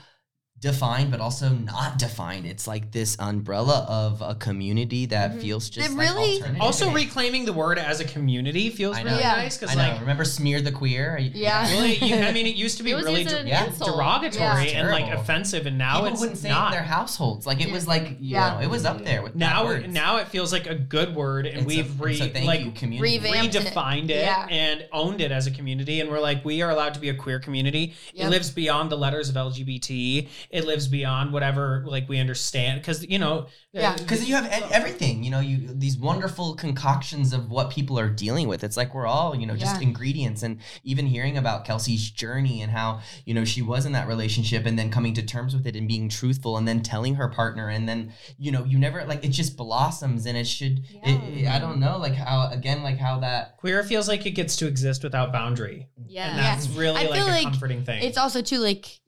defined 0.62 1.10
but 1.10 1.20
also 1.20 1.48
not 1.50 1.98
defined. 1.98 2.46
It's 2.46 2.66
like 2.68 2.92
this 2.92 3.16
umbrella 3.18 3.84
of 3.88 4.22
a 4.22 4.34
community 4.36 5.06
that 5.06 5.32
Mhm. 5.32 5.42
feels 5.42 5.68
just 5.68 5.90
It 5.90 5.92
like 5.96 6.08
really- 6.08 6.34
alternative. 6.36 6.62
Also, 6.62 6.90
reclaiming 6.92 7.44
the 7.44 7.52
word 7.52 7.78
as 7.80 7.98
a 7.98 8.04
community 8.04 8.70
feels 8.70 8.96
I 8.96 9.02
know. 9.02 9.10
really 9.10 9.22
Yeah. 9.22 9.32
nice 9.32 9.58
because 9.58 9.76
I 9.76 9.82
know. 9.86 9.90
like 9.92 10.00
Remember 10.00 10.24
smear 10.24 10.60
the 10.62 10.70
queer? 10.70 11.18
Yeah. 11.18 11.68
really, 11.70 11.96
you, 11.98 12.14
I 12.16 12.30
mean, 12.32 12.46
it 12.46 12.54
used 12.54 12.76
to 12.78 12.84
be 12.84 12.94
really 12.94 13.22
used 13.22 13.34
as 13.34 13.40
an 13.40 13.48
yeah, 13.48 13.66
derogatory 13.84 14.70
Yeah. 14.70 14.78
and 14.78 14.88
like 14.90 15.12
offensive, 15.12 15.66
and 15.66 15.76
now 15.76 15.94
People 15.96 16.08
it's 16.12 16.20
wouldn't 16.20 16.38
say 16.38 16.50
it 16.50 16.56
in 16.66 16.70
their 16.70 16.82
households. 16.84 17.44
Like 17.44 17.60
it 17.60 17.70
was 17.72 17.88
like 17.88 18.10
you 18.20 18.36
Yeah. 18.36 18.54
know, 18.54 18.60
it 18.60 18.70
was 18.70 18.84
up 18.84 19.04
there 19.04 19.20
with 19.22 19.34
now, 19.34 19.64
bad 19.64 19.68
words. 19.82 19.92
now 19.92 20.18
it 20.18 20.28
feels 20.28 20.52
like 20.52 20.68
a 20.68 20.76
good 20.76 21.14
word, 21.16 21.44
and 21.46 21.58
It's 21.58 21.66
we've 21.66 22.00
re, 22.00 22.12
it's 22.12 22.20
a 22.20 22.28
thank 22.28 22.46
like 22.46 22.64
you 22.64 22.70
community. 22.70 23.18
Revamped 23.18 23.56
it. 23.56 23.64
redefined 23.66 24.10
it, 24.10 24.24
Yeah. 24.24 24.46
and 24.48 24.84
owned 24.92 25.20
it 25.20 25.32
as 25.32 25.48
a 25.48 25.50
community. 25.50 26.00
And 26.00 26.08
we're 26.08 26.20
like, 26.20 26.44
we 26.44 26.62
are 26.62 26.70
allowed 26.70 26.94
to 26.94 27.00
be 27.00 27.08
a 27.08 27.14
queer 27.14 27.40
community. 27.40 27.94
It 28.14 28.28
lives 28.28 28.50
beyond 28.50 28.90
the 28.90 28.96
letters 28.96 29.28
of 29.28 29.36
LGBT. 29.36 30.28
It 30.52 30.66
lives 30.66 30.86
beyond 30.86 31.32
whatever 31.32 31.82
like 31.86 32.08
we 32.08 32.18
understand, 32.18 32.80
because 32.80 33.04
you 33.08 33.18
know, 33.18 33.46
Yeah. 33.72 33.92
uh, 33.92 33.96
because 33.98 34.28
you 34.28 34.34
have 34.34 34.44
e- 34.44 34.70
everything 34.72 35.24
you 35.24 35.30
know 35.30 35.40
you 35.40 35.66
these 35.72 35.96
wonderful 35.96 36.54
concoctions 36.54 37.32
of 37.32 37.50
what 37.50 37.70
people 37.70 37.98
are 37.98 38.10
dealing 38.10 38.46
with 38.48 38.62
it's 38.62 38.76
like 38.76 38.94
we're 38.94 39.06
all 39.06 39.34
you 39.34 39.46
know 39.46 39.56
just 39.56 39.76
Yeah. 39.80 39.88
ingredients 39.88 40.42
and 40.42 40.58
even 40.84 41.06
hearing 41.06 41.38
about 41.38 41.64
kelsi's 41.64 42.10
journey 42.10 42.60
and 42.60 42.70
how 42.70 43.00
you 43.24 43.32
know 43.32 43.44
she 43.46 43.62
was 43.62 43.86
in 43.86 43.92
that 43.92 44.06
relationship 44.08 44.66
and 44.66 44.78
then 44.78 44.90
coming 44.90 45.14
to 45.14 45.22
terms 45.22 45.54
with 45.56 45.66
it 45.66 45.74
and 45.74 45.88
being 45.88 46.10
truthful 46.10 46.58
and 46.58 46.68
then 46.68 46.82
telling 46.82 47.14
her 47.14 47.28
partner 47.28 47.68
and 47.70 47.88
then 47.88 48.12
you 48.38 48.52
know 48.52 48.62
you 48.64 48.78
never 48.78 49.04
like 49.06 49.24
it 49.24 49.28
just 49.30 49.56
blossoms 49.56 50.26
and 50.26 50.36
it 50.36 50.46
should 50.46 50.80
it, 51.02 51.16
it- 51.38 51.48
i 51.48 51.58
don't 51.58 51.78
know 51.80 51.96
like 51.96 52.14
how 52.14 52.50
again 52.50 52.82
like 52.82 52.98
how 52.98 53.18
that 53.20 53.56
queer 53.56 53.82
feels 53.82 54.06
like 54.06 54.26
it 54.26 54.32
gets 54.32 54.56
to 54.56 54.66
exist 54.66 55.02
without 55.02 55.32
boundary, 55.32 55.88
Yeah. 56.06 56.28
and 56.30 56.38
that's 56.38 56.68
really 56.68 57.00
I 57.00 57.04
like 57.04 57.14
feel 57.14 57.26
a 57.26 57.30
like 57.30 57.44
comforting 57.44 57.84
thing. 57.84 58.02
It's 58.02 58.18
also 58.18 58.42
too 58.42 58.58
like 58.58 59.00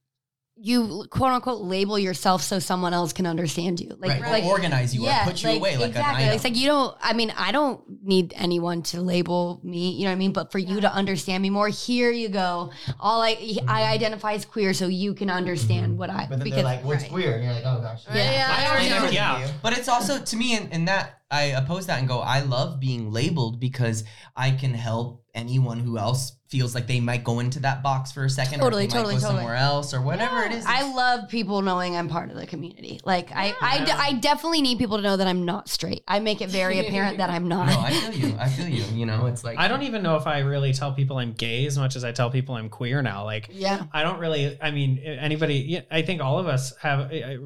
you 0.57 1.05
quote 1.11 1.33
unquote 1.33 1.63
label 1.63 1.99
yourself 1.99 2.41
so 2.43 2.59
someone 2.59 2.95
else 2.95 3.13
can 3.13 3.27
understand 3.27 3.81
you. 3.81 3.97
Like 3.99 4.23
right, 4.23 4.33
like 4.33 4.45
or 4.45 4.53
organize 4.53 4.95
you 4.95 5.07
or 5.07 5.13
put 5.25 5.43
you 5.43 5.51
away 5.51 5.77
like 5.77 5.89
exactly. 5.89 6.23
an 6.23 6.29
item. 6.29 6.35
It's 6.37 6.45
like 6.45 6.57
you 6.57 6.67
don't. 6.67 6.97
I 7.01 7.13
mean, 7.13 7.33
I 7.37 7.51
don't 7.51 7.83
need 8.05 8.33
anyone 8.37 8.83
to 8.85 9.01
label 9.01 9.61
me. 9.65 9.91
You 9.93 10.05
know 10.05 10.11
what 10.11 10.13
I 10.13 10.19
mean? 10.19 10.33
But 10.33 10.53
for 10.53 10.59
you 10.59 10.81
to 10.81 10.93
understand 10.93 11.43
me 11.43 11.51
more, 11.51 11.69
here 11.69 12.11
you 12.11 12.29
go. 12.29 12.71
All 13.01 13.21
I 13.21 13.31
I 13.31 13.35
mm-hmm. 13.35 13.69
identify 13.69 14.35
as 14.35 14.45
queer, 14.45 14.75
so 14.75 14.87
you 14.87 15.15
can 15.15 15.29
understand 15.29 15.89
mm-hmm. 15.89 15.97
what 15.97 16.11
I. 16.11 16.27
But 16.29 16.39
then 16.39 16.39
because 16.41 16.57
they're 16.57 16.65
like, 16.65 16.85
"What's 16.85 17.03
right. 17.03 17.13
queer?" 17.13 17.35
And 17.35 17.45
you're 17.45 17.53
like, 17.53 17.65
"Oh 17.67 17.81
gosh." 17.81 18.05
Yeah. 18.15 18.33
Yeah. 18.33 18.57
I 18.57 18.71
already 18.71 19.15
yeah. 19.15 19.51
But 19.61 19.77
it's 19.77 19.89
also 19.89 20.21
to 20.21 20.37
me 20.37 20.57
in, 20.57 20.69
in 20.69 20.85
that 20.85 21.24
I 21.35 21.43
oppose 21.61 21.87
that 21.87 21.99
and 21.99 22.07
go, 22.09 22.20
I 22.20 22.41
love 22.41 22.78
being 22.80 23.11
labeled 23.12 23.59
because 23.61 24.05
I 24.37 24.53
can 24.53 24.72
help 24.72 25.24
anyone 25.35 25.80
who 25.80 25.99
else 25.99 26.37
feels 26.49 26.76
like 26.76 26.87
they 26.87 27.01
might 27.01 27.24
go 27.24 27.41
into 27.41 27.59
that 27.61 27.82
box 27.82 28.12
for 28.12 28.24
a 28.24 28.30
second 28.30 28.61
Totally, 28.61 28.85
or 28.85 28.87
they 28.87 28.93
totally, 28.93 29.14
might 29.14 29.20
go 29.20 29.26
totally. 29.26 29.39
somewhere 29.41 29.57
else 29.57 29.93
or 29.93 30.01
whatever 30.01 30.45
it 30.45 30.53
is. 30.53 30.64
I 30.64 30.82
love 30.95 31.28
people 31.28 31.61
knowing 31.62 31.97
I'm 31.97 32.09
part 32.09 32.30
of 32.30 32.37
the 32.37 32.47
community. 32.47 33.01
Like 33.05 33.32
I, 33.35 33.53
I, 33.61 33.78
d- 33.78 33.85
Yeah. 33.89 33.99
I 33.99 34.12
definitely 34.12 34.62
need 34.62 34.78
people 34.78 34.99
to 34.99 35.03
know 35.03 35.16
that 35.16 35.26
I'm 35.26 35.45
not 35.45 35.68
straight. 35.68 36.05
I 36.07 36.20
make 36.20 36.41
it 36.41 36.51
very 36.51 36.78
apparent 36.78 37.18
that 37.18 37.30
I'm 37.30 37.49
not. 37.49 37.66
no, 37.70 37.80
I 37.80 37.91
feel 37.91 38.28
you. 38.28 38.37
I 38.39 38.49
feel 38.49 38.68
you. 38.68 38.85
You 38.97 39.07
know, 39.07 39.26
it's 39.26 39.43
like 39.43 39.59
I 39.59 39.66
don't 39.66 39.82
even 39.82 40.05
know 40.05 40.14
if 40.16 40.28
I 40.28 40.39
really 40.41 40.72
tell 40.72 40.93
people 40.93 41.18
I'm 41.18 41.32
gay 41.32 41.66
as 41.66 41.76
much 41.76 41.97
as 41.97 42.05
I 42.05 42.12
tell 42.12 42.30
people 42.30 42.55
I'm 42.55 42.68
queer 42.68 43.03
now. 43.03 43.24
Like 43.24 43.49
yeah. 43.51 43.85
I 43.93 44.05
don't 44.05 44.20
really. 44.20 44.57
I 44.62 44.70
mean, 44.70 44.99
anybody. 44.99 45.82
I 45.91 46.03
think 46.03 46.22
all 46.22 46.39
of 46.39 46.47
us 46.47 46.76
have 46.76 47.11
uh, 47.12 47.37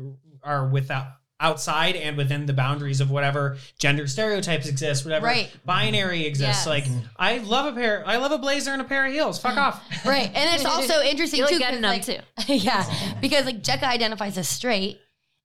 are 0.45 0.69
without 0.69 1.07
outside 1.41 1.95
and 1.97 2.17
within 2.17 2.47
the 2.47 2.53
boundaries 2.53 3.01
of 3.01 3.11
whatever 3.11 3.57
gender 3.79 4.07
stereotypes 4.07 4.67
exist, 4.69 5.05
whatever 5.05 5.27
Right. 5.27 5.51
binary 5.65 6.27
exists. 6.27 6.65
Yes. 6.65 6.67
Like 6.67 6.85
I 7.17 7.39
love 7.39 7.73
a 7.73 7.77
pair. 7.77 8.03
I 8.07 8.17
love 8.17 8.33
a 8.33 8.39
blazer 8.39 8.73
and 8.73 8.83
a 8.83 8.85
pair 8.85 9.07
of 9.07 9.13
heels. 9.13 9.39
Fuck 9.39 9.57
off. 9.57 9.83
Right. 10.05 10.31
And 10.35 10.55
it's 10.55 10.65
also 10.65 11.01
interesting 11.05 11.41
You 11.41 11.47
too. 11.49 11.55
look 11.55 11.63
good 11.63 11.69
'cause, 11.69 11.77
in 11.77 11.83
like- 11.83 12.05
too. 12.47 12.53
yeah. 12.55 13.15
Because 13.21 13.45
like 13.47 13.63
Jeka 13.63 13.85
identifies 13.85 14.37
as 14.37 14.49
straight 14.49 14.99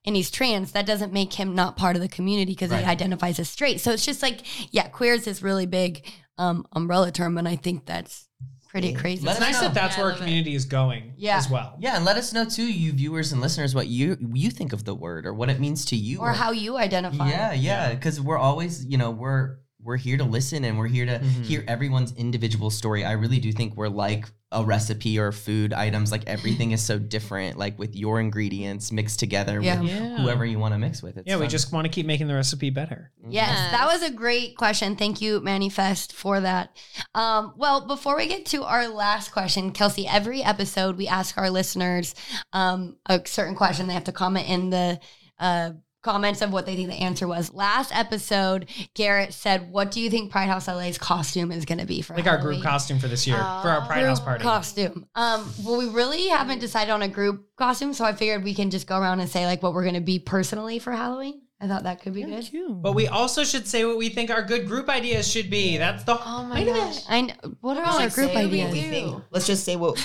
and 0.06 0.16
he's 0.16 0.32
trans. 0.32 0.72
That 0.72 0.86
doesn't 0.86 1.14
make 1.14 1.34
him 1.34 1.54
not 1.56 1.78
part 1.78 1.96
of 1.96 2.02
the 2.02 2.10
community 2.10 2.54
because 2.54 2.72
Right. 2.72 2.84
he 2.84 2.90
identifies 2.90 3.40
as 3.40 3.50
straight. 3.50 3.80
So 3.80 3.92
it's 3.92 4.06
just 4.06 4.22
like, 4.24 4.42
yeah, 4.74 4.88
queer 4.88 5.14
is 5.14 5.26
this 5.26 5.42
really 5.44 5.66
big 5.68 6.06
um, 6.40 6.66
umbrella 6.74 7.12
term. 7.12 7.38
And 7.38 7.48
I 7.48 7.56
think 7.56 7.86
that's 7.86 8.28
pretty 8.74 8.90
Yeah. 8.90 8.98
crazy. 9.00 9.24
Let 9.24 9.34
It's 9.38 9.42
us 9.42 9.48
nice 9.54 9.62
know. 9.62 9.68
that 9.68 9.74
that's 9.76 9.96
Yeah, 9.96 10.02
I 10.02 10.04
where 10.04 10.12
our 10.14 10.18
love 10.18 10.22
it. 10.22 10.26
community 10.26 10.56
is 10.56 10.66
going 10.66 11.14
Yeah. 11.16 11.38
as 11.38 11.48
well. 11.48 11.78
Yeah, 11.80 11.96
and 11.96 12.04
let 12.04 12.18
us 12.18 12.34
know 12.34 12.44
too, 12.44 12.66
you 12.66 12.92
viewers 12.92 13.32
and 13.32 13.40
listeners, 13.40 13.76
what 13.76 13.88
you 13.88 14.18
you 14.34 14.50
think 14.50 14.74
of 14.74 14.84
the 14.84 14.96
word 14.96 15.28
or 15.28 15.34
what 15.34 15.50
it 15.52 15.60
means 15.60 15.86
to 15.86 15.96
you, 15.96 16.20
or 16.20 16.34
how 16.34 16.52
you 16.52 16.76
identify. 16.78 17.30
Yeah, 17.30 17.54
yeah, 17.54 17.94
because 17.94 18.20
we're 18.20 18.40
always, 18.40 18.84
you 18.86 18.98
know, 18.98 19.12
we're 19.12 19.58
we're 19.86 19.98
here 19.98 20.18
to 20.18 20.24
listen 20.24 20.64
and 20.64 20.78
we're 20.80 20.88
here 20.88 21.06
to 21.06 21.20
Mhm. 21.20 21.44
hear 21.46 21.64
everyone's 21.68 22.14
individual 22.14 22.70
story. 22.72 23.04
I 23.06 23.12
really 23.12 23.40
do 23.40 23.52
think 23.52 23.76
we're 23.76 23.90
like 23.90 24.26
a 24.54 24.64
recipe 24.64 25.20
or 25.20 25.32
food 25.32 25.74
items. 25.74 26.12
Like 26.12 26.24
everything 26.28 26.72
is 26.72 26.82
so 26.82 27.00
different, 27.00 27.58
like 27.58 27.78
with 27.80 27.96
your 27.96 28.20
ingredients 28.20 28.92
mixed 28.92 29.20
together 29.20 29.60
Yeah. 29.62 29.82
with 29.82 29.90
Yeah. 29.90 30.18
whoever 30.18 30.46
you 30.46 30.60
want 30.60 30.74
to 30.74 30.78
mix 30.78 31.02
with. 31.04 31.18
It's 31.18 31.28
Yeah, 31.28 31.38
we 31.38 31.48
just 31.48 31.72
want 31.72 31.86
to 31.86 31.90
keep 31.90 32.06
making 32.06 32.28
the 32.28 32.36
recipe 32.36 32.70
better. 32.70 33.12
Yes, 33.28 33.50
Yes. 33.50 33.72
that 33.72 33.88
was 33.88 34.04
a 34.04 34.12
great 34.12 34.56
question. 34.58 34.96
Thank 34.96 35.22
you, 35.22 35.42
Manifest, 35.42 36.14
for 36.14 36.40
that. 36.40 36.76
Um, 37.16 37.54
well, 37.58 37.88
before 37.88 38.16
we 38.16 38.28
get 38.28 38.46
to 38.48 38.64
our 38.64 38.88
last 38.88 39.32
question, 39.32 39.72
Kelsi, 39.74 40.06
every 40.10 40.44
episode 40.44 40.98
we 40.98 41.08
ask 41.08 41.38
our 41.38 41.50
listeners 41.50 42.16
um, 42.54 42.96
a 43.08 43.22
certain 43.26 43.56
question. 43.56 43.88
They 43.88 43.94
have 43.94 44.04
to 44.06 44.12
comment 44.12 44.48
in 44.48 44.70
the 44.70 45.00
uh, 45.40 45.72
comments 46.04 46.42
of 46.42 46.52
what 46.54 46.66
they 46.66 46.76
think 46.76 46.90
the 46.90 46.96
answer 47.02 47.28
was. 47.28 47.52
Last 47.54 47.96
episode, 47.96 48.70
Garrett 48.94 49.34
said, 49.34 49.72
"What 49.72 49.90
do 49.92 50.00
you 50.02 50.10
think 50.10 50.32
Pride 50.32 50.48
House 50.50 50.68
LA's 50.68 50.98
costume 50.98 51.52
is 51.52 51.66
going 51.66 51.80
to 51.80 51.86
be 51.86 52.02
for 52.02 52.14
Like 52.16 52.28
our 52.28 52.38
group 52.38 52.62
costume 52.62 53.00
for 53.00 53.08
this 53.08 53.26
year 53.26 53.38
for 53.38 53.70
our 53.70 53.82
Pride 53.86 54.06
House 54.06 54.20
party. 54.20 54.44
costume. 54.44 55.08
Um, 55.16 55.52
well, 55.64 55.78
we 55.78 55.90
really 55.90 56.28
haven't 56.28 56.60
decided 56.60 56.92
on 56.92 57.02
a 57.02 57.08
group 57.08 57.48
costume, 57.58 57.94
so 57.94 58.06
I 58.06 58.14
figured 58.14 58.44
we 58.44 58.54
can 58.54 58.70
just 58.70 58.86
go 58.86 59.00
around 59.00 59.20
and 59.22 59.30
say 59.30 59.46
like 59.46 59.64
what 59.64 59.74
we're 59.74 59.84
going 59.84 59.96
to 59.96 60.02
be 60.02 60.20
personally 60.20 60.78
for 60.80 60.92
Halloween. 60.92 61.42
I 61.62 61.68
thought 61.68 61.84
that 61.84 62.02
could 62.02 62.14
be 62.14 62.24
good. 62.24 62.46
But 62.82 62.92
we 62.92 63.08
also 63.08 63.46
should 63.46 63.66
say 63.68 63.86
what 63.86 63.96
we 63.98 64.10
think 64.10 64.30
our 64.30 64.42
good 64.44 64.68
group 64.68 64.90
ideas 64.90 65.26
should 65.32 65.50
be. 65.50 65.78
That's 65.78 66.04
the 66.04 66.20
Oh 66.22 66.44
my 66.44 66.58
point 66.58 66.70
of 66.70 66.76
gosh. 66.76 66.98
it. 66.98 67.06
I 67.08 67.22
know. 67.22 67.34
What 67.62 67.78
are 67.78 67.86
Just 67.86 68.00
our 68.02 68.10
group 68.10 68.32
say 68.32 68.36
what 68.36 68.46
ideas? 68.46 68.74
we 68.74 68.82
think. 68.82 69.24
Let's 69.32 69.48
just 69.48 69.64
say 69.64 69.78
what 69.78 69.96
Did 69.96 70.04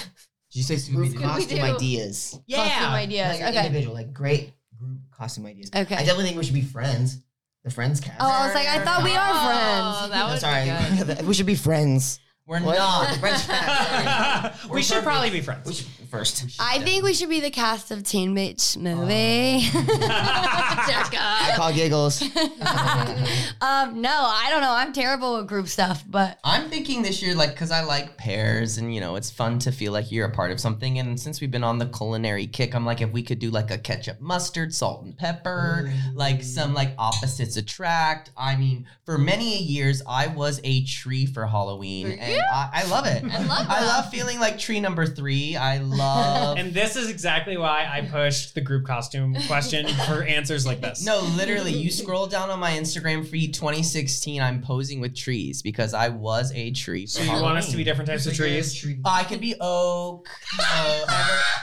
you 0.53 0.63
say 0.63 0.93
group 0.95 1.09
Scooby-Doo? 1.09 1.21
costume 1.21 1.59
Scooby-Doo. 1.59 1.75
ideas. 1.75 2.31
Costume 2.31 2.47
Yeah. 2.47 2.93
ideas. 2.95 3.41
Like 3.41 3.49
okay. 3.57 3.67
individual, 3.67 3.95
like 3.95 4.13
great 4.13 4.41
group 4.45 4.55
costume 5.19 5.47
ideas. 5.47 5.71
Okay. 5.75 5.95
I 5.95 5.99
definitely 5.99 6.25
think 6.25 6.39
we 6.39 6.45
should 6.45 6.55
be 6.55 6.63
friends. 6.63 7.19
The 7.65 7.71
friends 7.71 8.01
cast. 8.01 8.17
Oh, 8.21 8.27
I 8.27 8.47
was 8.47 8.55
like, 8.55 8.69
I 8.69 8.85
thought 8.85 9.03
we 9.03 9.15
are 9.17 9.35
friends. 9.45 9.85
Oh, 9.85 9.99
friends. 9.99 10.13
that 10.13 10.25
I'm 10.25 10.31
would 10.31 10.41
sorry. 10.97 11.07
be 11.07 11.15
good. 11.15 11.27
we 11.29 11.35
should 11.35 11.47
be 11.47 11.57
friends. 11.57 12.21
We're 12.49 12.63
What? 12.63 12.79
not. 12.79 13.13
The 13.13 13.19
friends 13.21 13.45
cast. 13.45 14.71
we 14.71 14.83
should 14.83 15.03
probably 15.03 15.29
be 15.29 15.43
friends. 15.43 15.67
We 15.67 15.75
should 15.75 15.87
first. 16.09 16.45
I 16.59 16.79
think 16.81 17.05
we 17.05 17.15
should 17.15 17.29
be 17.29 17.41
the 17.41 17.51
cast 17.51 17.91
of 17.91 18.03
Teen 18.03 18.35
Beach 18.35 18.77
movie. 18.77 19.61
I 21.21 21.53
call 21.57 21.73
giggles. 21.73 22.23
um, 23.61 24.01
no, 24.01 24.11
I 24.11 24.47
don't 24.51 24.61
know. 24.61 24.73
I'm 24.73 24.93
terrible 24.93 25.37
with 25.37 25.47
group 25.47 25.69
stuff, 25.69 26.03
but 26.09 26.39
I'm 26.45 26.69
thinking 26.71 27.03
this 27.03 27.23
year, 27.23 27.35
like, 27.35 27.51
because 27.51 27.71
I 27.71 27.83
like 27.83 28.17
pairs 28.17 28.79
and, 28.79 28.95
you 28.95 29.01
know, 29.01 29.17
it's 29.17 29.31
fun 29.31 29.59
to 29.61 29.73
feel 29.73 29.93
like 29.93 30.11
you're 30.11 30.27
a 30.27 30.31
part 30.31 30.51
of 30.51 30.61
something. 30.61 30.99
And 30.99 31.21
since 31.21 31.41
we've 31.41 31.51
been 31.51 31.65
on 31.65 31.79
the 31.79 31.87
culinary 31.87 32.47
kick, 32.47 32.75
I'm 32.75 32.87
like, 32.87 33.01
if 33.01 33.11
we 33.13 33.23
could 33.23 33.39
do 33.39 33.51
like 33.51 33.71
a 33.71 33.79
ketchup, 33.79 34.21
mustard, 34.21 34.75
salt, 34.75 35.05
and 35.05 35.17
pepper, 35.17 35.93
like 36.15 36.43
some 36.43 36.75
like 36.75 36.95
opposites 36.99 37.57
attract. 37.57 38.31
I 38.37 38.57
mean, 38.57 38.87
for 39.05 39.19
many 39.19 39.59
years, 39.63 40.03
I 40.09 40.29
was 40.29 40.61
a 40.65 40.85
tree 40.85 41.27
for 41.27 41.47
Halloween. 41.47 42.13
For 42.13 42.23
and 42.23 42.33
you? 42.33 42.38
I, 42.53 42.71
I 42.73 42.85
love 42.89 43.07
it. 43.07 43.25
I 43.25 43.39
love 43.45 43.67
I 43.69 43.85
love 43.85 44.11
feeling 44.11 44.39
like 44.41 44.59
tree 44.59 44.81
number 44.81 45.07
three. 45.07 45.57
I 45.57 45.79
love. 45.79 46.59
and 46.59 46.73
this 46.73 46.97
is 46.97 47.11
exactly 47.11 47.57
why 47.57 47.87
I 47.91 48.03
pushed 48.03 48.55
the 48.55 48.61
group 48.61 48.87
costume 48.87 49.37
question 49.47 49.87
for 50.07 50.23
answers 50.23 50.67
like 50.67 50.81
this. 50.81 51.05
No, 51.05 51.21
literally, 51.37 51.73
you 51.73 51.91
scroll 51.91 52.27
down 52.27 52.51
on 52.51 52.59
my 52.61 52.73
Instagram 52.73 53.27
feed 53.27 53.55
2016. 53.55 54.41
I'm 54.43 54.63
posing 54.63 55.01
with 55.01 55.15
trees 55.17 55.63
because 55.63 55.95
I 55.95 56.09
was 56.09 56.53
a 56.55 56.71
tree. 56.73 57.07
So 57.07 57.23
you 57.23 57.33
want 57.43 57.59
us 57.59 57.71
to 57.71 57.77
be 57.77 57.85
different 57.85 58.09
types 58.09 58.27
of 58.27 58.35
trees? 58.35 58.87
I 59.05 59.25
could 59.25 59.41
be 59.41 59.55
oak, 59.61 60.29
you 60.53 60.59
know, 60.65 61.05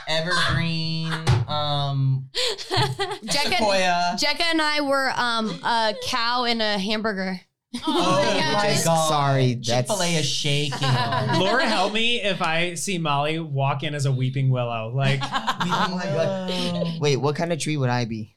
ever, 0.08 0.30
evergreen, 0.30 1.12
um, 1.48 2.28
Jeka, 2.34 3.56
sequoia. 3.58 4.16
Jeka 4.18 4.42
and 4.50 4.62
I 4.62 4.80
were 4.80 5.10
um 5.16 5.48
a 5.64 5.94
cow 6.06 6.44
and 6.44 6.60
a 6.62 6.78
hamburger. 6.78 7.40
Oh 7.86 8.22
my 8.54 8.76
oh 8.78 8.84
god! 8.84 9.08
Sorry, 9.08 9.54
Chick 9.56 9.64
that's- 9.64 9.86
Fil 9.86 10.02
A 10.02 10.16
is 10.16 10.26
shaking. 10.26 10.72
on. 10.88 11.40
Lord 11.40 11.62
help 11.62 11.92
me 11.92 12.20
if 12.20 12.42
I 12.42 12.74
see 12.74 12.98
Mollee 12.98 13.38
walk 13.38 13.82
in 13.82 13.94
as 13.94 14.06
a 14.06 14.12
weeping 14.12 14.50
willow. 14.50 14.92
Like 14.94 15.20
Oh 15.22 15.88
my 15.94 16.04
god. 16.04 17.00
Wait, 17.00 17.16
what 17.16 17.36
kind 17.36 17.52
of 17.52 17.58
tree 17.58 17.76
would 17.76 17.90
I 17.90 18.04
be? 18.04 18.36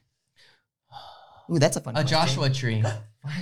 Ooh, 1.50 1.58
that's 1.58 1.76
a 1.76 1.80
fun. 1.80 1.94
A 1.94 2.02
question. 2.02 2.18
Joshua 2.18 2.50
tree. 2.50 2.84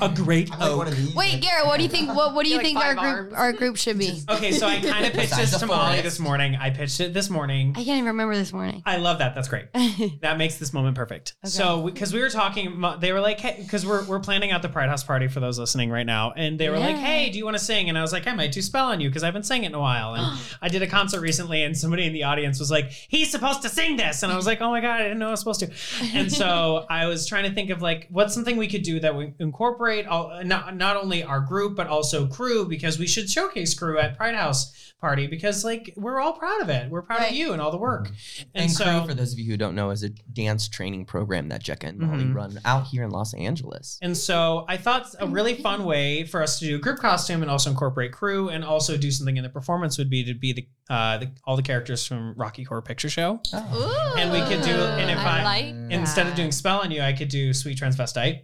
A 0.01 0.09
great 0.09 0.53
I'm 0.53 0.59
like 0.59 0.76
one 0.76 0.87
oak. 0.89 0.93
of 0.93 0.97
these. 0.99 1.14
Wait, 1.14 1.41
Garrett, 1.41 1.66
what 1.66 1.76
do 1.76 1.85
you 1.85 1.89
think? 1.89 2.09
What 2.09 2.35
What 2.35 2.45
do 2.45 2.51
you 2.51 2.57
Like 2.57 2.66
think 2.66 2.79
our 2.79 2.97
five 2.97 3.14
group 3.29 3.39
our 3.39 3.53
group 3.53 3.76
should 3.76 3.97
be? 3.97 4.22
Okay, 4.29 4.51
so 4.51 4.66
I 4.66 4.81
kind 4.83 5.07
of 5.07 5.12
pitched 5.12 5.37
this 5.37 5.53
the 5.53 5.59
to 5.59 5.66
Mollee 5.66 6.01
this 6.01 6.18
morning. 6.18 6.57
I 6.57 6.70
pitched 6.70 6.99
it 6.99 7.14
this 7.14 7.31
morning. 7.31 7.70
I 7.76 7.85
can't 7.85 7.99
even 7.99 8.07
remember 8.07 8.35
this 8.35 8.53
morning. 8.53 8.83
I 8.85 8.97
love 8.97 9.18
that. 9.18 9.35
That's 9.37 9.47
great. 9.49 9.66
That 10.20 10.37
makes 10.37 10.57
this 10.57 10.72
moment 10.72 10.97
perfect. 10.97 11.35
Okay. 11.45 11.51
So, 11.51 11.83
because 11.83 12.12
we, 12.12 12.20
were 12.20 12.29
talking, 12.29 12.83
they 12.99 13.12
were 13.12 13.20
like, 13.20 13.39
"Hey," 13.41 13.61
because 13.62 13.87
we're 13.87 14.05
we're 14.05 14.18
planning 14.20 14.51
out 14.51 14.62
the 14.62 14.68
Pride 14.68 14.89
House 14.89 15.05
party 15.05 15.29
for 15.29 15.39
those 15.41 15.59
listening 15.59 15.91
right 15.91 16.07
now, 16.07 16.33
and 16.33 16.59
they 16.59 16.68
were 16.70 16.79
like, 16.79 16.97
"Hey, 16.97 17.31
do 17.31 17.39
you 17.39 17.45
want 17.45 17.57
to 17.57 17.62
sing?" 17.62 17.89
And 17.89 17.97
I 17.97 18.03
was 18.03 18.12
like, 18.12 18.26
"I 18.26 18.35
might 18.35 18.51
do 18.53 18.61
spell 18.62 18.87
on 18.87 19.01
you 19.01 19.09
because 19.09 19.22
I 19.22 19.26
haven't 19.26 19.45
sang 19.45 19.62
it 19.62 19.68
in 19.68 19.74
a 19.74 19.81
while." 19.81 20.14
And 20.14 20.39
I 20.62 20.68
did 20.68 20.83
a 20.83 20.87
concert 20.89 21.20
recently, 21.20 21.62
and 21.62 21.76
somebody 21.76 22.05
in 22.05 22.12
the 22.12 22.24
audience 22.24 22.59
was 22.59 22.70
like, 22.70 22.91
"He's 22.91 23.31
supposed 23.31 23.62
to 23.62 23.68
sing 23.68 23.97
this," 23.97 24.22
and 24.24 24.33
I 24.33 24.37
was 24.37 24.47
like, 24.47 24.61
"Oh 24.61 24.70
my 24.70 24.81
god, 24.81 25.01
I 25.01 25.05
didn't 25.05 25.18
know 25.20 25.29
I 25.29 25.31
was 25.33 25.41
supposed 25.41 25.61
to." 25.61 25.70
And 26.14 26.33
so 26.33 26.85
I 26.91 27.07
was 27.07 27.26
trying 27.26 27.45
to 27.49 27.55
think 27.55 27.70
of 27.70 27.81
like 27.81 28.09
what's 28.11 28.35
something 28.35 28.57
we 28.57 28.66
could 28.68 28.83
do 28.83 28.99
that 29.01 29.14
would 29.14 29.35
incorporate 29.39 29.68
all, 30.09 30.43
not 30.45 30.77
not 30.77 30.97
only 30.97 31.23
our 31.23 31.41
group 31.41 31.77
but 31.77 31.87
also 31.87 32.27
crew 32.27 32.66
because 32.66 32.99
we 32.99 33.07
should 33.07 33.29
showcase 33.31 33.75
crew 33.75 33.99
at 33.99 34.16
Pride 34.16 34.35
House 34.35 34.75
party 35.01 35.29
because 35.29 35.64
like 35.64 35.93
we're 35.97 36.19
all 36.21 36.33
proud 36.33 36.61
of 36.61 36.69
it. 36.69 36.91
We're 36.91 37.03
proud 37.03 37.21
Right. 37.21 37.31
of 37.31 37.37
you 37.37 37.53
and 37.53 37.62
all 37.62 37.71
the 37.71 37.77
work. 37.79 38.09
And, 38.55 38.64
And, 38.64 38.71
so 38.73 38.85
Crew, 38.85 39.07
for 39.09 39.14
those 39.14 39.33
of 39.33 39.39
you 39.39 39.49
who 39.53 39.57
don't 39.57 39.77
know, 39.77 39.91
is 39.91 40.03
a 40.03 40.09
dance 40.09 40.69
training 40.69 41.05
program 41.05 41.49
that 41.51 41.62
Jeka 41.62 41.89
and 41.91 41.99
Mollee 42.01 42.25
Mhm. 42.25 42.35
run 42.35 42.59
out 42.64 42.89
here 42.89 43.05
in 43.05 43.11
Los 43.11 43.33
Angeles. 43.35 43.99
And 44.03 44.16
so 44.16 44.64
I 44.69 44.77
thought 44.77 45.07
a 45.21 45.27
really 45.29 45.55
fun 45.55 45.85
way 45.85 46.25
for 46.25 46.43
us 46.43 46.59
to 46.59 46.66
do 46.66 46.75
a 46.75 46.79
group 46.81 46.99
costume 46.99 47.43
and 47.43 47.51
also 47.51 47.71
incorporate 47.71 48.11
crew 48.12 48.49
and 48.49 48.64
also 48.64 48.97
do 48.97 49.12
something 49.12 49.37
in 49.37 49.45
the 49.45 49.49
performance 49.51 49.99
would 49.99 50.11
be 50.11 50.25
to 50.25 50.35
be 50.35 50.53
the, 50.53 50.66
uh, 50.93 51.19
the 51.19 51.31
all 51.45 51.55
the 51.55 51.62
characters 51.62 52.05
from 52.05 52.35
Rocky 52.37 52.64
Horror 52.64 52.83
Picture 52.83 53.09
Show. 53.09 53.41
Ooh, 53.55 54.14
And 54.16 54.33
we 54.33 54.41
could 54.53 54.64
do- 54.64 54.71
and 54.71 55.11
if 55.12 55.19
I- 55.19 55.45
like 55.45 55.75
Instead 55.93 56.27
of 56.27 56.35
doing 56.35 56.51
spell 56.53 56.81
on 56.81 56.91
you, 56.91 57.03
I 57.03 57.12
could 57.12 57.29
do 57.29 57.53
Sweet 57.55 57.79
Transvestite, 57.79 58.41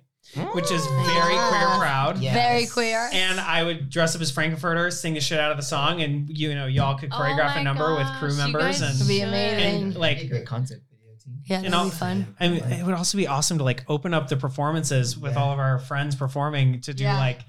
which 0.53 0.71
is 0.71 0.83
mm. 0.83 1.07
very 1.07 1.35
queer 1.35 1.79
proud. 1.79 2.19
Yes. 2.19 2.35
Very 2.35 2.67
queer. 2.67 3.09
And 3.13 3.41
I 3.41 3.63
would 3.63 3.91
dress 3.91 4.15
up 4.15 4.23
as 4.23 4.31
Frank-N-Furter, 4.31 4.93
sing 4.93 5.15
the 5.15 5.21
shit 5.21 5.39
out 5.39 5.51
of 5.51 5.57
the 5.57 5.63
song, 5.63 6.03
and 6.03 6.29
you 6.29 6.55
know 6.55 6.67
y'all 6.67 6.97
could 6.99 7.11
Oh 7.13 7.17
choreograph 7.17 7.55
my 7.55 7.61
a 7.61 7.65
number 7.65 7.95
with 7.95 8.07
gosh, 8.07 8.19
crew 8.19 8.31
you 8.31 8.37
members 8.37 8.63
guys 8.63 8.81
and 8.83 8.95
It'd 8.95 9.09
be 9.09 9.19
should. 9.21 9.29
amazing. 9.29 9.83
and 9.83 9.97
a 9.97 9.99
like 9.99 10.29
great 10.29 10.47
concept 10.47 10.83
video 10.91 11.15
too. 11.23 11.31
Yeah, 11.47 11.57
and 11.57 11.65
that'd 11.67 11.75
all- 11.79 11.85
be 11.87 11.91
fun. 11.91 12.37
I 12.41 12.49
mean, 12.49 12.63
it 12.65 12.85
would 12.85 12.95
also 12.95 13.19
be 13.19 13.27
awesome 13.27 13.59
to 13.59 13.65
like 13.65 13.85
open 13.89 14.15
up 14.15 14.29
the 14.29 14.37
performances 14.37 15.17
with 15.19 15.35
Yeah. 15.35 15.41
all 15.43 15.53
of 15.53 15.59
our 15.59 15.79
friends 15.79 16.17
performing 16.17 16.81
to 16.83 16.95
do 16.95 17.05
Yeah. 17.05 17.19
like 17.19 17.41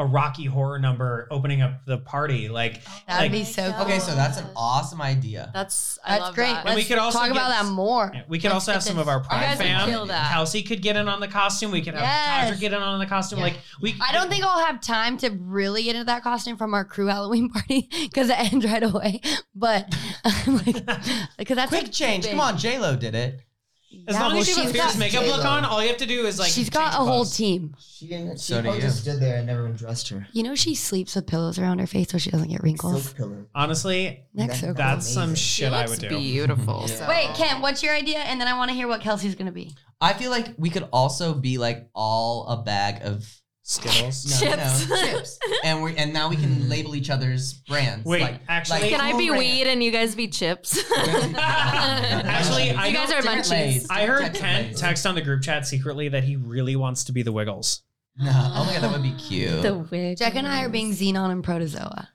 a 0.00 0.04
Rocky 0.04 0.46
horror 0.46 0.78
number 0.78 1.28
opening 1.30 1.60
up 1.62 1.84
the 1.84 1.98
party. 1.98 2.48
Like, 2.48 2.80
oh, 2.88 3.00
That'd 3.06 3.22
like- 3.24 3.32
be 3.32 3.44
so 3.44 3.70
cool. 3.72 3.82
Okay, 3.86 3.98
so 3.98 4.14
that's 4.14 4.38
an 4.38 4.46
awesome 4.56 5.00
idea. 5.02 5.50
That's 5.54 5.98
I 6.04 6.10
That's 6.12 6.20
love 6.22 6.34
great. 6.34 6.46
That. 6.52 6.66
And 6.66 6.74
we 6.74 6.80
Let's 6.80 6.88
could 6.88 6.98
also 6.98 7.18
talk 7.18 7.28
get- 7.28 7.36
about 7.36 7.48
that 7.50 7.66
more. 7.70 8.12
we 8.28 8.38
could 8.38 8.50
also 8.50 8.72
have 8.72 8.78
Let's 8.78 8.86
some 8.86 8.98
of 8.98 9.08
our 9.08 9.20
Pride 9.20 9.58
fam. 9.58 9.88
Kelsi 10.08 10.66
could 10.66 10.82
get 10.82 10.96
in 10.96 11.06
on 11.08 11.20
the 11.20 11.28
costume. 11.28 11.70
We 11.70 11.82
could 11.82 11.94
have 11.94 12.02
Yes. 12.02 12.56
Tadra 12.56 12.60
get 12.60 12.72
in 12.72 12.82
on 12.82 12.98
the 12.98 13.06
costume. 13.06 13.38
Yeah. 13.38 13.44
Like 13.44 13.58
we. 13.80 13.94
I 14.00 14.12
don't 14.12 14.28
think 14.30 14.42
I'll 14.44 14.64
have 14.66 14.80
time 14.80 15.16
to 15.18 15.28
really 15.30 15.82
get 15.84 15.94
into 15.94 16.06
that 16.06 16.22
costume 16.22 16.56
from 16.56 16.74
our 16.74 16.84
crew 16.84 17.06
Halloween 17.06 17.50
party 17.50 17.88
because 18.02 18.30
it 18.30 18.38
ends 18.52 18.64
right 18.64 18.82
away. 18.82 19.20
But 19.54 19.94
I'm 20.24 20.56
like, 20.66 20.86
because 21.38 21.56
that's 21.56 21.68
Quick 21.68 21.82
like 21.84 21.92
change. 21.92 22.24
big. 22.24 22.32
Come 22.32 22.40
on, 22.40 22.56
J 22.58 22.78
Lo 22.78 22.96
did 22.96 23.14
it. 23.14 23.40
As 24.06 24.14
Yeah, 24.14 24.20
long 24.22 24.30
well, 24.32 24.40
as 24.40 24.48
you 24.48 24.54
have 24.54 24.64
a 24.64 24.68
she's 24.68 24.72
fierce 24.80 24.92
got- 24.92 24.98
makeup 24.98 25.26
look 25.26 25.44
on, 25.44 25.64
all 25.64 25.82
you 25.82 25.88
have 25.88 25.96
to 25.98 26.06
do 26.06 26.24
is 26.26 26.38
like. 26.38 26.50
she's 26.52 26.70
got 26.70 26.92
change 26.92 26.94
a 26.94 26.96
whole 26.98 27.06
clothes. 27.06 27.36
team. 27.36 27.74
She 27.80 28.06
didn't. 28.06 28.38
She 28.40 28.52
So 28.52 28.56
do 28.56 28.62
probably 28.62 28.80
you. 28.80 28.86
just 28.86 29.00
stood 29.02 29.20
there 29.20 29.38
and 29.38 29.46
never 29.48 29.68
dressed 29.68 30.08
her. 30.10 30.26
You 30.32 30.44
know 30.44 30.54
she 30.54 30.74
sleeps 30.76 31.16
with 31.16 31.26
pillows 31.26 31.58
around 31.58 31.80
her 31.80 31.86
face 31.88 32.08
so 32.10 32.18
she 32.18 32.30
doesn't 32.30 32.48
get 32.48 32.62
wrinkles. 32.62 33.02
Silk 33.02 33.16
pillow. 33.16 33.46
Honestly, 33.54 34.24
Next, 34.32 34.60
so 34.60 34.66
cool. 34.66 34.74
that's 34.74 35.06
some 35.08 35.22
amazing. 35.30 35.34
She 35.36 35.62
shit 35.62 35.72
I 35.72 35.78
looks 35.86 35.90
would 36.00 36.08
do. 36.08 36.18
beautiful. 36.18 36.86
Yeah. 36.88 36.94
so- 36.94 37.08
Wait, 37.08 37.28
Kent, 37.34 37.62
what's 37.62 37.82
your 37.82 37.94
idea? 37.94 38.18
And 38.20 38.40
then 38.40 38.46
I 38.48 38.54
want 38.56 38.70
to 38.70 38.74
hear 38.74 38.86
what 38.86 39.00
Kelsi's 39.00 39.34
gonna 39.34 39.50
be. 39.52 39.72
I 40.00 40.12
feel 40.14 40.30
like 40.30 40.54
we 40.56 40.70
could 40.70 40.88
also 40.92 41.34
be 41.34 41.58
like 41.58 41.88
all 41.94 42.46
a 42.46 42.62
bag 42.62 43.02
of 43.02 43.28
Skittles. 43.70 44.26
no, 44.28 44.36
Chips. 44.56 44.88
no, 44.88 44.96
chips, 45.06 45.38
and 45.62 45.80
we 45.80 45.96
and 45.96 46.12
now 46.12 46.28
we 46.28 46.34
can 46.34 46.52
hmm. 46.52 46.68
label 46.68 46.96
each 46.96 47.08
other's 47.08 47.52
brands. 47.52 48.04
Wait, 48.04 48.20
like, 48.20 48.40
actually- 48.48 48.80
like 48.80 48.90
Can 48.90 49.00
I 49.00 49.16
be 49.16 49.28
brand. 49.28 49.38
weed 49.38 49.66
and 49.68 49.80
you 49.80 49.92
guys 49.92 50.16
be 50.16 50.26
chips? 50.26 50.76
Actually, 50.96 52.72
I 52.72 52.88
you 52.88 52.94
guys 52.94 53.12
are 53.12 53.22
different 53.22 53.44
munchies. 53.44 53.86
I 53.88 54.06
heard 54.06 54.22
Types 54.22 54.38
of 54.38 54.42
Kent 54.42 54.66
lays. 54.70 54.80
text 54.80 55.06
on 55.06 55.14
the 55.14 55.20
group 55.20 55.42
chat 55.42 55.68
secretly 55.68 56.08
that 56.08 56.24
he 56.24 56.34
really 56.34 56.74
wants 56.74 57.04
to 57.04 57.12
be 57.12 57.22
the 57.22 57.30
Wiggles. 57.30 57.82
No, 58.18 58.32
oh 58.34 58.64
my 58.64 58.72
god, 58.72 58.82
that 58.82 58.90
would 58.90 59.04
be 59.04 59.12
cute. 59.12 59.62
The 59.62 59.78
wig. 59.78 60.18
Jack 60.18 60.34
and 60.34 60.48
I 60.48 60.64
are 60.64 60.68
being 60.68 60.90
Zenon 60.90 61.30
and 61.30 61.44
Protozoa. 61.44 62.08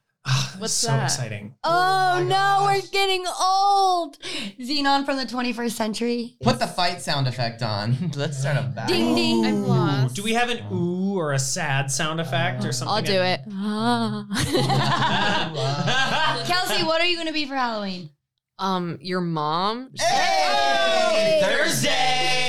What's 0.57 0.73
so 0.73 0.87
that? 0.87 1.03
exciting. 1.03 1.53
Oh, 1.63 2.13
my 2.15 2.23
no, 2.23 2.29
gosh. 2.29 2.63
we're 2.83 2.89
getting 2.91 3.25
old. 3.41 4.17
Zenon 4.59 5.05
from 5.05 5.17
the 5.17 5.25
21st 5.25 5.71
century. 5.71 6.35
Put 6.41 6.59
the 6.59 6.67
fight 6.67 7.01
sound 7.01 7.27
effect 7.27 7.61
on. 7.61 8.11
Let's 8.15 8.39
start 8.39 8.57
a 8.57 8.63
battle. 8.63 8.95
Ding 8.95 9.15
ding. 9.15 9.45
I'm 9.45 9.67
lost. 9.67 10.15
Do 10.15 10.23
we 10.23 10.33
have 10.33 10.49
an 10.49 10.65
ooh 10.71 11.15
or 11.17 11.33
a 11.33 11.39
sad 11.39 11.91
sound 11.91 12.19
effect 12.19 12.65
or 12.65 12.71
something? 12.71 12.95
I'll 12.95 13.01
do 13.03 13.21
it. 13.21 13.41
Kelsi, 16.45 16.85
what 16.85 17.01
are 17.01 17.05
you 17.05 17.17
gonna 17.17 17.33
be 17.33 17.45
for 17.45 17.55
Halloween? 17.55 18.09
um, 18.57 18.97
your 19.01 19.21
mom. 19.21 19.91
Hey! 19.99 21.41
Thursday. 21.43 22.44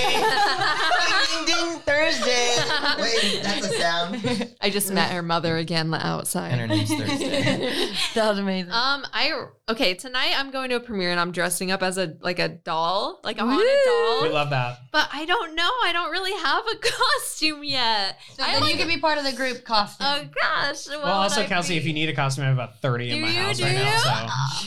Ding 1.87 1.95
ding 1.95 2.13
Thursday. 2.13 2.57
Wait, 3.03 3.43
that's 3.43 3.67
a 3.67 3.73
sound. 3.79 4.55
I 4.61 4.71
just 4.71 4.93
met 4.93 5.13
her 5.13 5.23
mother 5.23 5.57
again 5.57 5.93
outside. 5.95 6.53
And 6.53 6.61
her 6.61 6.67
name's 6.67 6.91
Thursday. 6.95 7.91
that 8.15 8.29
was 8.29 8.39
amazing. 8.39 8.71
Um, 8.73 9.05
I 9.13 9.45
okay 9.69 9.95
tonight. 9.95 10.33
I'm 10.37 10.51
going 10.51 10.71
to 10.71 10.77
a 10.77 10.81
premiere 10.81 11.11
and 11.11 11.21
I'm 11.21 11.33
dressing 11.33 11.71
up 11.71 11.83
as 11.83 11.99
a 11.99 12.17
like 12.21 12.39
a 12.39 12.49
doll, 12.49 13.21
like 13.25 13.39
a 13.39 13.43
haunted 13.45 13.67
we 13.67 13.85
doll. 14.29 14.33
love 14.33 14.51
that. 14.51 14.79
But 14.93 15.09
I 15.13 15.25
don't 15.25 15.55
know. 15.55 15.71
I 15.85 15.93
don't 15.93 16.11
really 16.11 16.33
have 16.33 16.65
a 16.67 16.77
costume 17.23 17.65
yet. 17.65 18.19
so 18.35 18.43
I 18.43 18.53
then 18.53 18.63
like- 18.63 18.73
you 18.73 18.79
can 18.79 18.89
be 18.89 18.99
part 18.99 19.19
of 19.19 19.25
the 19.25 19.33
group 19.33 19.65
costume. 19.65 20.07
Oh 20.09 20.25
gosh. 20.35 20.89
Well, 20.89 21.05
also, 21.07 21.45
Kelsi, 21.45 21.77
if 21.77 21.85
you 21.85 21.93
need 21.93 22.09
a 22.09 22.15
costume, 22.15 22.45
I 22.45 22.49
have 22.49 22.57
about 22.57 22.81
30 22.81 23.11
in 23.11 23.21
my 23.23 23.29
you? 23.29 23.35
house 23.41 23.59
Do 23.59 23.65
right 23.65 23.75
now. 23.75 23.99
So. 23.99 24.09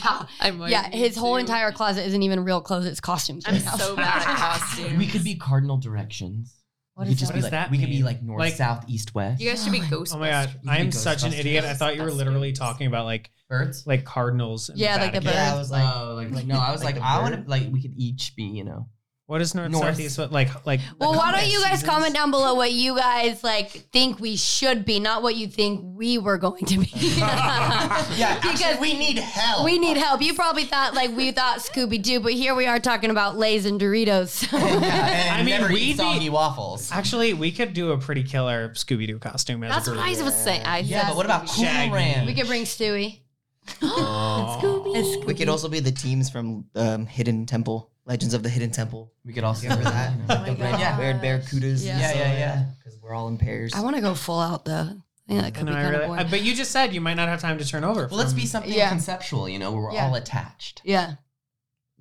yeah. 0.04 0.26
I 0.40 0.50
might 0.52 0.70
yeah, 0.70 0.88
his 0.90 1.16
whole 1.16 1.34
to. 1.34 1.40
entire 1.40 1.72
closet 1.72 2.06
isn't 2.06 2.22
even 2.22 2.44
real 2.44 2.60
clothes; 2.60 2.86
it's 2.86 3.00
costumes. 3.00 3.44
I'm 3.46 3.54
right 3.54 3.64
now. 3.64 3.76
so 3.76 3.96
bad 3.96 4.22
at 4.26 4.36
costumes. 4.36 4.96
we 4.98 5.06
could 5.06 5.24
be 5.24 5.34
cardinal 5.34 5.76
directions. 5.76 6.54
What 7.00 7.08
we 7.08 7.14
could 7.14 7.18
just 7.18 7.32
that? 7.32 7.36
be 7.38 7.42
like 7.42 7.50
that 7.52 7.70
we 7.70 7.78
could 7.78 7.88
be 7.88 8.02
like 8.02 8.22
north, 8.22 8.40
Like- 8.40 8.54
south, 8.54 8.84
east, 8.86 9.14
west. 9.14 9.40
You 9.40 9.48
guys 9.48 9.62
should 9.64 9.72
be 9.72 9.80
oh 9.80 9.84
Ghostbusters. 9.84 10.14
Oh 10.16 10.18
my 10.18 10.28
god, 10.30 10.50
I 10.68 10.78
am 10.78 10.92
such 10.92 11.22
an 11.24 11.32
idiot. 11.32 11.64
I 11.64 11.72
thought 11.72 11.96
you 11.96 12.02
were 12.02 12.10
literally 12.10 12.52
talking 12.52 12.86
about 12.88 13.06
like 13.06 13.30
Birds. 13.48 13.86
like 13.86 14.04
cardinals. 14.04 14.68
in 14.68 14.76
Yeah, 14.76 14.96
like 14.96 15.12
the 15.14 15.20
Vatican. 15.20 15.24
birds. 15.24 15.34
Yeah, 15.36 15.54
I 15.54 15.58
was 15.58 15.70
like, 15.70 15.94
oh, 15.96 16.14
like, 16.14 16.30
like 16.30 16.46
no, 16.46 16.58
I 16.58 16.70
was 16.72 16.84
Like 16.84 16.96
like, 16.96 17.04
I 17.04 17.20
want 17.22 17.42
to 17.42 17.50
like 17.50 17.72
we 17.72 17.80
could 17.80 17.94
each 17.96 18.36
be, 18.36 18.42
you 18.44 18.64
know. 18.64 18.88
What 19.30 19.40
is 19.40 19.54
north, 19.54 19.70
North. 19.70 19.84
south, 19.84 20.00
east? 20.00 20.18
What 20.18 20.32
like 20.32 20.66
like? 20.66 20.80
Well, 20.98 21.14
why 21.14 21.30
don't 21.30 21.46
you 21.48 21.60
guys 21.62 21.74
seasons. 21.78 21.88
comment 21.88 22.14
down 22.16 22.32
below 22.32 22.54
what 22.54 22.72
you 22.72 22.96
guys 22.96 23.44
like 23.44 23.70
think 23.70 24.18
we 24.18 24.34
should 24.36 24.84
be, 24.84 24.98
not 24.98 25.22
what 25.22 25.36
you 25.36 25.46
think 25.46 25.82
we 25.84 26.18
were 26.18 26.36
going 26.36 26.64
to 26.64 26.78
be. 26.78 26.90
Yeah, 26.96 28.34
Because 28.42 28.60
actually, 28.60 28.80
we 28.80 28.98
need 28.98 29.18
help. 29.18 29.64
we 29.64 29.78
need 29.78 29.96
help. 29.98 30.20
You 30.20 30.34
probably 30.34 30.64
thought 30.64 30.94
like 30.94 31.16
we 31.16 31.30
thought 31.30 31.60
Scooby 31.60 32.02
Doo, 32.02 32.18
but 32.18 32.32
here 32.32 32.56
we 32.56 32.66
are 32.66 32.80
talking 32.80 33.10
about 33.10 33.38
Lay's 33.38 33.66
and 33.66 33.80
Doritos. 33.80 34.50
yeah, 34.52 34.58
and 34.58 35.30
I 35.40 35.44
mean, 35.44 35.60
never 35.60 35.72
we'd 35.72 35.78
eat 35.80 35.92
be- 35.92 35.98
soggy 35.98 36.28
waffles. 36.28 36.90
Actually, 36.90 37.32
we 37.32 37.52
could 37.52 37.72
do 37.72 37.92
a 37.92 37.98
pretty 37.98 38.24
killer 38.24 38.70
Scooby 38.70 39.06
Doo 39.06 39.20
costume 39.20 39.62
as 39.62 39.72
That's 39.72 39.86
a 39.86 39.90
what 39.92 40.04
group. 40.04 40.18
I 40.18 40.22
was 40.24 40.34
saying. 40.34 40.62
I 40.66 40.78
Yeah, 40.80 41.06
but 41.06 41.14
what 41.14 41.24
about 41.24 41.46
Cool 41.46 41.64
Ranch? 41.66 42.26
we 42.26 42.34
could 42.34 42.48
bring 42.48 42.64
Stewie. 42.64 43.20
Oh. 43.80 44.92
It's 44.96 45.08
Scooby. 45.16 45.26
we 45.26 45.34
could 45.34 45.48
also 45.48 45.68
be 45.68 45.78
the 45.78 45.92
teams 45.92 46.28
from 46.30 46.64
um, 46.74 47.06
Hidden 47.06 47.46
Temple, 47.46 47.90
Legends 48.10 48.34
of 48.34 48.42
the 48.42 48.48
Hidden 48.48 48.72
Temple. 48.72 49.12
We 49.24 49.32
could 49.32 49.44
also 49.44 49.62
Remember 49.68 49.88
that? 49.88 50.12
you 50.12 50.18
know. 50.18 50.24
Oh 50.30 50.34
Like 50.34 50.58
the 50.58 50.64
my 50.64 50.70
red, 50.72 50.80
God. 50.80 50.98
red 50.98 51.22
barracudas. 51.22 51.86
Yeah. 51.86 51.98
Yeah, 52.00 52.12
yeah, 52.14 52.32
yeah. 52.38 52.64
Because 52.78 52.98
we're 53.00 53.14
all 53.14 53.28
in 53.28 53.38
pairs. 53.38 53.72
I 53.72 53.80
want 53.82 53.94
to 53.96 54.02
go 54.02 54.14
full 54.14 54.40
out 54.40 54.64
though. 54.64 55.00
Yeah, 55.28 55.42
that 55.42 55.54
could 55.54 55.66
No, 55.66 55.70
be 55.72 55.76
kind 55.76 55.90
really- 55.90 56.02
of 56.02 56.08
boring. 56.08 56.26
but 56.28 56.42
you 56.42 56.56
just 56.56 56.72
said 56.72 56.92
you 56.92 57.00
might 57.00 57.14
not 57.14 57.28
have 57.28 57.40
time 57.40 57.56
to 57.58 57.64
turn 57.64 57.84
over. 57.84 58.08
Well, 58.08 58.18
let's 58.18 58.32
be 58.32 58.46
something 58.46 58.72
Yeah. 58.72 58.88
conceptual, 58.88 59.48
you 59.48 59.60
know, 59.60 59.70
where 59.70 59.82
we're 59.82 59.92
Yeah. 59.92 60.06
all 60.08 60.16
attached. 60.16 60.82
yeah. 60.84 61.14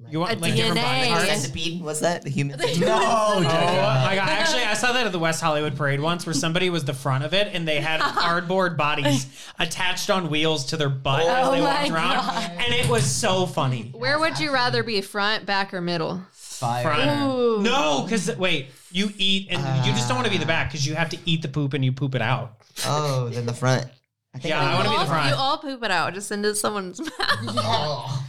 You 0.07 0.21
want 0.21 0.31
A 0.31 0.39
like 0.39 0.55
different 0.55 0.75
body 0.75 1.07
DNA. 1.07 1.09
parts? 1.09 1.41
Centipede? 1.41 1.81
What's 1.83 1.99
that? 1.99 2.21
The 2.23 2.29
human 2.29 2.57
No, 2.59 2.65
centipede? 2.65 2.87
Oh 2.89 3.41
my 3.41 4.13
oh, 4.13 4.15
god! 4.15 4.29
Actually, 4.29 4.63
I 4.63 4.73
saw 4.73 4.93
that 4.93 5.05
at 5.05 5.11
the 5.11 5.19
West 5.19 5.41
Hollywood 5.41 5.75
Parade 5.75 5.99
once, 5.99 6.25
where 6.25 6.33
somebody 6.33 6.69
was 6.69 6.85
the 6.85 6.93
front 6.93 7.23
of 7.25 7.33
it, 7.33 7.49
and 7.53 7.67
they 7.67 7.81
had 7.81 7.99
cardboard 8.17 8.77
bodies 8.77 9.27
attached 9.59 10.09
on 10.09 10.29
wheels 10.29 10.65
to 10.67 10.77
their 10.77 10.89
butt 10.89 11.23
oh 11.23 11.27
as 11.29 11.47
Oh 11.47 11.51
they 11.51 11.59
my 11.61 11.65
walked 11.81 11.91
around, 11.91 12.15
God. 12.15 12.51
and 12.59 12.73
it 12.73 12.87
was 12.89 13.03
so 13.03 13.45
funny. 13.45 13.91
Where 13.93 14.17
would 14.19 14.39
you 14.39 14.51
rather 14.53 14.83
be, 14.83 15.01
front, 15.01 15.45
back, 15.45 15.73
or 15.73 15.81
middle? 15.81 16.21
Fire. 16.31 16.83
Front. 16.83 17.61
No, 17.63 18.03
because 18.03 18.35
wait, 18.37 18.67
you 18.91 19.11
eat, 19.17 19.47
and 19.51 19.85
you 19.85 19.91
just 19.93 20.07
don't 20.07 20.15
want 20.17 20.25
to 20.25 20.31
be 20.31 20.37
the 20.37 20.45
ah. 20.45 20.47
back 20.47 20.69
because 20.71 20.87
you 20.87 20.95
have 20.95 21.09
to 21.09 21.17
eat 21.25 21.41
the 21.41 21.47
poop 21.49 21.73
and 21.73 21.83
you 21.83 21.91
poop 21.91 22.15
it 22.15 22.21
out. 22.21 22.55
Oh, 22.85 23.29
then 23.29 23.45
the 23.45 23.53
front. 23.53 23.85
I 24.33 24.37
think 24.39 24.51
Yeah, 24.51 24.61
I 24.61 24.71
you, 24.71 24.77
wanna 24.77 24.89
be 24.91 24.97
the 24.97 25.05
front. 25.05 25.29
you 25.29 25.35
all 25.35 25.57
poop 25.57 25.83
it 25.83 25.91
out 25.91 26.13
just 26.13 26.31
into 26.31 26.53
someone's 26.55 26.99
mouth. 27.01 27.11
Oh. 27.19 28.25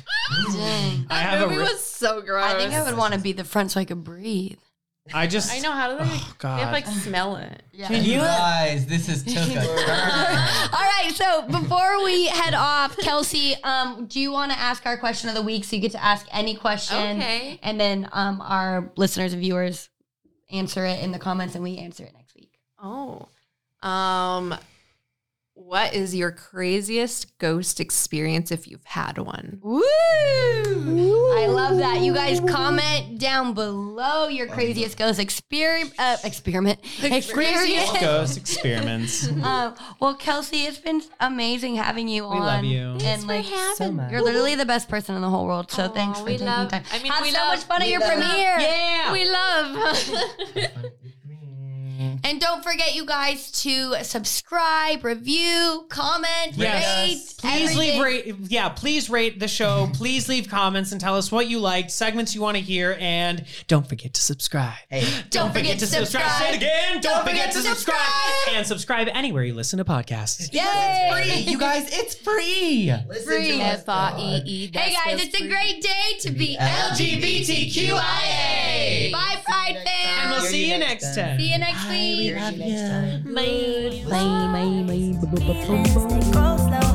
Dang. 1.11 1.18
I 1.18 1.22
That 1.22 1.30
have 1.30 1.40
a 1.42 1.46
movie 1.46 1.58
re- 1.58 1.62
was 1.72 1.84
so 1.84 2.22
gross. 2.22 2.44
I 2.44 2.54
think 2.58 2.72
I 2.72 2.82
would 2.82 2.96
want 2.96 3.14
to 3.14 3.20
be 3.20 3.32
the 3.32 3.44
front 3.44 3.70
so 3.72 3.80
I 3.80 3.84
could 3.84 4.02
breathe. 4.04 4.58
I 5.12 5.26
just 5.26 5.50
I 5.52 5.58
know 5.58 5.72
how 5.72 5.90
do 5.90 6.04
they? 6.04 6.11
Oh, 6.12 6.34
God. 6.38 6.58
they 6.58 6.62
have 6.62 6.72
like 6.72 6.86
smell 6.86 7.34
it. 7.36 7.62
Yeah. 7.72 7.90
You 7.90 8.18
guys, 8.18 8.86
this 8.86 9.08
is 9.08 9.24
took 9.24 9.34
a 9.34 9.54
turn. 9.54 9.64
All 10.72 10.86
right, 10.86 11.11
so 11.14 11.42
before 11.48 12.04
we 12.04 12.26
head 12.26 12.54
off, 12.54 12.96
Kelsi, 12.98 13.54
um, 13.64 14.06
do 14.06 14.20
you 14.20 14.30
want 14.30 14.52
to 14.52 14.58
ask 14.58 14.86
our 14.86 14.96
question 14.98 15.28
of 15.28 15.34
the 15.34 15.42
week? 15.42 15.64
So 15.64 15.74
you 15.76 15.82
get 15.82 15.92
to 15.92 16.04
ask 16.04 16.26
any 16.30 16.54
question, 16.54 16.96
Okay. 17.18 17.58
and 17.62 17.80
then 17.80 18.08
um, 18.12 18.40
our 18.40 18.92
listeners 18.96 19.32
and 19.32 19.42
viewers 19.42 19.88
answer 20.50 20.84
it 20.84 21.02
in 21.02 21.11
the 21.12 21.18
comments, 21.18 21.54
and 21.56 21.64
we 21.64 21.78
answer 21.78 22.04
it 22.04 22.12
next 22.14 22.34
week. 22.36 22.52
Oh, 22.80 23.26
um, 23.82 24.54
what 25.71 25.95
is 25.95 26.16
your 26.16 26.33
craziest 26.33 27.39
ghost 27.39 27.79
experience 27.79 28.51
if 28.51 28.66
you've 28.66 28.85
had 28.85 29.16
one? 29.18 29.61
Woo! 29.62 29.81
I 29.85 31.47
love 31.47 31.79
that. 31.79 32.01
You 32.01 32.12
guys 32.12 32.41
comment 32.41 33.21
down 33.21 33.55
below 33.55 34.27
your 34.27 34.49
craziest 34.49 34.99
ghost 34.99 35.21
exper- 35.21 35.89
uh, 35.97 36.16
experiment. 36.25 36.81
Experience. 37.05 37.93
ghost 38.01 38.37
experiments. 38.37 39.29
Um, 39.41 39.75
well, 40.01 40.16
Kelsi, 40.18 40.66
it's 40.66 40.79
been 40.79 41.03
amazing 41.21 41.77
having 41.77 42.09
you 42.09 42.25
on. 42.25 42.35
We 42.35 42.41
love 42.41 42.64
you. 42.64 42.81
And 42.91 43.01
Thanks 43.01 43.23
for 43.23 43.29
like, 43.29 43.45
having 43.47 43.97
much. 43.97 44.11
you're 44.11 44.23
literally 44.23 44.55
the 44.57 44.66
best 44.66 44.89
person 44.89 45.14
in 45.14 45.23
the 45.23 45.31
whole 45.31 45.47
world. 45.47 45.71
So 45.71 45.85
Aw, 45.85 45.89
thanks 45.89 46.18
for 46.18 46.25
we 46.27 46.33
taking 46.33 46.47
love- 46.49 46.68
time. 46.71 46.83
I 46.93 47.01
mean, 47.01 47.12
Have 47.12 47.23
we 47.23 47.31
so 47.31 47.39
love- 47.39 47.49
much 47.55 47.64
fun 47.64 47.83
at 47.83 47.89
your 47.89 48.01
love- 48.01 48.11
premiere. 48.11 48.59
Yeah. 48.59 49.12
We 49.12 49.25
love. 49.31 50.83
Mm-hmm. 52.01 52.16
And 52.24 52.40
don't 52.40 52.62
forget, 52.64 52.94
you 52.94 53.05
guys, 53.05 53.51
to 53.62 54.03
subscribe, 54.05 55.05
review, 55.05 55.84
comment, 55.88 56.53
Yes. 56.55 57.09
rate, 57.09 57.34
Please 57.38 57.70
everything. 57.70 57.78
leave 57.78 58.03
rate 58.03 58.34
yeah, 58.51 58.68
please 58.70 59.11
rate 59.11 59.38
the 59.38 59.48
show. 59.48 59.84
Mm-hmm. 59.84 59.92
Please 59.92 60.28
leave 60.28 60.48
comments 60.48 60.92
and 60.92 61.01
tell 61.01 61.16
us 61.16 61.30
what 61.30 61.48
you 61.48 61.59
liked, 61.61 61.90
segments 61.90 62.34
you 62.34 62.40
want 62.40 62.57
to 62.57 62.62
hear, 62.62 62.96
and 63.01 63.44
don't 63.68 63.86
forget 63.88 64.14
to 64.14 64.22
subscribe. 64.22 64.74
Hey, 64.88 65.07
Don't 65.30 65.53
forget 65.53 65.78
to 65.80 65.86
subscribe. 65.86 66.30
Say 66.40 66.55
it 66.55 66.57
again. 66.57 67.01
Don't, 67.01 67.26
forget, 67.26 67.53
to 67.53 67.59
subscribe. 67.59 67.96
subscribe. 67.98 68.57
And 68.57 68.66
subscribe 68.66 69.09
anywhere 69.12 69.44
you 69.44 69.55
listen 69.55 69.78
to 69.78 69.84
podcasts. 69.84 70.53
Yay! 70.53 71.44
you 71.46 71.59
guys, 71.59 71.88
it's 71.92 72.14
free. 72.14 72.92
listen 73.09 73.24
Free. 73.26 73.59
to 73.59 73.62
F 73.62 73.88
R 73.88 74.14
E 74.18 74.42
E. 74.44 74.70
Hey 74.72 74.94
guys, 74.94 75.22
it's 75.24 75.40
a 75.40 75.48
great 75.48 75.82
day 75.82 76.18
to 76.20 76.30
be 76.30 76.57
LGBTQIA. 76.59 77.90
Bye, 79.12 79.36
Pride 79.44 79.76
fans. 79.84 80.20
And 80.22 80.30
we'll 80.30 80.40
see 80.42 80.70
you 80.70 80.78
next 80.78 81.14
time. 81.14 81.38
See 81.38 81.53
you 81.53 81.59
next 81.59 81.84
week. 81.91 82.20
Hear 82.20 82.38
you 82.53 82.59
next 82.59 82.88
time. 82.91 83.34
Bye. 83.34 84.03
Bye. 84.11 84.82
Bye. 84.86 85.53
Bye. 85.66 86.32
Go 86.32 86.57
slow. 86.57 86.89